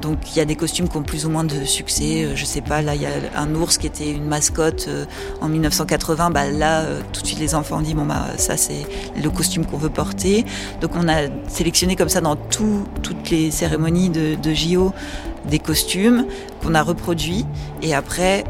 Donc 0.00 0.18
il 0.30 0.38
y 0.38 0.40
a 0.40 0.44
des 0.44 0.54
costumes 0.56 0.88
qui 0.88 0.96
ont 0.96 1.02
plus 1.02 1.26
ou 1.26 1.30
moins 1.30 1.44
de 1.44 1.64
succès. 1.64 2.24
Euh, 2.24 2.36
Je 2.36 2.44
sais 2.44 2.60
pas, 2.60 2.82
là 2.82 2.94
il 2.94 3.02
y 3.02 3.06
a 3.06 3.10
un 3.36 3.54
ours 3.54 3.78
qui 3.78 3.86
était 3.86 4.10
une 4.10 4.24
mascotte 4.26 4.86
euh, 4.88 5.04
en 5.40 5.48
1980. 5.48 6.30
Bah 6.30 6.50
là, 6.50 6.80
euh, 6.82 7.00
tout 7.12 7.22
de 7.22 7.26
suite 7.26 7.40
les 7.40 7.54
enfants 7.54 7.78
ont 7.78 7.82
dit 7.82 7.94
bon 7.94 8.04
bah 8.06 8.26
ça 8.36 8.56
c'est 8.56 8.86
le 9.20 9.30
costume 9.30 9.66
qu'on 9.66 9.76
veut 9.78 9.90
porter. 9.90 10.44
Donc 10.80 10.92
on 10.94 11.08
a 11.08 11.28
sélectionné 11.48 11.96
comme 11.96 12.08
ça 12.08 12.20
dans 12.20 12.36
tout- 12.36 12.84
toutes 13.02 13.30
les 13.30 13.50
cérémonies 13.50 14.10
de, 14.10 14.34
de 14.36 14.54
JO 14.54 14.92
des 15.48 15.58
costumes 15.58 16.26
qu'on 16.62 16.74
a 16.74 16.82
reproduits 16.82 17.46
et 17.80 17.94
après 17.94 18.44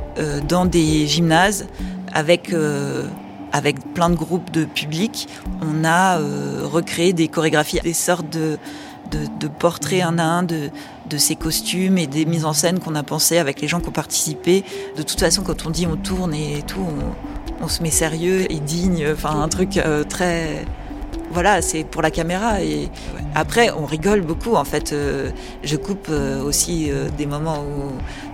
dans 0.49 0.65
des 0.65 1.07
gymnases 1.07 1.67
avec 2.13 2.53
avec 3.53 3.95
plein 3.95 4.11
de 4.11 4.17
groupes 4.17 4.51
de 4.51 4.65
public, 4.65 5.29
on 5.63 5.85
a 5.85 6.19
recréé 6.19 7.13
des 7.13 7.29
chorégraphies, 7.29 7.81
des 7.83 7.93
sortes 7.95 8.29
de, 8.31 8.59
de, 9.11 9.27
de 9.41 9.49
portraits 9.49 10.03
un 10.03 10.19
à 10.19 10.25
un 10.25 10.43
de, 10.43 10.71
de 11.09 11.17
ces 11.17 11.37
costumes 11.37 11.99
et 11.99 12.07
des 12.07 12.25
mises 12.25 12.45
en 12.45 12.53
scène 12.53 12.79
qu'on 12.79 12.95
a 12.95 13.03
pensé 13.03 13.39
avec 13.39 13.61
les 13.61 13.69
gens 13.69 13.81
qui 13.81 13.89
ont 13.89 13.93
participé. 13.93 14.65
De 14.97 15.03
toute 15.03 15.21
façon, 15.21 15.43
quand 15.43 15.67
on 15.67 15.71
dit 15.71 15.87
on 15.87 15.97
tourne 15.97 16.35
et 16.35 16.63
tout, 16.67 16.81
on, 16.81 17.65
on 17.65 17.69
se 17.69 17.83
met 17.83 17.91
sérieux 17.91 18.51
et 18.51 18.61
digne, 18.61 19.07
enfin 19.13 19.41
un 19.41 19.49
truc 19.49 19.77
euh, 19.77 20.05
très 20.05 20.65
voilà, 21.39 21.63
c'est 21.63 21.85
pour 21.85 22.03
la 22.03 22.11
caméra. 22.11 22.61
Et 22.63 22.89
après, 23.37 23.71
on 23.71 23.87
rigole 23.87 24.23
beaucoup. 24.23 24.55
En 24.57 24.65
fait, 24.65 24.93
Euh, 24.93 25.31
je 25.63 25.77
coupe 25.77 26.09
euh, 26.11 26.43
aussi 26.43 26.91
euh, 26.91 27.09
des 27.17 27.27
moments 27.27 27.65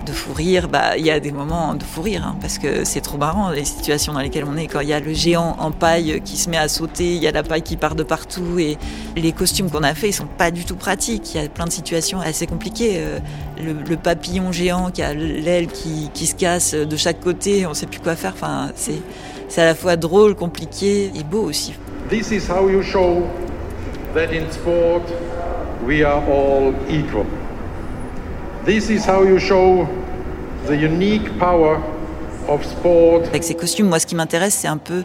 de 0.06 0.12
fou 0.12 0.32
rire. 0.32 0.68
Bah, 0.68 0.96
il 0.96 1.04
y 1.04 1.10
a 1.10 1.20
des 1.20 1.32
moments 1.32 1.74
de 1.74 1.84
fou 1.84 2.00
rire 2.02 2.24
hein, 2.26 2.36
parce 2.40 2.58
que 2.58 2.84
c'est 2.84 3.00
trop 3.02 3.18
marrant 3.18 3.50
les 3.50 3.66
situations 3.66 4.12
dans 4.14 4.20
lesquelles 4.20 4.46
on 4.46 4.56
est. 4.56 4.66
Quand 4.66 4.80
il 4.80 4.88
y 4.88 4.92
a 4.94 5.00
le 5.00 5.12
géant 5.12 5.56
en 5.58 5.70
paille 5.70 6.22
qui 6.24 6.36
se 6.36 6.48
met 6.48 6.56
à 6.56 6.68
sauter, 6.68 7.14
il 7.16 7.22
y 7.22 7.26
a 7.26 7.32
la 7.32 7.42
paille 7.42 7.62
qui 7.62 7.76
part 7.76 7.94
de 7.94 8.04
partout 8.04 8.58
et 8.58 8.78
les 9.16 9.32
costumes 9.32 9.70
qu'on 9.70 9.82
a 9.82 9.94
fait, 9.94 10.08
ils 10.08 10.14
sont 10.14 10.32
pas 10.38 10.50
du 10.50 10.64
tout 10.64 10.76
pratiques. 10.76 11.34
Il 11.34 11.42
y 11.42 11.44
a 11.44 11.48
plein 11.48 11.66
de 11.66 11.72
situations 11.72 12.20
assez 12.20 12.46
compliquées. 12.46 13.00
Le, 13.66 13.72
le 13.72 13.96
papillon 13.96 14.52
géant 14.52 14.90
qui 14.90 15.02
a 15.02 15.12
l'aile 15.12 15.66
qui, 15.66 16.10
qui 16.14 16.26
se 16.26 16.34
casse 16.34 16.74
de 16.74 16.96
chaque 16.96 17.20
côté, 17.20 17.66
on 17.66 17.74
sait 17.74 17.86
plus 17.86 18.00
quoi 18.00 18.16
faire. 18.16 18.32
Enfin, 18.34 18.70
c'est 18.76 19.00
c'est 19.48 19.62
à 19.62 19.66
la 19.66 19.74
fois 19.74 19.96
drôle, 19.96 20.34
compliqué 20.34 21.12
et 21.14 21.22
beau 21.22 21.42
aussi. 21.42 21.74
This 22.08 22.32
is 22.32 22.46
how 22.46 22.68
you 22.68 22.82
show 22.82 23.26
that 24.12 24.30
in 24.30 24.50
sport 24.52 25.02
we 25.86 26.04
are 26.04 26.22
all 26.28 26.74
equal. 26.86 27.24
This 28.66 28.90
is 28.90 29.06
how 29.06 29.22
you 29.22 29.38
show 29.38 29.88
the 30.66 30.76
unique 30.76 31.38
power 31.38 31.82
of 32.46 32.62
sport. 32.62 33.26
Avec 33.28 33.42
ces 33.42 33.54
costumes, 33.54 33.88
moi, 33.88 33.98
ce 33.98 34.06
qui 34.06 34.14
m'intéresse, 34.14 34.54
c'est 34.54 34.68
un 34.68 34.76
peu 34.76 35.02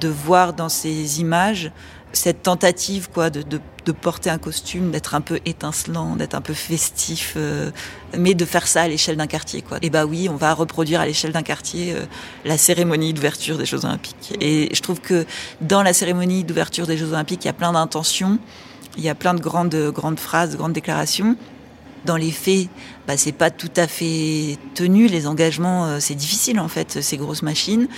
de 0.00 0.08
voir 0.08 0.52
dans 0.52 0.68
ces 0.68 1.20
images 1.20 1.70
cette 2.12 2.42
tentative, 2.42 3.08
quoi, 3.12 3.30
de, 3.30 3.42
de, 3.42 3.60
de 3.84 3.92
porter 3.92 4.30
un 4.30 4.38
costume, 4.38 4.90
d'être 4.90 5.14
un 5.14 5.20
peu 5.20 5.40
étincelant, 5.46 6.16
d'être 6.16 6.34
un 6.34 6.40
peu 6.40 6.54
festif, 6.54 7.34
euh, 7.36 7.70
mais 8.16 8.34
de 8.34 8.44
faire 8.44 8.66
ça 8.66 8.82
à 8.82 8.88
l'échelle 8.88 9.16
d'un 9.16 9.26
quartier, 9.26 9.62
quoi. 9.62 9.78
Et 9.82 9.90
bah 9.90 10.04
oui, 10.04 10.28
on 10.30 10.36
va 10.36 10.54
reproduire 10.54 11.00
à 11.00 11.06
l'échelle 11.06 11.32
d'un 11.32 11.42
quartier 11.42 11.94
euh, 11.94 12.04
la 12.44 12.58
cérémonie 12.58 13.12
d'ouverture 13.12 13.58
des 13.58 13.66
Jeux 13.66 13.84
Olympiques. 13.84 14.36
Et 14.40 14.68
je 14.74 14.82
trouve 14.82 15.00
que 15.00 15.26
dans 15.60 15.82
la 15.82 15.92
cérémonie 15.92 16.44
d'ouverture 16.44 16.86
des 16.86 16.96
Jeux 16.96 17.12
Olympiques, 17.12 17.44
il 17.44 17.48
y 17.48 17.50
a 17.50 17.54
plein 17.54 17.72
d'intentions, 17.72 18.38
il 18.96 19.02
y 19.02 19.08
a 19.08 19.14
plein 19.14 19.34
de 19.34 19.40
grandes, 19.40 19.74
grandes 19.92 20.20
phrases, 20.20 20.50
de 20.52 20.56
grandes 20.56 20.74
déclarations. 20.74 21.36
Dans 22.04 22.16
les 22.16 22.30
faits, 22.30 22.68
bah, 23.06 23.16
c'est 23.16 23.32
pas 23.32 23.50
tout 23.50 23.70
à 23.76 23.86
fait 23.86 24.58
tenu. 24.74 25.06
Les 25.06 25.26
engagements, 25.26 25.86
euh, 25.86 25.98
c'est 26.00 26.14
difficile 26.14 26.58
en 26.58 26.68
fait, 26.68 27.00
ces 27.00 27.16
grosses 27.16 27.42
machines. 27.42 27.88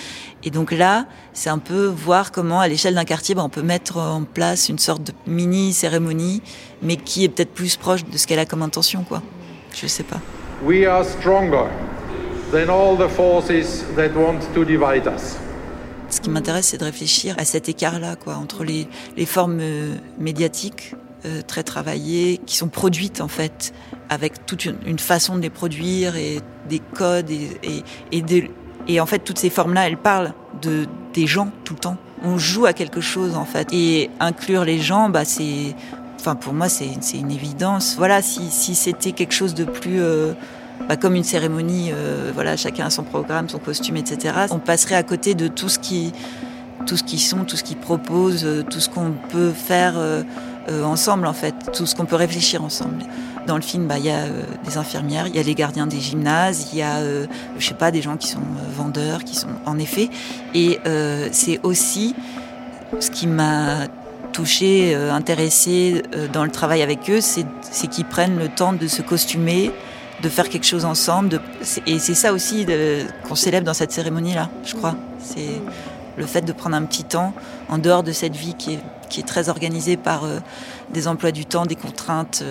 Et 0.42 0.50
donc 0.50 0.72
là, 0.72 1.06
c'est 1.32 1.50
un 1.50 1.58
peu 1.58 1.86
voir 1.86 2.30
comment, 2.30 2.60
à 2.60 2.68
l'échelle 2.68 2.94
d'un 2.94 3.04
quartier, 3.04 3.34
bah, 3.34 3.42
on 3.44 3.48
peut 3.48 3.62
mettre 3.62 3.96
en 3.96 4.24
place 4.24 4.68
une 4.68 4.78
sorte 4.78 5.04
de 5.04 5.12
mini 5.26 5.72
cérémonie, 5.72 6.42
mais 6.82 6.96
qui 6.96 7.24
est 7.24 7.28
peut-être 7.28 7.54
plus 7.54 7.76
proche 7.76 8.04
de 8.04 8.18
ce 8.18 8.26
qu'elle 8.26 8.38
a 8.38 8.46
comme 8.46 8.62
intention, 8.62 9.04
quoi. 9.04 9.22
Je 9.74 9.86
sais 9.86 10.04
pas. 10.04 10.20
We 10.62 10.86
are 10.86 11.04
stronger 11.04 11.68
than 12.52 12.68
all 12.68 12.96
the 12.96 13.10
forces 13.10 13.84
that 13.96 14.10
want 14.14 14.40
to 14.54 14.64
divide 14.64 15.06
us. 15.06 15.36
Ce 16.10 16.20
qui 16.20 16.30
m'intéresse, 16.30 16.66
c'est 16.66 16.78
de 16.78 16.84
réfléchir 16.84 17.34
à 17.38 17.44
cet 17.44 17.68
écart-là, 17.68 18.14
quoi, 18.16 18.36
entre 18.36 18.62
les, 18.62 18.86
les 19.16 19.26
formes 19.26 19.58
euh, 19.60 19.94
médiatiques 20.18 20.94
euh, 21.24 21.42
très 21.42 21.64
travaillées, 21.64 22.38
qui 22.46 22.56
sont 22.56 22.68
produites 22.68 23.20
en 23.20 23.28
fait, 23.28 23.72
avec 24.10 24.46
toute 24.46 24.64
une, 24.64 24.98
façon 24.98 25.36
de 25.36 25.42
les 25.42 25.50
produire 25.50 26.16
et 26.16 26.40
des 26.68 26.78
codes 26.78 27.30
et, 27.30 27.84
et, 28.12 29.00
en 29.00 29.06
fait 29.06 29.20
toutes 29.20 29.38
ces 29.38 29.50
formes-là, 29.50 29.86
elles 29.88 29.96
parlent 29.96 30.32
de 30.62 30.86
des 31.12 31.26
gens 31.26 31.50
tout 31.64 31.74
le 31.74 31.80
temps. 31.80 31.96
On 32.22 32.38
joue 32.38 32.66
à 32.66 32.72
quelque 32.72 33.00
chose 33.00 33.36
en 33.36 33.44
fait 33.44 33.68
et 33.72 34.10
inclure 34.20 34.64
les 34.64 34.78
gens, 34.78 35.08
bah 35.08 35.24
c'est, 35.24 35.74
enfin 36.18 36.34
pour 36.34 36.52
moi 36.52 36.68
c'est 36.68 36.88
une 37.14 37.30
évidence. 37.30 37.94
Voilà, 37.96 38.22
si 38.22 38.50
si 38.50 38.74
c'était 38.74 39.12
quelque 39.12 39.34
chose 39.34 39.54
de 39.54 39.64
plus 39.64 40.00
euh, 40.00 40.32
bah, 40.88 40.96
comme 40.96 41.14
une 41.14 41.24
cérémonie, 41.24 41.90
euh, 41.92 42.30
voilà, 42.34 42.56
chacun 42.56 42.86
a 42.86 42.90
son 42.90 43.04
programme, 43.04 43.48
son 43.48 43.58
costume, 43.58 43.96
etc. 43.96 44.34
On 44.50 44.58
passerait 44.58 44.96
à 44.96 45.02
côté 45.02 45.34
de 45.34 45.48
tout 45.48 45.68
ce 45.68 45.78
qui, 45.78 46.12
tout 46.86 46.96
ce 46.96 47.04
qu'ils 47.04 47.20
sont, 47.20 47.44
tout 47.44 47.56
ce 47.56 47.62
qu'ils 47.62 47.78
proposent, 47.78 48.44
euh, 48.44 48.62
tout 48.62 48.80
ce 48.80 48.88
qu'on 48.88 49.12
peut 49.30 49.52
faire 49.52 49.94
ensemble 50.82 51.26
en 51.26 51.34
fait, 51.34 51.54
tout 51.74 51.84
ce 51.84 51.94
qu'on 51.94 52.06
peut 52.06 52.16
réfléchir 52.16 52.64
ensemble. 52.64 53.04
Dans 53.46 53.56
le 53.56 53.62
film, 53.62 53.86
bah, 53.86 53.98
il 53.98 54.06
y 54.06 54.10
a 54.10 54.20
euh, 54.20 54.42
des 54.64 54.78
infirmières, 54.78 55.26
il 55.26 55.36
y 55.36 55.38
a 55.38 55.42
les 55.42 55.54
gardiens 55.54 55.86
des 55.86 56.00
gymnases, 56.00 56.68
il 56.72 56.78
y 56.78 56.82
a, 56.82 56.96
euh, 56.96 57.26
je 57.58 57.66
sais 57.66 57.74
pas, 57.74 57.90
des 57.90 58.00
gens 58.00 58.16
qui 58.16 58.28
sont 58.28 58.38
euh, 58.38 58.72
vendeurs, 58.74 59.22
qui 59.22 59.36
sont 59.36 59.48
en 59.66 59.78
effet, 59.78 60.08
et 60.54 60.78
c'est 61.32 61.60
aussi 61.62 62.14
ce 63.00 63.10
qui 63.10 63.26
m'a 63.26 63.86
touché, 64.32 64.94
intéressé 64.94 66.02
dans 66.32 66.44
le 66.44 66.50
travail 66.50 66.82
avec 66.82 67.10
eux, 67.10 67.20
c'est 67.20 67.46
qu'ils 67.88 68.04
prennent 68.04 68.38
le 68.38 68.48
temps 68.48 68.72
de 68.72 68.86
se 68.86 69.02
costumer, 69.02 69.70
de 70.22 70.28
faire 70.28 70.48
quelque 70.48 70.66
chose 70.66 70.84
ensemble. 70.84 71.40
Et 71.86 71.98
c'est 71.98 72.14
ça 72.14 72.32
aussi 72.32 72.66
qu'on 73.28 73.34
célèbre 73.34 73.66
dans 73.66 73.74
cette 73.74 73.92
cérémonie-là, 73.92 74.48
je 74.64 74.74
crois. 74.74 74.96
C'est 75.18 75.60
le 76.16 76.26
fait 76.26 76.42
de 76.42 76.52
prendre 76.52 76.76
un 76.76 76.84
petit 76.84 77.04
temps 77.04 77.32
en 77.68 77.78
dehors 77.78 78.02
de 78.02 78.12
cette 78.12 78.36
vie 78.36 78.54
qui 78.54 78.74
est, 78.74 78.80
qui 79.08 79.20
est 79.20 79.24
très 79.24 79.48
organisée 79.48 79.96
par 79.96 80.24
des 80.92 81.08
emplois 81.08 81.32
du 81.32 81.46
temps, 81.46 81.66
des 81.66 81.76
contraintes. 81.76 82.44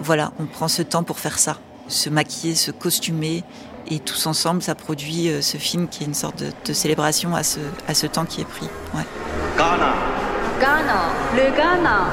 Voilà, 0.00 0.32
on 0.40 0.46
prend 0.46 0.68
ce 0.68 0.82
temps 0.82 1.02
pour 1.02 1.18
faire 1.18 1.38
ça, 1.38 1.58
se 1.88 2.08
maquiller, 2.08 2.54
se 2.54 2.70
costumer. 2.70 3.44
Et 3.90 3.98
tous 3.98 4.26
ensemble, 4.26 4.62
ça 4.62 4.74
produit 4.74 5.28
euh, 5.28 5.42
ce 5.42 5.56
film 5.56 5.88
qui 5.88 6.04
est 6.04 6.06
une 6.06 6.14
sorte 6.14 6.38
de, 6.38 6.50
de 6.64 6.72
célébration 6.72 7.34
à 7.34 7.42
ce, 7.42 7.58
à 7.88 7.94
ce 7.94 8.06
temps 8.06 8.24
qui 8.24 8.40
est 8.40 8.44
pris. 8.44 8.68
Ouais. 8.94 9.02
Ghana. 9.56 9.94
Ghana, 10.60 11.02
le 11.34 11.56
Ghana. 11.56 12.06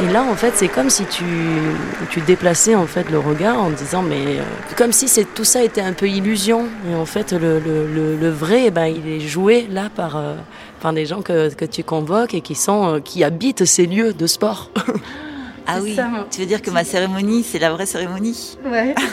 Et 0.00 0.08
là, 0.08 0.24
en 0.24 0.34
fait, 0.34 0.52
c'est 0.56 0.68
comme 0.68 0.90
si 0.90 1.04
tu, 1.04 1.24
tu 2.10 2.20
déplaçais 2.22 2.74
en 2.74 2.86
fait 2.86 3.08
le 3.10 3.20
regard 3.20 3.62
en 3.62 3.70
disant, 3.70 4.02
mais 4.02 4.38
euh, 4.38 4.42
comme 4.76 4.90
si 4.90 5.06
c'est, 5.06 5.24
tout 5.24 5.44
ça 5.44 5.62
était 5.62 5.80
un 5.80 5.92
peu 5.92 6.08
illusion. 6.08 6.66
Et 6.90 6.94
en 6.94 7.06
fait, 7.06 7.32
le, 7.32 7.60
le, 7.60 7.86
le, 7.86 8.16
le 8.16 8.28
vrai, 8.30 8.64
eh 8.66 8.70
ben, 8.70 8.86
il 8.86 9.06
est 9.08 9.20
joué 9.20 9.68
là 9.70 9.90
par, 9.94 10.16
euh, 10.16 10.34
par 10.80 10.92
des 10.92 11.06
gens 11.06 11.22
que, 11.22 11.54
que 11.54 11.64
tu 11.64 11.84
convoques 11.84 12.34
et 12.34 12.40
qui, 12.40 12.54
sont, 12.56 12.94
euh, 12.96 13.00
qui 13.00 13.22
habitent 13.22 13.64
ces 13.64 13.86
lieux 13.86 14.12
de 14.12 14.26
sport. 14.26 14.70
Ah 15.66 15.78
oui, 15.80 15.96
tu 16.30 16.40
veux 16.40 16.46
dire 16.46 16.62
que 16.62 16.70
ma 16.70 16.84
cérémonie, 16.84 17.42
c'est 17.42 17.58
la 17.58 17.70
vraie 17.72 17.86
cérémonie 17.86 18.58
Ouais. 18.64 18.94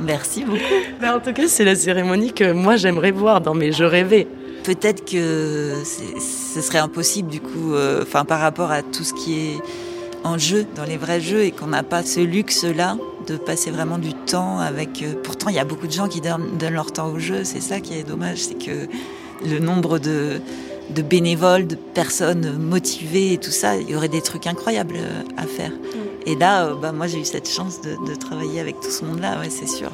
Merci 0.00 0.44
beaucoup. 0.44 0.60
Ben, 1.00 1.16
en 1.16 1.20
tout 1.20 1.32
cas, 1.32 1.46
c'est 1.46 1.64
la 1.64 1.76
cérémonie 1.76 2.32
que 2.32 2.52
moi 2.52 2.76
j'aimerais 2.76 3.10
voir 3.10 3.40
dans 3.40 3.54
mes 3.54 3.72
jeux 3.72 3.86
rêvés. 3.86 4.26
Peut-être 4.64 5.04
que 5.04 5.74
ce 5.84 6.60
serait 6.60 6.78
impossible 6.78 7.28
du 7.28 7.40
coup, 7.40 7.74
euh, 7.74 8.02
enfin 8.02 8.24
par 8.24 8.40
rapport 8.40 8.70
à 8.70 8.82
tout 8.82 9.04
ce 9.04 9.14
qui 9.14 9.34
est 9.34 9.58
en 10.24 10.38
jeu, 10.38 10.66
dans 10.74 10.84
les 10.84 10.96
vrais 10.96 11.20
jeux, 11.20 11.42
et 11.44 11.50
qu'on 11.50 11.68
n'a 11.68 11.82
pas 11.82 12.02
ce 12.02 12.20
luxe-là 12.20 12.96
de 13.26 13.36
passer 13.36 13.70
vraiment 13.70 13.98
du 13.98 14.12
temps 14.12 14.58
avec. 14.58 15.02
Euh, 15.02 15.14
pourtant, 15.22 15.48
il 15.48 15.56
y 15.56 15.58
a 15.58 15.64
beaucoup 15.64 15.86
de 15.86 15.92
gens 15.92 16.08
qui 16.08 16.20
donnent, 16.20 16.58
donnent 16.58 16.74
leur 16.74 16.92
temps 16.92 17.08
au 17.08 17.18
jeu. 17.18 17.44
C'est 17.44 17.60
ça 17.60 17.80
qui 17.80 17.94
est 17.94 18.02
dommage, 18.02 18.38
c'est 18.38 18.58
que 18.58 18.86
le 19.46 19.58
nombre 19.58 19.98
de, 19.98 20.40
de 20.94 21.02
bénévoles, 21.02 21.66
de 21.66 21.74
personnes 21.76 22.56
motivées 22.58 23.34
et 23.34 23.38
tout 23.38 23.50
ça, 23.50 23.76
il 23.76 23.88
y 23.90 23.94
aurait 23.96 24.08
des 24.08 24.22
trucs 24.22 24.46
incroyables 24.46 24.96
euh, 24.96 25.22
à 25.36 25.46
faire. 25.46 25.72
Et 26.26 26.34
là, 26.36 26.66
euh, 26.66 26.74
bah, 26.74 26.92
moi, 26.92 27.06
j'ai 27.06 27.18
eu 27.18 27.24
cette 27.24 27.48
chance 27.48 27.80
de, 27.80 27.90
de 28.10 28.14
travailler 28.16 28.60
avec 28.60 28.80
tout 28.80 28.90
ce 28.90 29.04
monde-là, 29.04 29.38
ouais, 29.40 29.50
c'est 29.50 29.68
sûr. 29.68 29.90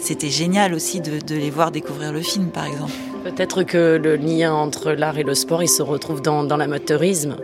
C'était 0.00 0.30
génial 0.30 0.74
aussi 0.74 1.00
de, 1.00 1.20
de, 1.24 1.34
les 1.36 1.50
voir 1.50 1.70
découvrir 1.70 2.12
le 2.12 2.20
film, 2.20 2.46
par 2.50 2.66
exemple. 2.66 2.92
Peut-être 3.22 3.62
que 3.62 4.00
le 4.02 4.16
lien 4.16 4.52
entre 4.52 4.90
l'art 4.92 5.16
et 5.16 5.22
le 5.22 5.34
sport, 5.34 5.62
il 5.62 5.68
se 5.68 5.82
retrouve 5.82 6.20
dans, 6.20 6.42
dans 6.42 6.56
l'amateurisme. 6.56 7.36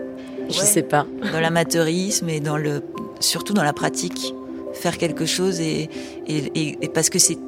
Je 0.50 0.58
Ouais. 0.58 0.64
sais 0.64 0.82
pas. 0.82 1.06
Dans 1.32 1.40
l'amateurisme 1.40 2.28
et 2.30 2.40
dans 2.40 2.56
le, 2.56 2.82
surtout 3.20 3.52
dans 3.54 3.62
la 3.62 3.72
pratique. 3.74 4.34
Faire 4.72 4.98
quelque 4.98 5.24
chose 5.26 5.60
et, 5.60 5.88
et, 6.26 6.36
et- 6.54 6.78
et 6.82 6.88
parce 6.88 7.10
que 7.10 7.18
c'est 7.18 7.38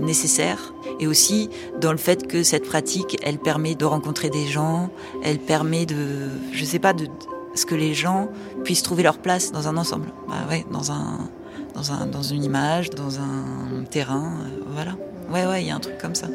nécessaire. 0.00 0.72
Et 1.00 1.06
aussi 1.06 1.50
dans 1.80 1.92
le 1.92 1.98
fait 1.98 2.26
que 2.26 2.42
cette 2.42 2.64
pratique, 2.64 3.18
elle 3.22 3.38
permet 3.38 3.74
de 3.74 3.84
rencontrer 3.84 4.30
des 4.30 4.46
gens, 4.46 4.90
elle 5.22 5.38
permet 5.38 5.86
de, 5.86 6.28
je 6.52 6.64
sais 6.64 6.78
pas, 6.78 6.92
de 6.92 7.06
ce 7.54 7.66
que 7.66 7.74
les 7.74 7.94
gens 7.94 8.28
puissent 8.64 8.82
trouver 8.82 9.02
leur 9.02 9.18
place 9.18 9.52
dans 9.52 9.68
un 9.68 9.76
ensemble. 9.76 10.12
Bah 10.28 10.46
ouais, 10.50 10.64
dans 10.70 10.92
un, 10.92 11.28
dans 11.74 11.92
un, 11.92 12.06
dans 12.06 12.22
une 12.22 12.44
image, 12.44 12.90
dans 12.90 13.18
un 13.20 13.84
terrain, 13.90 14.32
euh, 14.40 14.62
voilà. 14.72 14.96
Ouais, 15.32 15.46
ouais, 15.46 15.62
il 15.62 15.68
y 15.68 15.70
a 15.70 15.76
un 15.76 15.80
truc 15.80 15.98
comme 15.98 16.14
ça. 16.14 16.28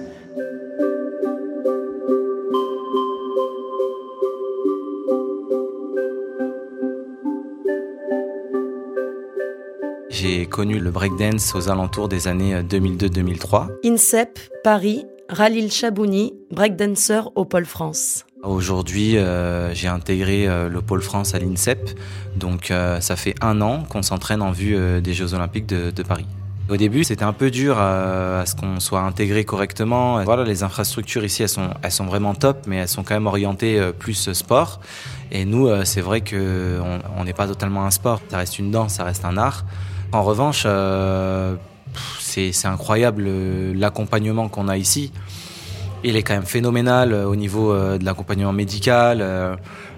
J'ai 10.12 10.46
connu 10.46 10.80
le 10.80 10.92
breakdance 10.92 11.56
aux 11.56 11.70
alentours 11.70 12.10
des 12.10 12.28
années 12.28 12.54
euh, 12.54 12.64
2002-2003. 12.64 13.70
INSEP, 13.86 14.40
Paris, 14.64 15.06
Ralil 15.30 15.72
Chabouni, 15.72 16.34
breakdancer 16.52 17.22
au 17.36 17.46
Pôle 17.46 17.66
France. 17.66 18.26
Aujourd'hui, 18.44 19.18
euh, 19.18 19.74
j'ai 19.74 19.88
intégré 19.88 20.48
euh, 20.48 20.68
le 20.68 20.82
pôle 20.82 21.02
France 21.02 21.34
à 21.34 21.40
l'INSEP. 21.40 21.98
Donc, 22.36 22.72
euh, 22.72 23.00
ça 23.00 23.16
fait 23.16 23.36
un 23.42 23.62
an 23.62 23.84
qu'on 23.88 24.02
s'entraîne 24.02 24.42
en 24.42 24.52
vue 24.52 24.76
euh, 24.76 25.00
des 25.00 25.14
Jeux 25.14 25.34
Olympiques 25.34 25.68
de, 25.68 25.92
de 25.92 26.04
Paris. 26.04 26.26
Au 26.72 26.78
début, 26.78 27.04
c'était 27.04 27.26
un 27.26 27.34
peu 27.34 27.52
dur 27.52 27.76
euh, 27.78 28.42
à 28.42 28.46
ce 28.46 28.56
qu'on 28.56 28.80
soit 28.80 29.02
intégré 29.02 29.44
correctement. 29.44 30.24
Voilà, 30.24 30.46
les 30.46 30.64
infrastructures 30.64 31.26
ici, 31.26 31.44
elles 31.44 31.50
sont, 31.50 31.70
elles 31.82 31.92
sont 31.92 32.06
vraiment 32.06 32.34
top, 32.34 32.60
mais 32.66 32.78
elles 32.78 32.88
sont 32.88 33.04
quand 33.04 33.14
même 33.14 33.28
orientées 33.28 33.78
euh, 33.78 33.92
plus 33.92 34.32
sport. 34.32 34.80
Et 35.32 35.44
nous, 35.44 35.68
euh, 35.68 35.84
c'est 35.84 36.00
vrai 36.00 36.22
que 36.22 36.80
on 36.82 37.00
on 37.20 37.26
n'est 37.26 37.34
pas 37.34 37.48
totalement 37.48 37.86
un 37.86 37.92
sport. 37.92 38.22
Ça 38.30 38.38
reste 38.38 38.58
une 38.58 38.72
danse, 38.72 38.94
ça 38.94 39.04
reste 39.04 39.26
un 39.26 39.36
art. 39.36 39.66
En 40.14 40.24
revanche, 40.24 40.64
euh, 40.66 41.56
c'est 42.20 42.52
incroyable 42.66 43.26
euh, 43.28 43.74
l'accompagnement 43.76 44.50
qu'on 44.50 44.68
a 44.68 44.78
ici. 44.78 45.12
Il 46.04 46.16
est 46.16 46.24
quand 46.24 46.34
même 46.34 46.46
phénoménal 46.46 47.14
euh, 47.14 47.26
au 47.26 47.36
niveau 47.36 47.72
euh, 47.72 47.98
de 47.98 48.04
l'accompagnement 48.06 48.54
médical. 48.54 49.24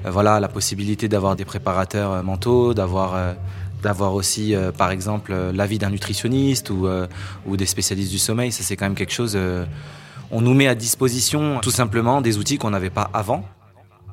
voilà, 0.05 0.39
la 0.39 0.47
possibilité 0.49 1.07
d'avoir 1.07 1.35
des 1.35 1.45
préparateurs 1.45 2.23
mentaux, 2.23 2.73
d'avoir 2.73 4.13
aussi, 4.13 4.53
euh, 4.53 4.71
par 4.71 4.91
exemple, 4.91 5.33
l'avis 5.53 5.79
d'un 5.79 5.89
nutritionniste 5.89 6.69
ou, 6.69 6.87
euh, 6.87 7.07
ou 7.45 7.57
des 7.57 7.65
spécialistes 7.65 8.11
du 8.11 8.19
sommeil. 8.19 8.51
Ça, 8.51 8.63
c'est 8.63 8.75
quand 8.75 8.85
même 8.85 8.95
quelque 8.95 9.13
chose. 9.13 9.33
euh, 9.35 9.65
on 10.31 10.41
nous 10.41 10.53
met 10.53 10.67
à 10.67 10.75
disposition 10.75 11.59
tout 11.61 11.71
simplement 11.71 12.19
des 12.21 12.37
outils 12.37 12.57
qu'on 12.57 12.71
n'avait 12.71 12.89
pas 12.89 13.09
avant. 13.13 13.45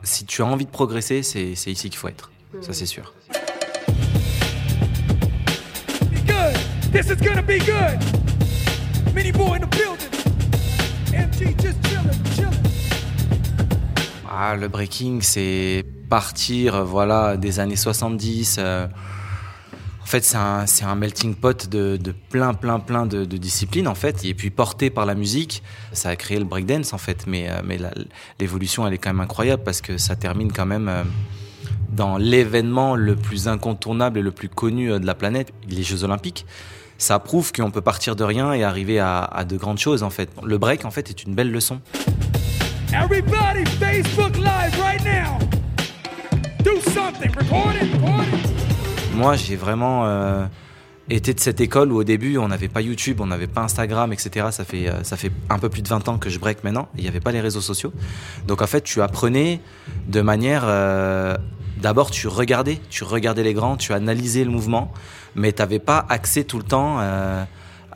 Si 0.03 0.24
tu 0.26 0.42
as 0.42 0.46
envie 0.46 0.66
de 0.66 0.70
progresser, 0.70 1.22
c'est 1.22 1.53
ici 1.53 1.88
qu'il 1.90 1.96
faut 1.96 2.09
être. 2.09 2.30
Ça, 2.61 2.72
c'est 2.72 2.86
sûr. 2.86 3.14
This 6.93 7.07
is 7.07 7.16
gonna 7.16 7.43
be 7.43 7.59
good. 7.59 7.99
In 9.07 9.61
the 9.61 9.66
building. 9.66 10.11
MG 11.12 11.55
just. 11.62 11.91
Ah, 14.43 14.57
le 14.57 14.68
breaking, 14.68 15.20
c'est 15.20 15.84
partir, 16.09 16.84
voilà, 16.84 17.36
des 17.36 17.61
années 17.61 17.76
70. 17.76 18.57
euh, 18.59 18.86
en 20.03 20.07
fait, 20.07 20.24
c'est 20.24 20.36
un, 20.36 20.64
un 20.82 20.95
melting 20.95 21.34
pot 21.34 21.68
de, 21.68 21.97
de 21.97 22.12
plein, 22.30 22.55
plein, 22.55 22.80
plein 22.80 23.07
de, 23.07 23.24
disciplines, 23.24 23.86
en 23.86 23.95
fait. 23.95 24.24
Et 24.24 24.34
puis, 24.34 24.51
porté 24.51 24.88
par 24.88 25.05
la 25.05 25.14
musique, 25.14 25.62
ça 25.93 26.09
a 26.09 26.16
créé 26.16 26.38
le 26.38 26.45
breakdance, 26.45 26.93
en 26.93 26.99
fait. 26.99 27.26
Mais, 27.26 27.51
euh, 27.51 27.61
mais 27.64 27.78
l'évolution, 28.41 28.86
elle 28.86 28.95
est 28.95 28.99
quand 28.99 29.11
même 29.11 29.20
incroyable 29.20 29.62
parce 29.62 29.80
que 29.80 29.99
ça 29.99 30.16
termine 30.16 30.53
quand 30.53 30.66
même 30.66 30.88
euh, 30.88 31.05
dans 31.91 32.16
l'événement 32.16 32.97
le 32.97 33.14
plus 33.14 33.47
incontournable 33.47 34.18
et 34.18 34.22
le 34.22 34.32
plus 34.32 34.49
connu 34.49 34.88
de 34.88 35.07
la 35.07 35.14
planète, 35.14 35.53
les 35.68 35.82
Jeux 35.82 36.03
Olympiques. 36.03 36.47
Ça 37.01 37.18
prouve 37.18 37.51
qu'on 37.51 37.70
peut 37.70 37.80
partir 37.80 38.14
de 38.14 38.22
rien 38.24 38.53
et 38.53 38.62
arriver 38.62 38.98
à, 38.98 39.20
à 39.24 39.44
de 39.44 39.57
grandes 39.57 39.78
choses, 39.78 40.03
en 40.03 40.11
fait. 40.11 40.28
Le 40.44 40.59
break, 40.59 40.84
en 40.84 40.90
fait, 40.90 41.09
est 41.09 41.24
une 41.24 41.34
belle 41.34 41.51
leçon. 41.51 41.80
Everybody, 42.92 43.64
Facebook 43.78 44.36
Live 44.36 44.78
right 44.78 45.03
now. 45.03 45.38
Do 46.62 46.78
something. 46.92 47.30
Record 47.30 47.74
it, 47.80 47.90
record 47.94 48.24
it. 48.34 49.14
Moi, 49.14 49.34
j'ai 49.36 49.57
vraiment 49.57 50.05
euh, 50.05 50.44
été 51.09 51.32
de 51.32 51.40
cette 51.40 51.62
école 51.62 51.90
où 51.90 51.96
au 51.96 52.05
début, 52.05 52.36
on 52.36 52.48
n'avait 52.48 52.68
pas 52.68 52.82
YouTube, 52.82 53.22
on 53.22 53.26
n'avait 53.26 53.46
pas 53.46 53.62
Instagram, 53.62 54.12
etc. 54.12 54.48
Ça 54.51 54.66
fait, 54.66 54.88
euh, 54.88 55.03
ça 55.03 55.16
fait 55.16 55.32
un 55.48 55.59
peu 55.59 55.70
plus 55.70 55.80
de 55.80 55.88
20 55.88 56.07
ans 56.11 56.18
que 56.18 56.28
je 56.28 56.38
break 56.38 56.64
maintenant. 56.64 56.88
Il 56.96 57.03
n'y 57.03 57.09
avait 57.09 57.20
pas 57.20 57.32
les 57.32 57.40
réseaux 57.40 57.62
sociaux. 57.62 57.94
Donc 58.46 58.61
en 58.61 58.66
fait, 58.66 58.82
tu 58.82 59.01
apprenais 59.01 59.62
de 60.07 60.20
manière... 60.20 60.64
euh, 60.66 61.34
D'abord, 61.80 62.11
tu 62.11 62.28
regardais, 62.28 62.78
tu 62.90 63.05
regardais 63.05 63.42
les 63.42 63.55
grands, 63.55 63.78
tu 63.78 63.94
analysais 63.94 64.44
le 64.44 64.51
mouvement, 64.51 64.92
mais 65.35 65.53
tu 65.53 65.62
n'avais 65.62 65.78
pas 65.78 66.05
accès 66.09 66.45
tout 66.45 66.59
le 66.59 66.64
temps 66.64 66.99
euh, 67.01 67.45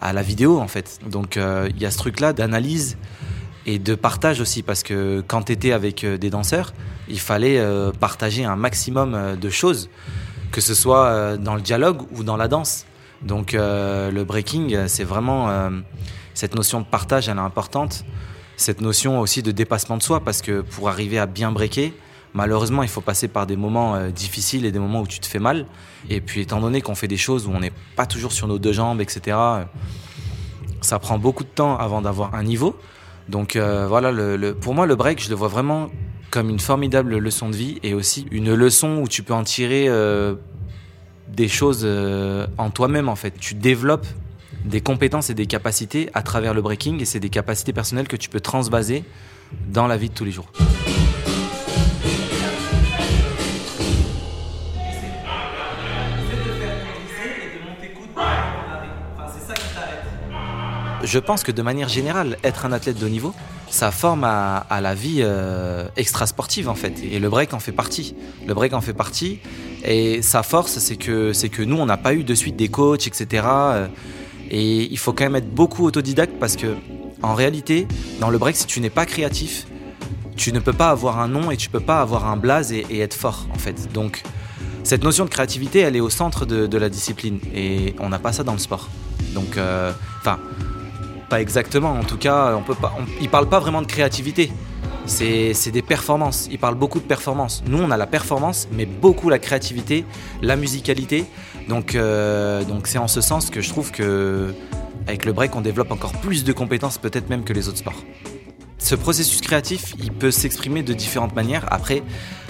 à 0.00 0.12
la 0.12 0.22
vidéo, 0.22 0.60
en 0.60 0.68
fait. 0.68 0.98
Donc 1.08 1.36
euh, 1.36 1.68
il 1.74 1.80
y 1.80 1.86
a 1.86 1.90
ce 1.90 1.98
truc-là 1.98 2.32
d'analyse 2.32 2.96
et 3.66 3.78
de 3.78 3.94
partage 3.94 4.40
aussi 4.40 4.62
parce 4.62 4.82
que 4.82 5.22
quand 5.26 5.44
tu 5.44 5.52
étais 5.52 5.72
avec 5.72 6.04
euh, 6.04 6.18
des 6.18 6.30
danseurs, 6.30 6.72
il 7.08 7.20
fallait 7.20 7.62
partager 8.00 8.44
un 8.44 8.56
maximum 8.56 9.36
de 9.38 9.50
choses, 9.50 9.90
que 10.52 10.62
ce 10.62 10.72
soit 10.72 11.36
dans 11.36 11.54
le 11.54 11.60
dialogue 11.60 12.00
ou 12.12 12.24
dans 12.24 12.38
la 12.38 12.48
danse. 12.48 12.86
Donc 13.20 13.52
le 13.52 14.22
breaking, 14.22 14.86
c'est 14.86 15.04
vraiment 15.04 15.70
cette 16.32 16.54
notion 16.54 16.80
de 16.80 16.86
partage, 16.86 17.28
elle 17.28 17.36
est 17.36 17.40
importante. 17.40 18.06
Cette 18.56 18.80
notion 18.80 19.20
aussi 19.20 19.42
de 19.42 19.50
dépassement 19.50 19.98
de 19.98 20.02
soi 20.02 20.20
parce 20.20 20.40
que 20.40 20.62
pour 20.62 20.88
arriver 20.88 21.18
à 21.18 21.26
bien 21.26 21.52
breaker, 21.52 21.92
malheureusement, 22.34 22.82
il 22.82 22.88
faut 22.88 23.00
passer 23.00 23.28
par 23.28 23.46
des 23.46 23.56
moments 23.56 23.94
euh, 23.94 24.10
difficiles 24.10 24.66
et 24.66 24.72
des 24.72 24.78
moments 24.78 25.00
où 25.00 25.06
tu 25.06 25.20
te 25.20 25.26
fais 25.26 25.38
mal. 25.38 25.66
Et 26.10 26.20
puis 26.20 26.42
étant 26.42 26.60
donné 26.60 26.82
qu'on 26.82 26.94
fait 26.94 27.08
des 27.08 27.16
choses 27.16 27.46
où 27.46 27.52
on 27.52 27.60
n'est 27.60 27.72
pas 27.96 28.06
toujours 28.06 28.32
sur 28.32 28.46
nos 28.46 28.58
deux 28.58 28.72
jambes, 28.72 29.00
etc., 29.00 29.36
euh, 29.38 29.64
ça 30.82 30.98
prend 30.98 31.18
beaucoup 31.18 31.44
de 31.44 31.48
temps 31.48 31.78
avant 31.78 32.02
d'avoir 32.02 32.34
un 32.34 32.42
niveau. 32.42 32.76
Donc 33.30 33.56
euh, 33.56 33.86
voilà, 33.88 34.12
pour 34.60 34.74
moi, 34.74 34.84
le 34.84 34.96
break, 34.96 35.22
je 35.22 35.30
le 35.30 35.34
vois 35.34 35.48
vraiment 35.48 35.88
comme 36.30 36.50
une 36.50 36.58
formidable 36.58 37.16
leçon 37.16 37.48
de 37.48 37.56
vie 37.56 37.78
et 37.82 37.94
aussi 37.94 38.26
une 38.30 38.52
leçon 38.52 38.98
où 38.98 39.08
tu 39.08 39.22
peux 39.22 39.32
en 39.32 39.44
tirer 39.44 39.88
des 41.28 41.46
choses 41.46 41.88
en 42.58 42.70
toi-même 42.70 43.08
en 43.08 43.14
fait. 43.14 43.38
Tu 43.38 43.54
développes 43.54 44.06
des 44.64 44.80
compétences 44.80 45.30
et 45.30 45.34
des 45.34 45.46
capacités 45.46 46.10
à 46.12 46.22
travers 46.22 46.54
le 46.54 46.60
breaking 46.60 46.98
et 46.98 47.04
c'est 47.04 47.20
des 47.20 47.30
capacités 47.30 47.72
personnelles 47.72 48.08
que 48.08 48.16
tu 48.16 48.28
peux 48.28 48.40
transvaser 48.40 49.04
dans 49.68 49.86
la 49.86 49.96
vie 49.96 50.08
de 50.08 50.14
tous 50.14 50.24
les 50.24 50.32
jours. 50.32 50.50
Je 61.04 61.18
pense 61.18 61.42
que 61.42 61.52
de 61.52 61.62
manière 61.62 61.88
générale, 61.88 62.38
être 62.42 62.64
un 62.64 62.72
athlète 62.72 62.98
de 62.98 63.06
haut 63.06 63.10
niveau, 63.10 63.34
ça 63.68 63.90
forme 63.90 64.24
à, 64.24 64.80
la 64.80 64.94
vie 64.94 65.18
euh, 65.20 65.86
extra-sportive 65.96 66.68
en 66.68 66.74
fait. 66.74 66.94
Et 67.02 67.18
le 67.18 67.28
break 67.28 67.52
en 67.52 67.60
fait 67.60 67.72
partie. 67.72 68.14
Le 68.46 68.54
break 68.54 68.72
en 68.72 68.80
fait 68.80 68.94
partie. 68.94 69.40
Et 69.84 70.22
sa 70.22 70.42
force, 70.42 70.78
c'est 70.78 70.96
que, 70.96 71.32
c'est 71.32 71.50
que 71.50 71.62
nous, 71.62 71.76
on 71.76 71.86
n'a 71.86 71.98
pas 71.98 72.14
eu 72.14 72.24
de 72.24 72.34
suite 72.34 72.56
des 72.56 72.68
coachs, 72.68 73.06
etc. 73.06 73.44
Euh, 73.46 73.86
Et 74.50 74.84
il 74.90 74.98
faut 74.98 75.12
quand 75.12 75.24
même 75.24 75.36
être 75.36 75.52
beaucoup 75.54 75.84
autodidacte 75.84 76.34
parce 76.40 76.56
que, 76.56 76.74
en 77.22 77.34
réalité, 77.34 77.86
dans 78.20 78.30
le 78.30 78.38
break, 78.38 78.56
si 78.56 78.66
tu 78.66 78.80
n'es 78.80 78.90
pas 78.90 79.04
créatif, 79.04 79.66
tu 80.36 80.52
ne 80.52 80.58
peux 80.58 80.72
pas 80.72 80.90
avoir 80.90 81.20
un 81.20 81.28
nom 81.28 81.50
et 81.50 81.56
tu 81.56 81.68
peux 81.68 81.80
pas 81.80 82.00
avoir 82.00 82.26
un 82.26 82.36
blaze 82.36 82.72
et, 82.72 83.00
être 83.00 83.14
fort 83.14 83.46
en 83.52 83.58
fait. 83.58 83.92
Donc, 83.92 84.22
cette 84.82 85.02
notion 85.02 85.24
de 85.24 85.30
créativité, 85.30 85.80
elle 85.80 85.96
est 85.96 86.00
au 86.00 86.10
centre 86.10 86.46
de, 86.46 86.66
de 86.66 86.78
la 86.78 86.88
discipline 86.88 87.40
et 87.54 87.94
on 88.00 88.08
n'a 88.08 88.18
pas 88.18 88.32
ça 88.32 88.42
dans 88.42 88.52
le 88.52 88.58
sport. 88.58 88.88
Donc, 89.34 89.56
euh, 89.56 89.92
enfin, 90.20 90.38
exactement. 91.40 91.92
En 91.92 92.04
tout 92.04 92.16
cas, 92.18 92.54
on 92.56 92.62
peut 92.62 92.74
pas. 92.74 92.92
on- 92.98 93.04
il 93.20 93.28
parle 93.28 93.48
pas 93.48 93.60
vraiment 93.60 93.82
de 93.82 93.86
créativité. 93.86 94.50
C'est 95.06 95.70
des 95.70 95.82
performances. 95.82 96.48
Il 96.50 96.58
parle 96.58 96.76
beaucoup 96.76 96.98
de 96.98 97.04
performances. 97.04 97.62
Nous, 97.66 97.78
on 97.78 97.90
a 97.90 97.96
la 97.98 98.06
performance, 98.06 98.68
mais 98.72 98.86
beaucoup 98.86 99.28
la 99.28 99.38
créativité, 99.38 100.04
la 100.40 100.56
musicalité. 100.56 101.26
Donc, 101.68 101.94
euh, 101.94 102.64
donc 102.64 102.86
c'est 102.86 102.98
en 102.98 103.08
ce 103.08 103.20
sens 103.20 103.50
que 103.50 103.60
je 103.60 103.68
trouve 103.68 103.90
que 103.90 104.54
avec 105.06 105.26
le 105.26 105.32
break, 105.34 105.54
on 105.56 105.60
développe 105.60 105.92
encore 105.92 106.12
plus 106.12 106.42
de 106.44 106.52
compétences, 106.54 106.96
peut-être 106.96 107.28
même 107.28 107.44
que 107.44 107.52
les 107.52 107.68
autres 107.68 107.78
sports. 107.78 108.02
Ce 108.78 108.94
processus 108.94 109.40
créatif, 109.42 109.94
il 109.98 110.10
peut 110.12 110.30
s'exprimer 110.30 110.82
de 110.82 110.94
différentes 110.94 111.34
manières. 111.34 111.66
Après, 111.70 112.02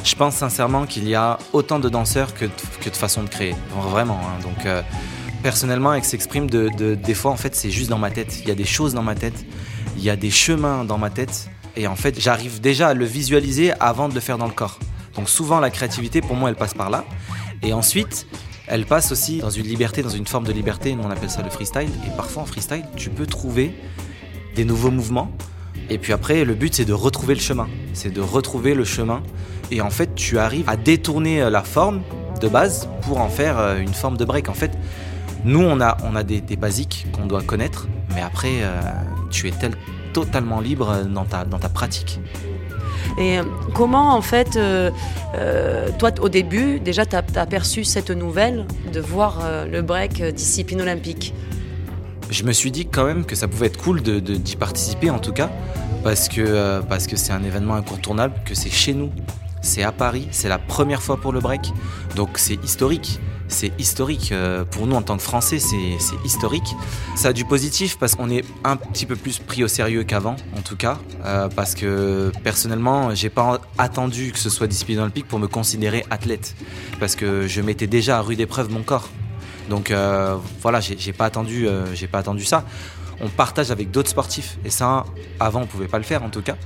je 0.05 0.15
pense 0.15 0.35
sincèrement 0.37 0.85
qu'il 0.87 1.09
y 1.09 1.15
a 1.17 1.39
autant 1.53 1.79
de 1.81 1.89
danseurs 1.89 2.35
que 2.35 2.45
de, 2.45 2.51
que 2.81 2.91
de 2.91 2.97
façons 2.97 3.23
de 3.25 3.29
créer. 3.29 3.55
Vraiment. 3.91 4.21
hein. 4.23 4.43
Donc, 4.43 4.65
euh, 4.67 4.83
personnellement, 5.45 5.93
elle 5.93 6.03
s'exprime 6.03 6.49
de, 6.49 6.71
de- 6.79 6.95
des 6.95 7.13
fois, 7.13 7.31
en 7.31 7.37
fait, 7.37 7.55
c'est 7.55 7.71
juste 7.71 7.91
dans 7.91 7.99
ma 7.99 8.11
tête. 8.11 8.39
Il 8.41 8.49
y 8.49 8.51
a 8.51 8.55
des 8.55 8.65
choses 8.65 8.95
dans 8.95 9.03
ma 9.03 9.15
tête. 9.15 9.45
Il 9.99 10.03
y 10.03 10.09
a 10.09 10.17
des 10.17 10.31
chemins 10.31 10.85
dans 10.87 10.97
ma 10.97 11.11
tête. 11.11 11.51
Et 11.77 11.87
en 11.87 11.97
fait, 11.97 12.19
j'arrive 12.19 12.63
déjà 12.63 12.89
à 12.89 12.95
le 12.95 13.05
visualiser 13.05 13.73
avant 13.79 14.09
de 14.09 14.15
le 14.15 14.21
faire 14.21 14.39
dans 14.39 14.47
le 14.47 14.53
corps. 14.55 14.79
Donc, 15.17 15.29
souvent, 15.29 15.61
la 15.61 15.69
créativité, 15.69 16.23
pour 16.23 16.35
moi, 16.35 16.49
elle 16.49 16.57
passe 16.57 16.73
par 16.73 16.89
là. 16.89 17.05
Et 17.63 17.75
ensuite, 17.75 18.27
elle 18.69 18.87
passe 18.87 19.13
aussi 19.13 19.39
dans 19.39 19.51
une 19.51 19.67
liberté, 19.67 20.03
dans 20.03 20.09
une 20.09 20.27
forme 20.27 20.47
de 20.47 20.53
liberté. 20.53 20.95
Nous, 20.95 21.03
on 21.05 21.11
appelle 21.11 21.29
ça 21.31 21.43
le 21.43 21.51
freestyle. 21.51 21.91
Et 22.07 22.17
parfois, 22.17 22.45
en 22.45 22.47
freestyle, 22.47 22.85
tu 22.97 23.11
peux 23.11 23.27
trouver 23.27 23.75
des 24.57 24.65
nouveaux 24.65 24.91
mouvements. 24.91 25.31
Et 25.91 25.99
puis 25.99 26.15
après, 26.15 26.47
le 26.47 26.55
but, 26.55 26.75
c'est 26.75 26.87
de 26.87 26.95
retrouver 26.95 27.35
le 27.35 27.41
chemin. 27.41 27.69
C'est 27.93 28.11
de 28.11 28.23
retrouver 28.23 28.73
le 28.73 28.85
chemin. 28.87 29.23
Et 29.71 29.83
en 29.83 29.91
fait, 29.91 30.15
tu 30.15 30.39
arrives 30.39 30.71
à 30.71 30.79
détourner 30.79 31.43
euh, 31.43 31.51
la 31.51 31.63
forme 31.63 32.01
de 32.41 32.49
base 32.49 32.89
pour 33.03 33.21
en 33.21 33.29
faire 33.29 33.59
euh, 33.59 33.79
une 33.79 33.93
forme 33.93 34.17
de 34.17 34.25
break. 34.25 34.49
En 34.49 34.55
fait, 34.55 34.71
nous, 35.45 35.61
on 35.63 35.81
a, 35.81 35.97
on 36.05 36.17
a 36.17 36.23
des, 36.23 36.41
des 36.41 36.57
basiques 36.57 37.07
qu'on 37.13 37.27
doit 37.27 37.43
connaître. 37.43 37.87
Mais 38.15 38.23
après, 38.23 38.63
euh, 38.63 38.81
tu 39.31 39.49
es 39.49 39.51
tel- 39.51 39.77
totalement 40.13 40.61
libre 40.61 41.03
dans 41.05 41.25
ta, 41.25 41.45
dans 41.45 41.59
ta 41.59 41.69
pratique. 41.69 42.21
Et 43.19 43.39
euh, 43.39 43.43
comment, 43.75 44.15
en 44.17 44.23
fait, 44.23 44.57
euh, 44.57 44.91
euh, 45.35 45.89
toi, 45.99 46.11
au 46.21 46.29
début, 46.29 46.81
déjà, 46.81 47.05
tu 47.07 47.17
as, 47.17 47.23
perçu 47.47 47.85
cette 47.85 48.11
nouvelle 48.11 48.67
de 48.93 49.01
voir 49.01 49.41
euh, 49.43 49.67
le 49.67 49.83
break 49.83 50.23
discipline 50.35 50.81
olympique? 50.81 51.35
Je 52.31 52.43
me 52.45 52.53
suis 52.53 52.71
dit 52.71 52.87
quand 52.87 53.05
même 53.05 53.25
que 53.27 53.37
ça 53.37 53.47
pouvait 53.47 53.67
être 53.67 53.77
cool 53.77 54.03
de, 54.03 54.19
de- 54.19 54.37
d'y 54.37 54.57
participer 54.57 55.11
en 55.11 55.19
tout 55.19 55.33
cas 55.33 55.51
parce 56.03 56.29
que 56.29 56.81
parce 56.89 57.07
que 57.07 57.17
c'est 57.17 57.33
un 57.33 57.43
événement 57.45 57.75
incontournable 57.75 58.35
que 58.47 58.55
c'est 58.55 58.71
chez 58.71 58.95
nous 58.95 59.11
c'est 59.61 59.83
à 59.83 59.93
Paris 59.93 60.27
c'est 60.31 60.49
la 60.49 60.59
première 60.59 61.03
fois 61.03 61.19
pour 61.19 61.33
le 61.33 61.41
break 61.41 61.73
donc 62.17 62.31
c'est 62.37 62.63
historique 62.65 63.21
c'est 63.55 63.73
historique 63.79 64.33
euh, 64.33 64.65
pour 64.65 64.87
nous 64.87 64.97
en 64.97 65.03
tant 65.03 65.17
que 65.17 65.23
Français 65.23 65.59
c'est, 65.59 65.97
historique 66.25 66.77
ça 67.15 67.29
a 67.29 67.33
du 67.33 67.45
positif 67.45 67.97
parce 67.99 68.17
qu'on 68.17 68.29
est 68.29 68.45
un 68.65 68.77
petit 68.77 69.07
peu 69.07 69.17
plus 69.17 69.39
pris 69.39 69.63
au 69.65 69.69
sérieux 69.69 70.03
qu'avant 70.03 70.37
en 70.57 70.61
tout 70.61 70.77
cas 70.77 70.99
euh, 71.25 71.49
parce 71.49 71.75
que 71.75 72.33
personnellement 72.43 73.15
j'ai 73.15 73.31
pas 73.31 73.61
attendu 73.79 74.33
que 74.33 74.39
ce 74.39 74.51
soit 74.51 74.67
discipline 74.67 74.99
olympique 74.99 75.29
pour 75.29 75.39
me 75.39 75.47
considérer 75.47 76.05
athlète 76.11 76.55
parce 76.99 77.15
que 77.17 77.47
je 77.47 77.61
mettais 77.61 77.87
déjà 77.87 78.19
à 78.19 78.21
rude 78.21 78.41
épreuve 78.41 78.71
mon 78.71 78.83
corps 78.83 79.09
donc 79.71 79.91
euh, 79.91 80.37
voilà, 80.61 80.81
j'ai 80.81 81.13
pas 81.15 81.31
pas 81.31 82.19
attendu 82.19 82.45
ça. 82.45 82.65
On 83.23 83.29
partage 83.31 83.71
avec 83.71 83.91
d'autres 83.91 84.11
sportifs 84.11 84.59
et 84.63 84.69
ça, 84.69 85.05
avant 85.41 85.63
on 85.63 85.67
pouvait 85.67 85.89
pas 85.89 85.97
le 85.97 86.05
faire 86.05 86.23
en 86.23 86.29
tout 86.29 86.43
cas. 86.43 86.57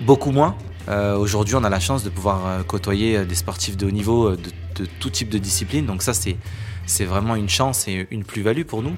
Beaucoup 0.00 0.30
moins. 0.30 0.56
Euh, 0.88 1.16
Aujourd'hui, 1.16 1.54
on 1.54 1.64
a 1.64 1.70
la 1.70 1.80
chance 1.80 2.04
de 2.04 2.10
pouvoir 2.10 2.46
euh, 2.46 2.62
côtoyer 2.62 3.16
euh, 3.16 3.24
des 3.24 3.34
sportifs 3.34 3.76
de 3.76 3.86
haut 3.86 3.90
niveau 3.90 4.36
de, 4.36 4.86
tout 5.00 5.10
type 5.10 5.28
de 5.28 5.38
discipline. 5.38 5.86
Donc 5.86 6.02
ça, 6.02 6.12
c'est 6.14 7.04
vraiment 7.04 7.36
une 7.36 7.48
chance 7.48 7.86
et 7.88 8.06
une 8.10 8.24
plus-value 8.24 8.64
pour 8.64 8.82
nous. 8.82 8.96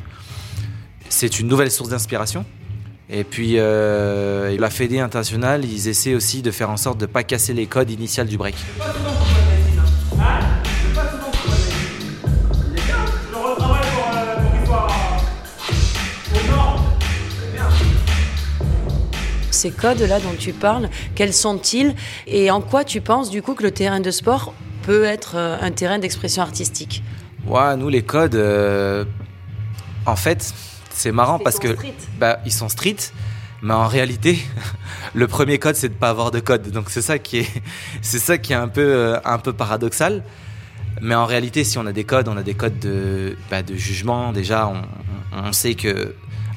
C'est 1.09 1.41
une 1.41 1.49
nouvelle 1.49 1.71
source 1.71 1.91
d'inspiration. 1.91 2.45
Et 3.11 3.23
puis 3.23 3.57
la 3.57 4.71
Fédé 4.71 4.99
internationale, 4.99 5.65
ils 5.65 5.89
essaient 5.89 6.15
aussi 6.15 6.41
de 6.41 6.51
faire 6.51 6.71
en 6.71 6.79
sorte 6.79 6.99
de 6.99 7.07
pas 7.07 7.23
casser 7.23 7.53
les 7.53 7.67
codes 7.67 7.91
initiales 7.91 8.29
du 8.29 8.39
break. 8.39 8.57
Ces 19.55 19.71
codes-là 19.71 20.19
dont 20.19 20.35
tu 20.39 20.53
parles, 20.53 20.89
quels 21.15 21.33
sont-ils 21.33 21.95
Et 22.27 22.51
en 22.51 22.61
quoi 22.61 22.85
tu 22.85 23.01
penses, 23.01 23.31
du 23.31 23.41
coup, 23.41 23.55
que 23.55 23.63
le 23.63 23.71
terrain 23.71 24.01
de 24.01 24.11
sport 24.11 24.53
peut 24.83 25.05
être 25.05 25.37
euh, 25.37 25.57
un 25.61 25.71
terrain 25.71 25.99
d'expression 25.99 26.43
artistique? 26.43 27.03
Ouais, 27.47 27.77
nous 27.77 27.89
les 27.89 28.03
codes, 28.03 28.35
euh, 28.35 29.05
en 30.07 30.17
fait, 30.17 30.53
c'est 30.91 31.13
marrant 31.13 31.39
parce 31.39 31.59
que 31.59 31.77
bah, 32.19 32.41
ils 32.45 32.53
sont 32.53 32.69
street, 32.69 32.97
mais 33.63 33.75
en 33.75 33.87
réalité, 33.87 34.39
le 35.15 35.29
premier 35.29 35.59
code 35.59 35.77
c'est 35.77 35.89
de 35.89 35.95
pas 35.95 36.11
avoir 36.11 36.33
de 36.33 36.41
code. 36.41 36.71
Donc 36.71 36.91
c'est 36.91 37.03
ça 37.03 37.19
qui 37.19 37.39
est, 37.39 37.49
c'est 38.03 38.19
ça 38.19 38.37
qui 38.39 38.53
est 38.53 38.57
un 38.57 38.69
peu, 38.69 38.83
euh, 38.83 39.19
un 39.25 39.39
peu 39.39 39.53
paradoxal. 39.53 40.25
Mais 41.01 41.15
en 41.15 41.27
réalité, 41.27 41.65
si 41.65 41.79
on 41.79 41.87
a 41.87 41.93
des 41.93 42.05
codes, 42.05 42.29
on 42.29 42.37
a 42.37 42.43
des 42.43 42.55
codes 42.55 42.79
de, 42.81 43.37
bah, 43.51 43.63
de 43.63 43.75
jugement. 43.77 44.33
Déjà, 44.33 44.69
on, 44.69 44.83
on 45.37 45.53
sait 45.53 45.75
que 45.75 46.15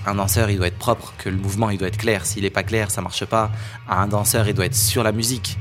un 0.07 0.15
danseur, 0.15 0.49
il 0.49 0.57
doit 0.57 0.67
être 0.67 0.77
propre, 0.77 1.13
que 1.17 1.29
le 1.29 1.37
mouvement, 1.37 1.69
il 1.69 1.77
doit 1.77 1.89
être 1.89 1.97
clair. 1.97 2.25
S'il 2.25 2.45
est 2.45 2.49
pas 2.49 2.63
clair, 2.63 2.89
ça 2.89 3.01
marche 3.01 3.25
pas. 3.25 3.51
Un 3.89 4.07
danseur, 4.07 4.47
il 4.47 4.53
doit 4.53 4.65
être 4.65 4.75
sur 4.75 5.03
la 5.03 5.11
musique. 5.11 5.57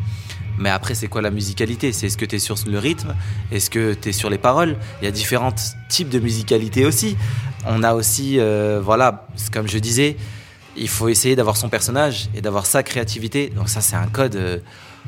Mais 0.59 0.71
après, 0.71 0.95
c'est 0.95 1.09
quoi 1.09 1.21
la 1.21 1.31
musicalité? 1.31 1.93
C'est 1.93 2.07
est-ce 2.07 2.17
que 2.17 2.25
tu 2.25 2.37
es 2.37 2.39
sur 2.39 2.57
le 2.67 2.79
rythme? 2.79 3.15
Est-ce 3.53 3.69
que 3.69 3.93
tu 3.93 4.09
es 4.09 4.13
sur 4.13 4.31
les 4.31 4.39
paroles? 4.39 4.77
Il 5.03 5.05
y 5.05 5.09
a 5.09 5.11
différents 5.11 5.53
types 5.89 6.09
de 6.09 6.19
musicalité 6.19 6.87
aussi. 6.87 7.17
On 7.67 7.83
a 7.83 7.93
aussi, 7.95 8.39
euh, 8.39 8.81
voilà, 8.83 9.27
comme 9.53 9.69
je 9.69 9.79
disais, 9.79 10.17
il 10.77 10.89
faut 10.89 11.09
essayer 11.09 11.37
d'avoir 11.37 11.57
son 11.57 11.69
personnage 11.69 12.29
et 12.35 12.41
d'avoir 12.41 12.65
sa 12.67 12.83
créativité. 12.83 13.51
Donc 13.55 13.69
ça, 13.69 13.81
c'est 13.81 13.97
un 13.97 14.07
code, 14.07 14.37
euh, 14.37 14.59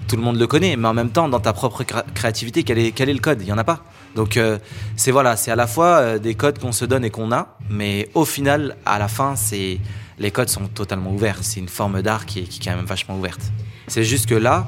tout 0.08 0.16
le 0.16 0.22
monde 0.22 0.38
le 0.38 0.46
connaît. 0.46 0.76
Mais 0.76 0.88
en 0.88 0.94
même 0.94 1.10
temps, 1.10 1.28
dans 1.28 1.40
ta 1.40 1.52
propre 1.52 1.84
cré- 1.84 2.02
créativité, 2.12 2.64
quel 2.64 2.78
est, 2.78 2.90
quel 2.92 3.08
est 3.08 3.14
le 3.14 3.20
code? 3.20 3.40
Il 3.40 3.46
n'y 3.46 3.52
en 3.52 3.58
a 3.58 3.64
pas. 3.64 3.84
Donc 4.18 4.36
euh, 4.36 4.58
c'est 4.96 5.12
voilà, 5.12 5.36
c'est 5.36 5.52
à 5.52 5.54
la 5.54 5.68
fois 5.68 5.98
euh, 5.98 6.18
des 6.18 6.34
codes 6.34 6.58
qu'on 6.58 6.72
se 6.72 6.84
donne 6.84 7.04
et 7.04 7.10
qu'on 7.10 7.30
a, 7.30 7.56
mais 7.70 8.08
au 8.14 8.24
final, 8.24 8.76
à 8.84 8.98
la 8.98 9.06
fin, 9.06 9.36
c'est 9.36 9.78
les 10.18 10.32
codes 10.32 10.48
sont 10.48 10.66
totalement 10.66 11.12
ouverts. 11.12 11.38
C'est 11.42 11.60
une 11.60 11.68
forme 11.68 12.02
d'art 12.02 12.26
qui 12.26 12.40
est, 12.40 12.64
quand 12.64 12.74
même 12.74 12.84
vachement 12.84 13.16
ouverte. 13.16 13.40
C'est 13.86 14.02
juste 14.02 14.26
que 14.26 14.34
là, 14.34 14.66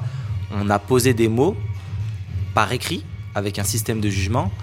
on 0.53 0.69
a 0.69 0.79
posé 0.79 1.13
des 1.13 1.27
mots 1.27 1.57
par 2.53 2.71
écrit 2.71 3.03
avec 3.35 3.59
un 3.59 3.65
système 3.65 3.99
de 3.99 4.07
jugement 4.07 4.53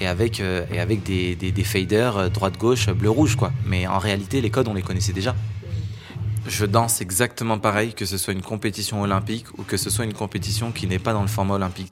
et 0.00 0.06
avec, 0.06 0.40
euh, 0.40 0.64
et 0.72 0.80
avec 0.80 1.02
des, 1.02 1.34
des, 1.36 1.64
faders 1.64 2.30
droite-gauche, 2.30 2.88
bleu-rouge, 2.88 3.36
quoi. 3.36 3.52
Mais 3.66 3.86
en 3.86 3.98
réalité, 3.98 4.40
les 4.40 4.48
codes, 4.48 4.68
on 4.68 4.74
les 4.74 4.80
connaissait 4.80 5.12
déjà. 5.12 5.34
Je 6.46 6.64
danse 6.64 7.02
exactement 7.02 7.58
pareil 7.58 7.92
que 7.92 8.06
ce 8.06 8.16
soit 8.16 8.32
une 8.32 8.40
compétition 8.40 9.02
olympique 9.02 9.44
ou 9.58 9.62
que 9.62 9.76
ce 9.76 9.90
soit 9.90 10.06
une 10.06 10.14
compétition 10.14 10.72
qui 10.72 10.86
n'est 10.86 10.98
pas 10.98 11.12
dans 11.12 11.20
le 11.20 11.28
format 11.28 11.56
olympique. 11.56 11.90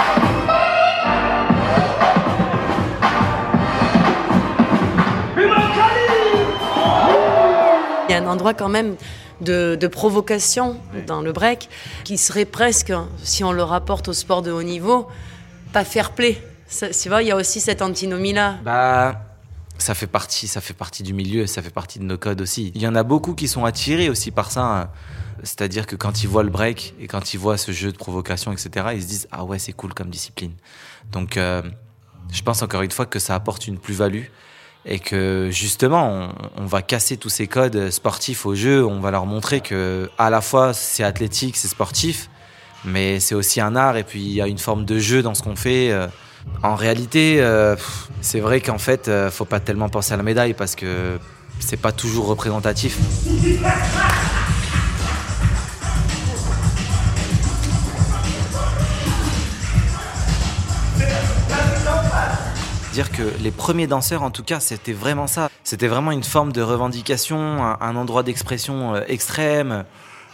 A 8.17 8.23
un 8.23 8.27
endroit 8.33 8.55
quand 8.55 8.69
même 8.69 8.97
de, 9.41 9.77
de 9.79 9.87
provocation 9.87 10.77
dans 11.07 11.21
le 11.21 11.33
break 11.33 11.69
qui 12.05 12.17
serait 12.19 12.45
presque, 12.47 12.93
si 13.23 13.45
on 13.45 13.53
le 13.53 13.63
rapporte 13.63 14.09
au 14.09 14.13
sport 14.13 14.43
de 14.43 14.51
haut 14.51 14.63
niveau, 14.63 15.09
pas 15.73 15.85
fair 15.85 16.13
play. 16.13 16.41
Ça, 16.69 16.89
Tu 16.89 17.09
vois, 17.09 17.23
il 17.23 17.29
y 17.29 17.31
a 17.31 17.37
aussi 17.37 17.61
cette 17.61 17.83
antinomie-là. 17.83 18.59
Bah, 18.65 19.21
ça 19.79 19.95
fait 19.95 20.07
partie, 20.07 20.49
ça 20.49 20.61
fait 20.61 20.75
partie 20.75 21.03
du 21.03 21.13
milieu, 21.13 21.47
ça 21.47 21.61
fait 21.63 21.71
partie 21.71 21.99
de 21.99 22.05
nos 22.05 22.17
codes 22.19 22.41
aussi. 22.41 22.73
Il 22.75 22.81
y 22.83 22.89
en 22.89 22.95
a 22.95 23.03
beaucoup 23.03 23.35
qui 23.35 23.47
sont 23.47 23.65
attirés 23.65 24.09
aussi 24.09 24.31
par 24.31 24.51
ça. 24.51 24.63
hein. 24.65 24.89
C'est-à-dire 25.43 25.87
que 25.87 25.97
quand 25.97 26.23
ils 26.23 26.29
voient 26.29 26.43
le 26.43 26.49
break 26.51 26.95
et 26.99 27.07
quand 27.07 27.35
ils 27.35 27.37
voient 27.39 27.59
ce 27.59 27.71
jeu 27.71 27.93
de 27.93 27.97
provocation, 27.99 28.53
etc., 28.53 28.87
ils 28.95 29.03
se 29.03 29.07
disent 29.07 29.29
ah 29.31 29.45
ouais 29.45 29.59
c'est 29.59 29.75
cool 29.75 29.93
comme 29.93 30.09
discipline. 30.09 30.53
Donc 31.13 31.37
euh, 31.37 31.61
je 32.33 32.43
pense 32.43 32.63
encore 32.63 32.81
une 32.83 32.91
fois 32.91 33.05
que 33.05 33.19
ça 33.19 33.35
apporte 33.35 33.67
une 33.67 33.79
plus-value 33.79 34.25
et 34.87 34.99
que 35.01 35.49
justement 35.51 36.31
on, 36.57 36.65
va 36.67 36.81
casser 36.81 37.17
tous 37.17 37.29
ces 37.29 37.47
codes 37.47 37.91
sportifs 37.91 38.47
au 38.47 38.55
jeu. 38.55 38.85
On 38.85 39.01
va 39.01 39.11
leur 39.11 39.27
montrer 39.27 39.61
que 39.61 40.09
à 40.17 40.31
la 40.31 40.41
fois 40.41 40.73
c'est 40.73 41.03
athlétique, 41.03 41.57
c'est 41.57 41.69
sportif, 41.69 42.31
mais 42.85 43.21
c'est 43.21 43.35
aussi 43.35 43.61
un 43.61 43.75
art 43.77 43.97
et 43.97 44.05
puis 44.05 44.21
il 44.21 44.33
y 44.33 44.41
a 44.41 44.47
une 44.47 44.59
forme 44.59 44.85
de 44.85 44.99
jeu 44.99 45.23
dans 45.23 45.35
ce 45.35 45.43
qu'on 45.43 45.57
fait. 45.57 45.91
euh. 45.91 46.07
En 46.63 46.77
réalité, 46.77 47.39
euh, 47.41 47.75
c'est 48.21 48.39
vrai 48.39 48.61
qu'en 48.61 48.79
fait, 48.79 49.09
euh, 49.09 49.33
faut 49.33 49.45
pas 49.45 49.59
tellement 49.59 49.89
penser 49.89 50.15
à 50.15 50.17
la 50.17 50.23
médaille 50.23 50.55
parce 50.55 50.77
que 50.77 51.19
c'est 51.59 51.77
pas 51.77 51.91
toujours 51.91 52.27
représentatif. 52.29 52.99
Dire 62.97 63.13
que 63.13 63.31
les 63.43 63.51
premiers 63.51 63.87
danseurs, 63.87 64.23
en 64.23 64.31
tout 64.31 64.43
cas, 64.43 64.59
c'était 64.59 64.95
vraiment 64.95 65.27
ça. 65.27 65.51
C'était 65.65 65.87
vraiment 65.87 66.13
une 66.13 66.25
forme 66.25 66.51
de 66.51 66.63
revendication, 66.63 67.63
un, 67.63 67.95
endroit 67.95 68.23
d'expression 68.23 68.95
euh, 68.95 69.03
extrême. 69.07 69.85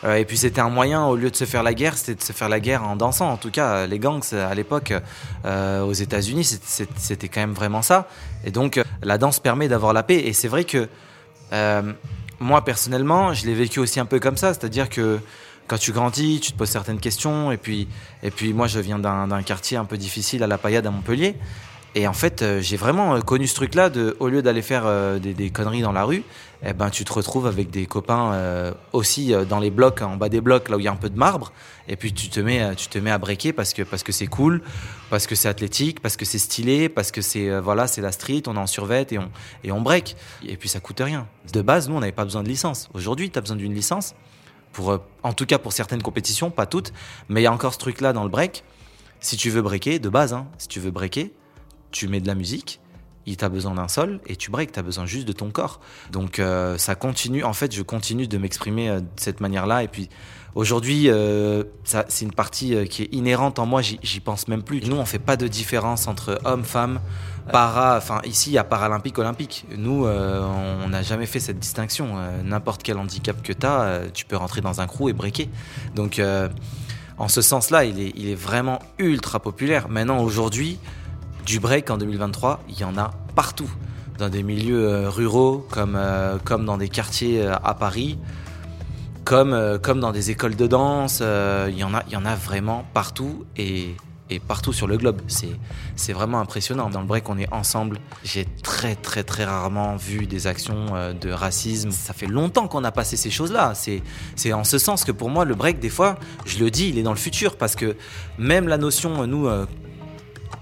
Euh, 0.04 0.14
et 0.14 0.24
puis 0.24 0.36
c'était 0.36 0.60
un 0.60 0.68
moyen, 0.68 1.04
au 1.06 1.16
lieu 1.16 1.28
de 1.28 1.34
se 1.34 1.44
faire 1.44 1.64
la 1.64 1.74
guerre, 1.74 1.98
c'était 1.98 2.14
de 2.14 2.22
se 2.22 2.32
faire 2.32 2.48
la 2.48 2.60
guerre 2.60 2.84
en 2.84 2.94
dansant. 2.94 3.28
En 3.32 3.36
tout 3.36 3.50
cas, 3.50 3.88
les 3.88 3.98
gangs 3.98 4.22
à 4.32 4.54
l'époque 4.54 4.92
euh, 5.44 5.82
aux 5.82 5.92
États-Unis, 5.92 6.56
c'était 6.98 7.26
quand 7.26 7.40
même 7.40 7.52
vraiment 7.52 7.82
ça. 7.82 8.06
Et 8.44 8.52
donc 8.52 8.78
euh, 8.78 8.84
la 9.02 9.18
danse 9.18 9.40
permet 9.40 9.66
d'avoir 9.66 9.92
la 9.92 10.04
paix. 10.04 10.20
Et 10.24 10.32
c'est 10.32 10.46
vrai 10.46 10.62
que 10.62 10.88
euh, 11.52 11.92
moi 12.38 12.64
personnellement, 12.64 13.34
je 13.34 13.44
l'ai 13.44 13.54
vécu 13.54 13.80
aussi 13.80 13.98
un 13.98 14.06
peu 14.06 14.20
comme 14.20 14.36
ça, 14.36 14.54
c'est-à-dire 14.54 14.88
que 14.88 15.18
quand 15.66 15.78
tu 15.78 15.90
grandis, 15.90 16.38
tu 16.38 16.52
te 16.52 16.58
poses 16.58 16.70
certaines 16.70 17.00
questions. 17.00 17.50
Et 17.50 17.56
puis, 17.56 17.88
et 18.22 18.30
puis 18.30 18.52
moi, 18.52 18.68
je 18.68 18.78
viens 18.78 19.00
d'un 19.00 19.42
quartier 19.42 19.76
un 19.76 19.84
peu 19.84 19.96
difficile 19.96 20.44
à 20.44 20.46
la 20.46 20.58
Paillade 20.58 20.86
à 20.86 20.92
Montpellier. 20.92 21.34
Et 21.94 22.06
en 22.06 22.12
fait, 22.14 22.40
euh, 22.40 22.60
j'ai 22.62 22.76
vraiment 22.76 23.16
euh, 23.16 23.20
connu 23.20 23.46
ce 23.46 23.54
truc-là 23.54 23.90
de, 23.90 24.16
au 24.18 24.28
lieu 24.28 24.40
d'aller 24.40 24.62
faire 24.62 24.84
euh, 24.86 25.18
des, 25.18 25.50
conneries 25.50 25.82
dans 25.82 25.92
la 25.92 26.04
rue, 26.04 26.24
eh 26.64 26.72
ben, 26.72 26.88
tu 26.88 27.04
te 27.04 27.12
retrouves 27.12 27.46
avec 27.46 27.70
des 27.70 27.86
copains 27.86 28.72
aussi 28.92 29.34
dans 29.48 29.58
les 29.58 29.70
blocs, 29.70 30.00
en 30.00 30.16
bas 30.16 30.28
des 30.28 30.40
blocs, 30.40 30.68
là 30.68 30.76
où 30.76 30.80
il 30.80 30.84
y 30.84 30.88
a 30.88 30.92
un 30.92 30.96
peu 30.96 31.10
de 31.10 31.18
marbre. 31.18 31.52
Et 31.88 31.96
puis 31.96 32.12
tu 32.12 32.28
te 32.28 32.38
mets, 32.38 32.76
tu 32.76 32.86
te 32.86 32.98
mets 32.98 33.10
à 33.10 33.18
breaker 33.18 33.52
parce 33.52 33.72
que 33.74 33.82
parce 33.82 34.04
que 34.04 34.12
c'est 34.12 34.28
cool, 34.28 34.62
parce 35.10 35.26
que 35.26 35.34
c'est 35.34 35.48
athlétique, 35.48 35.98
parce 36.00 36.16
que 36.16 36.24
c'est 36.24 36.38
stylé, 36.38 36.88
parce 36.88 37.10
que 37.10 37.20
c'est 37.20 37.58
voilà, 37.58 37.88
c'est 37.88 38.00
la 38.00 38.12
street, 38.12 38.44
on 38.46 38.54
est 38.54 38.60
en 38.60 38.68
survêt 38.68 39.04
et 39.10 39.18
on 39.18 39.28
et 39.64 39.72
on 39.72 39.80
break. 39.80 40.14
Et 40.46 40.56
puis 40.56 40.68
ça 40.68 40.78
coûte 40.78 41.00
rien. 41.00 41.26
De 41.52 41.62
base, 41.62 41.88
nous, 41.88 41.96
on 41.96 42.00
n'avait 42.00 42.12
pas 42.12 42.24
besoin 42.24 42.44
de 42.44 42.48
licence. 42.48 42.88
Aujourd'hui, 42.94 43.28
tu 43.28 43.38
as 43.38 43.42
besoin 43.42 43.56
d'une 43.56 43.74
licence 43.74 44.14
pour, 44.72 45.00
en 45.24 45.32
tout 45.32 45.46
cas 45.46 45.58
pour 45.58 45.72
certaines 45.72 46.02
compétitions, 46.02 46.52
pas 46.52 46.66
toutes. 46.66 46.92
Mais 47.28 47.40
il 47.40 47.44
y 47.44 47.48
a 47.48 47.52
encore 47.52 47.74
ce 47.74 47.78
truc-là 47.80 48.12
dans 48.12 48.22
le 48.22 48.30
break. 48.30 48.62
Si 49.18 49.36
tu 49.36 49.50
veux 49.50 49.62
breaker, 49.62 49.98
de 49.98 50.08
base, 50.08 50.32
hein, 50.32 50.46
si 50.58 50.68
tu 50.68 50.78
veux 50.78 50.92
breaker, 50.92 51.32
tu 51.92 52.08
mets 52.08 52.20
de 52.20 52.26
la 52.26 52.34
musique, 52.34 52.80
il 53.26 53.36
t'a 53.36 53.48
besoin 53.48 53.74
d'un 53.74 53.88
sol 53.88 54.20
et 54.26 54.36
tu 54.36 54.50
breaks, 54.50 54.72
t'as 54.72 54.82
besoin 54.82 55.06
juste 55.06 55.26
de 55.26 55.32
ton 55.32 55.50
corps. 55.50 55.80
Donc 56.10 56.38
euh, 56.38 56.76
ça 56.78 56.94
continue, 56.94 57.44
en 57.44 57.52
fait 57.52 57.72
je 57.72 57.82
continue 57.82 58.26
de 58.26 58.38
m'exprimer 58.38 58.88
euh, 58.88 59.00
de 59.00 59.06
cette 59.16 59.40
manière-là 59.40 59.84
et 59.84 59.88
puis 59.88 60.08
aujourd'hui 60.54 61.08
euh, 61.08 61.62
c'est 61.84 62.24
une 62.24 62.32
partie 62.32 62.86
qui 62.88 63.02
est 63.02 63.14
inhérente 63.14 63.58
en 63.58 63.66
moi, 63.66 63.80
j'y 63.82 64.20
pense 64.20 64.48
même 64.48 64.62
plus. 64.62 64.82
Nous 64.84 64.96
on 64.96 65.04
fait 65.04 65.20
pas 65.20 65.36
de 65.36 65.46
différence 65.46 66.08
entre 66.08 66.40
hommes, 66.44 66.64
femmes, 66.64 67.00
para, 67.50 67.96
enfin 67.96 68.20
ici 68.24 68.50
il 68.50 68.54
y 68.54 68.58
a 68.58 68.64
paralympique, 68.64 69.18
olympique. 69.18 69.66
Nous 69.76 70.04
on 70.04 70.88
n'a 70.88 71.02
jamais 71.02 71.26
fait 71.26 71.40
cette 71.40 71.58
distinction. 71.58 72.16
N'importe 72.44 72.82
quel 72.82 72.98
handicap 72.98 73.40
que 73.42 73.52
t'as, 73.52 74.08
tu 74.08 74.24
peux 74.24 74.36
rentrer 74.36 74.60
dans 74.60 74.80
un 74.80 74.86
crew 74.86 75.08
et 75.08 75.12
breaker. 75.12 75.48
Donc 75.94 76.20
en 77.18 77.28
ce 77.28 77.40
sens-là, 77.40 77.84
il 77.84 78.00
est, 78.00 78.12
il 78.16 78.28
est 78.28 78.34
vraiment 78.34 78.80
ultra 78.98 79.38
populaire. 79.38 79.88
Maintenant, 79.88 80.22
aujourd'hui, 80.22 80.78
du 81.44 81.60
break 81.60 81.90
en 81.90 81.96
2023, 81.96 82.60
il 82.68 82.78
y 82.78 82.84
en 82.84 82.96
a 82.96 83.10
partout. 83.34 83.70
Dans 84.18 84.28
des 84.28 84.42
milieux 84.42 84.88
euh, 84.88 85.10
ruraux, 85.10 85.66
comme, 85.70 85.96
euh, 85.96 86.36
comme 86.44 86.64
dans 86.64 86.76
des 86.76 86.88
quartiers 86.88 87.42
euh, 87.42 87.54
à 87.64 87.74
Paris, 87.74 88.18
comme, 89.24 89.78
comme 89.82 90.00
dans 90.00 90.12
des 90.12 90.30
écoles 90.30 90.56
de 90.56 90.66
danse. 90.66 91.20
il, 91.20 91.78
y 91.78 91.84
en 91.84 91.94
a, 91.94 92.02
il 92.08 92.12
y 92.12 92.16
en 92.16 92.24
a 92.24 92.34
vraiment 92.34 92.84
partout 92.92 93.44
et, 93.56 93.94
et 94.30 94.40
partout 94.40 94.72
sur 94.72 94.88
le 94.88 94.96
globe. 94.96 95.20
C'est, 95.28 96.12
vraiment 96.12 96.40
impressionnant. 96.40 96.90
Dans 96.90 97.00
le 97.00 97.06
break, 97.06 97.28
on 97.28 97.38
est 97.38 97.50
ensemble. 97.52 97.98
J'ai 98.24 98.44
très, 98.44 98.96
très, 98.96 99.22
très 99.22 99.44
rarement 99.44 99.94
vu 99.94 100.26
des 100.26 100.48
actions 100.48 101.14
de 101.20 101.30
racisme. 101.30 101.92
Ça 101.92 102.12
fait 102.12 102.26
longtemps 102.26 102.66
qu'on 102.66 102.82
a 102.82 102.90
passé 102.90 103.16
ces 103.16 103.30
choses-là. 103.30 103.74
C'est, 103.74 104.52
en 104.52 104.64
ce 104.64 104.78
sens 104.78 105.04
que 105.04 105.12
pour 105.12 105.30
moi, 105.30 105.44
le 105.44 105.54
break, 105.54 105.78
des 105.78 105.88
fois, 105.88 106.16
je 106.44 106.58
le 106.58 106.70
dis, 106.72 106.88
il 106.88 106.98
est 106.98 107.04
dans 107.04 107.12
le 107.12 107.16
futur 107.16 107.56
parce 107.56 107.76
que 107.76 107.96
même 108.38 108.66
la 108.66 108.76
notion, 108.76 109.24
nous, 109.28 109.48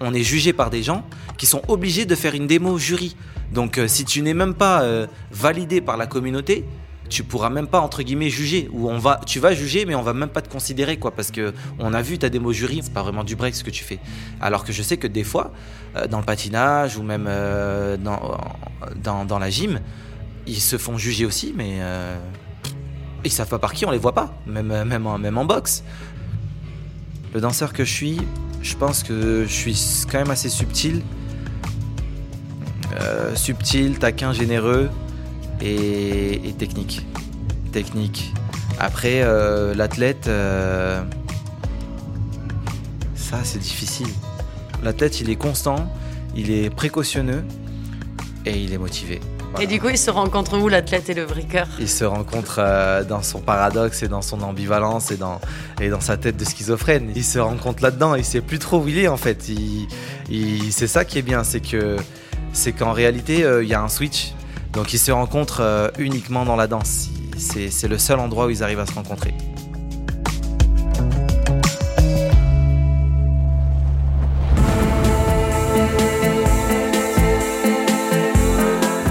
on 0.00 0.14
est 0.14 0.22
jugé 0.22 0.52
par 0.52 0.70
des 0.70 0.82
gens 0.82 1.04
qui 1.36 1.46
sont 1.46 1.62
obligés 1.68 2.06
de 2.06 2.14
faire 2.14 2.34
une 2.34 2.46
démo 2.46 2.78
jury. 2.78 3.16
Donc 3.52 3.78
euh, 3.78 3.88
si 3.88 4.04
tu 4.04 4.22
n'es 4.22 4.34
même 4.34 4.54
pas 4.54 4.82
euh, 4.82 5.06
validé 5.30 5.80
par 5.80 5.96
la 5.96 6.06
communauté, 6.06 6.64
tu 7.08 7.24
pourras 7.24 7.50
même 7.50 7.66
pas 7.66 7.80
entre 7.80 8.02
guillemets 8.02 8.30
juger 8.30 8.68
ou 8.72 8.88
on 8.88 8.98
va 8.98 9.20
tu 9.26 9.40
vas 9.40 9.52
juger 9.52 9.84
mais 9.84 9.96
on 9.96 10.02
va 10.02 10.14
même 10.14 10.28
pas 10.28 10.42
te 10.42 10.48
considérer 10.48 10.96
quoi 10.96 11.10
parce 11.10 11.32
que 11.32 11.52
on 11.80 11.92
a 11.92 12.02
vu 12.02 12.18
ta 12.18 12.28
démo 12.28 12.52
jury, 12.52 12.80
c'est 12.82 12.92
pas 12.92 13.02
vraiment 13.02 13.24
du 13.24 13.34
break 13.34 13.54
ce 13.54 13.64
que 13.64 13.70
tu 13.70 13.82
fais. 13.82 13.98
Alors 14.40 14.64
que 14.64 14.72
je 14.72 14.82
sais 14.82 14.96
que 14.96 15.08
des 15.08 15.24
fois 15.24 15.52
euh, 15.96 16.06
dans 16.06 16.18
le 16.18 16.24
patinage 16.24 16.96
ou 16.96 17.02
même 17.02 17.28
dans, 17.98 19.24
dans 19.24 19.38
la 19.38 19.50
gym, 19.50 19.80
ils 20.46 20.60
se 20.60 20.78
font 20.78 20.96
juger 20.98 21.26
aussi 21.26 21.52
mais 21.56 21.80
ils 23.24 23.32
savent 23.32 23.48
pas 23.48 23.58
par 23.58 23.72
qui, 23.72 23.84
on 23.84 23.90
les 23.90 23.98
voit 23.98 24.14
pas, 24.14 24.32
même 24.46 24.84
même 24.84 25.08
même 25.18 25.38
en 25.38 25.44
boxe. 25.44 25.82
Le 27.32 27.40
danseur 27.40 27.72
que 27.72 27.84
je 27.84 27.92
suis, 27.92 28.20
je 28.62 28.74
pense 28.76 29.02
que 29.02 29.44
je 29.46 29.52
suis 29.52 29.76
quand 30.10 30.18
même 30.18 30.30
assez 30.30 30.48
subtil. 30.48 31.02
Euh, 33.00 33.34
subtil, 33.36 33.98
taquin, 33.98 34.32
généreux 34.32 34.90
et, 35.60 36.54
technique. 36.58 37.06
Technique. 37.72 38.32
Après, 38.78 39.22
euh, 39.22 39.74
l'athlète, 39.74 40.26
euh, 40.26 41.02
ça 43.14 43.38
c'est 43.44 43.60
difficile. 43.60 44.08
L'athlète, 44.82 45.20
il 45.20 45.30
est 45.30 45.36
constant, 45.36 45.92
il 46.34 46.50
est 46.50 46.70
précautionneux 46.70 47.44
et 48.44 48.58
il 48.58 48.72
est 48.72 48.78
motivé. 48.78 49.20
Et 49.58 49.66
du 49.66 49.80
coup, 49.80 49.88
ils 49.88 49.98
se 49.98 50.10
rencontrent 50.10 50.56
où, 50.58 50.68
l'athlète 50.68 51.10
et 51.10 51.14
le 51.14 51.26
briqueur 51.26 51.66
Il 51.78 51.88
se 51.88 52.04
rencontre 52.04 52.56
euh, 52.58 53.02
dans 53.04 53.22
son 53.22 53.40
paradoxe 53.40 54.02
et 54.02 54.08
dans 54.08 54.22
son 54.22 54.40
ambivalence 54.42 55.10
et 55.10 55.16
dans, 55.16 55.40
sa 56.00 56.16
tête 56.16 56.36
de 56.36 56.44
schizophrène. 56.44 57.10
Il 57.16 57.24
se 57.24 57.38
rencontre 57.38 57.82
là-dedans, 57.82 58.14
il 58.14 58.24
sait 58.24 58.40
plus 58.40 58.58
trop 58.58 58.78
où 58.80 58.88
il 58.88 58.98
est 58.98 59.08
en 59.08 59.16
fait. 59.16 59.48
Il, 59.48 59.88
il- 60.30 60.72
c'est 60.72 60.86
ça 60.86 61.04
qui 61.04 61.18
est 61.18 61.22
bien, 61.22 61.42
c'est 61.44 61.60
que 61.60 61.96
c'est 62.52 62.72
qu'en 62.72 62.92
réalité, 62.92 63.44
euh, 63.44 63.62
il 63.62 63.68
y 63.68 63.74
a 63.74 63.82
un 63.82 63.88
switch. 63.88 64.32
Donc 64.72 64.92
ils 64.92 64.98
se 64.98 65.10
rencontrent 65.10 65.60
euh, 65.62 65.88
uniquement 65.98 66.44
dans 66.44 66.56
la 66.56 66.66
danse. 66.68 67.08
C'est 67.36 67.88
le 67.88 67.98
seul 67.98 68.18
endroit 68.20 68.46
où 68.46 68.50
ils 68.50 68.62
arrivent 68.62 68.80
à 68.80 68.86
se 68.86 68.92
rencontrer. 68.92 69.34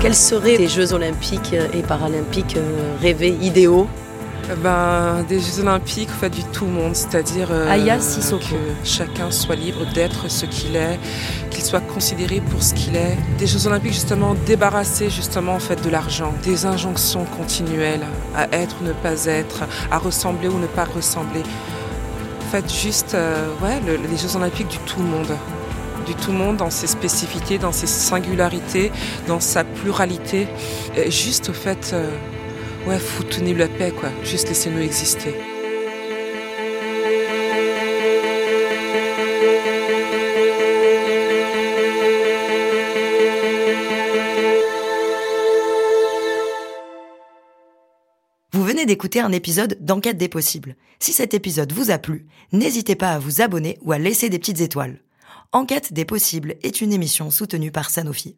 Quels 0.09 0.15
seraient 0.15 0.57
les 0.57 0.67
Jeux 0.67 0.93
olympiques 0.93 1.53
et 1.71 1.83
paralympiques 1.83 2.57
euh, 2.57 2.95
rêvés, 2.99 3.37
idéaux 3.43 3.87
Ben, 4.63 5.23
des 5.29 5.39
Jeux 5.39 5.59
Olympiques, 5.61 6.09
en 6.09 6.19
fait, 6.19 6.31
du 6.31 6.43
tout 6.45 6.65
monde, 6.65 6.95
c'est-à-dire 6.95 7.49
euh, 7.51 7.67
que 8.39 8.55
chacun 8.83 9.29
soit 9.29 9.55
libre 9.55 9.85
d'être 9.93 10.27
ce 10.27 10.47
qu'il 10.47 10.75
est, 10.75 10.97
qu'il 11.51 11.63
soit 11.63 11.81
considéré 11.81 12.41
pour 12.41 12.63
ce 12.63 12.73
qu'il 12.73 12.95
est. 12.95 13.17
Des 13.37 13.45
Jeux 13.45 13.67
Olympiques, 13.67 13.93
justement, 13.93 14.35
débarrassés 14.47 15.11
justement 15.11 15.53
en 15.53 15.59
fait 15.59 15.79
de 15.85 15.91
l'argent, 15.91 16.33
des 16.43 16.65
injonctions 16.65 17.25
continuelles 17.37 18.01
à 18.35 18.47
être 18.51 18.77
ou 18.81 18.85
ne 18.85 18.93
pas 18.93 19.25
être, 19.27 19.59
à 19.91 19.99
ressembler 19.99 20.47
ou 20.47 20.57
ne 20.57 20.65
pas 20.65 20.85
ressembler. 20.85 21.43
En 22.47 22.51
fait, 22.51 22.67
juste, 22.73 23.13
euh, 23.13 23.45
ouais, 23.61 23.79
le- 23.85 23.97
les 24.09 24.17
Jeux 24.17 24.35
Olympiques 24.35 24.69
du 24.69 24.79
tout 24.79 25.01
le 25.01 25.05
monde 25.05 25.27
du 26.09 26.15
tout 26.15 26.31
monde 26.31 26.57
dans 26.57 26.71
ses 26.71 26.87
spécificités, 26.87 27.59
dans 27.59 27.71
ses 27.71 27.85
singularités, 27.85 28.91
dans 29.27 29.39
sa 29.39 29.63
pluralité. 29.63 30.47
Juste 31.07 31.49
au 31.49 31.53
fait, 31.53 31.91
euh, 31.93 32.09
ouais, 32.87 32.97
foutez-nous 32.97 33.55
la 33.55 33.67
paix, 33.67 33.91
quoi. 33.91 34.09
Juste 34.23 34.47
laissez-nous 34.47 34.81
exister. 34.81 35.35
Vous 48.51 48.63
venez 48.63 48.87
d'écouter 48.87 49.19
un 49.19 49.31
épisode 49.31 49.77
d'Enquête 49.79 50.17
des 50.17 50.27
possibles. 50.27 50.75
Si 50.97 51.13
cet 51.13 51.35
épisode 51.35 51.71
vous 51.71 51.91
a 51.91 51.99
plu, 51.99 52.25
n'hésitez 52.51 52.95
pas 52.95 53.11
à 53.11 53.19
vous 53.19 53.41
abonner 53.41 53.77
ou 53.83 53.91
à 53.91 53.99
laisser 53.99 54.29
des 54.29 54.39
petites 54.39 54.61
étoiles. 54.61 54.99
Enquête 55.51 55.93
des 55.93 56.05
possibles 56.05 56.57
est 56.61 56.79
une 56.79 56.93
émission 56.93 57.31
soutenue 57.31 57.71
par 57.71 57.89
Sanofi. 57.89 58.37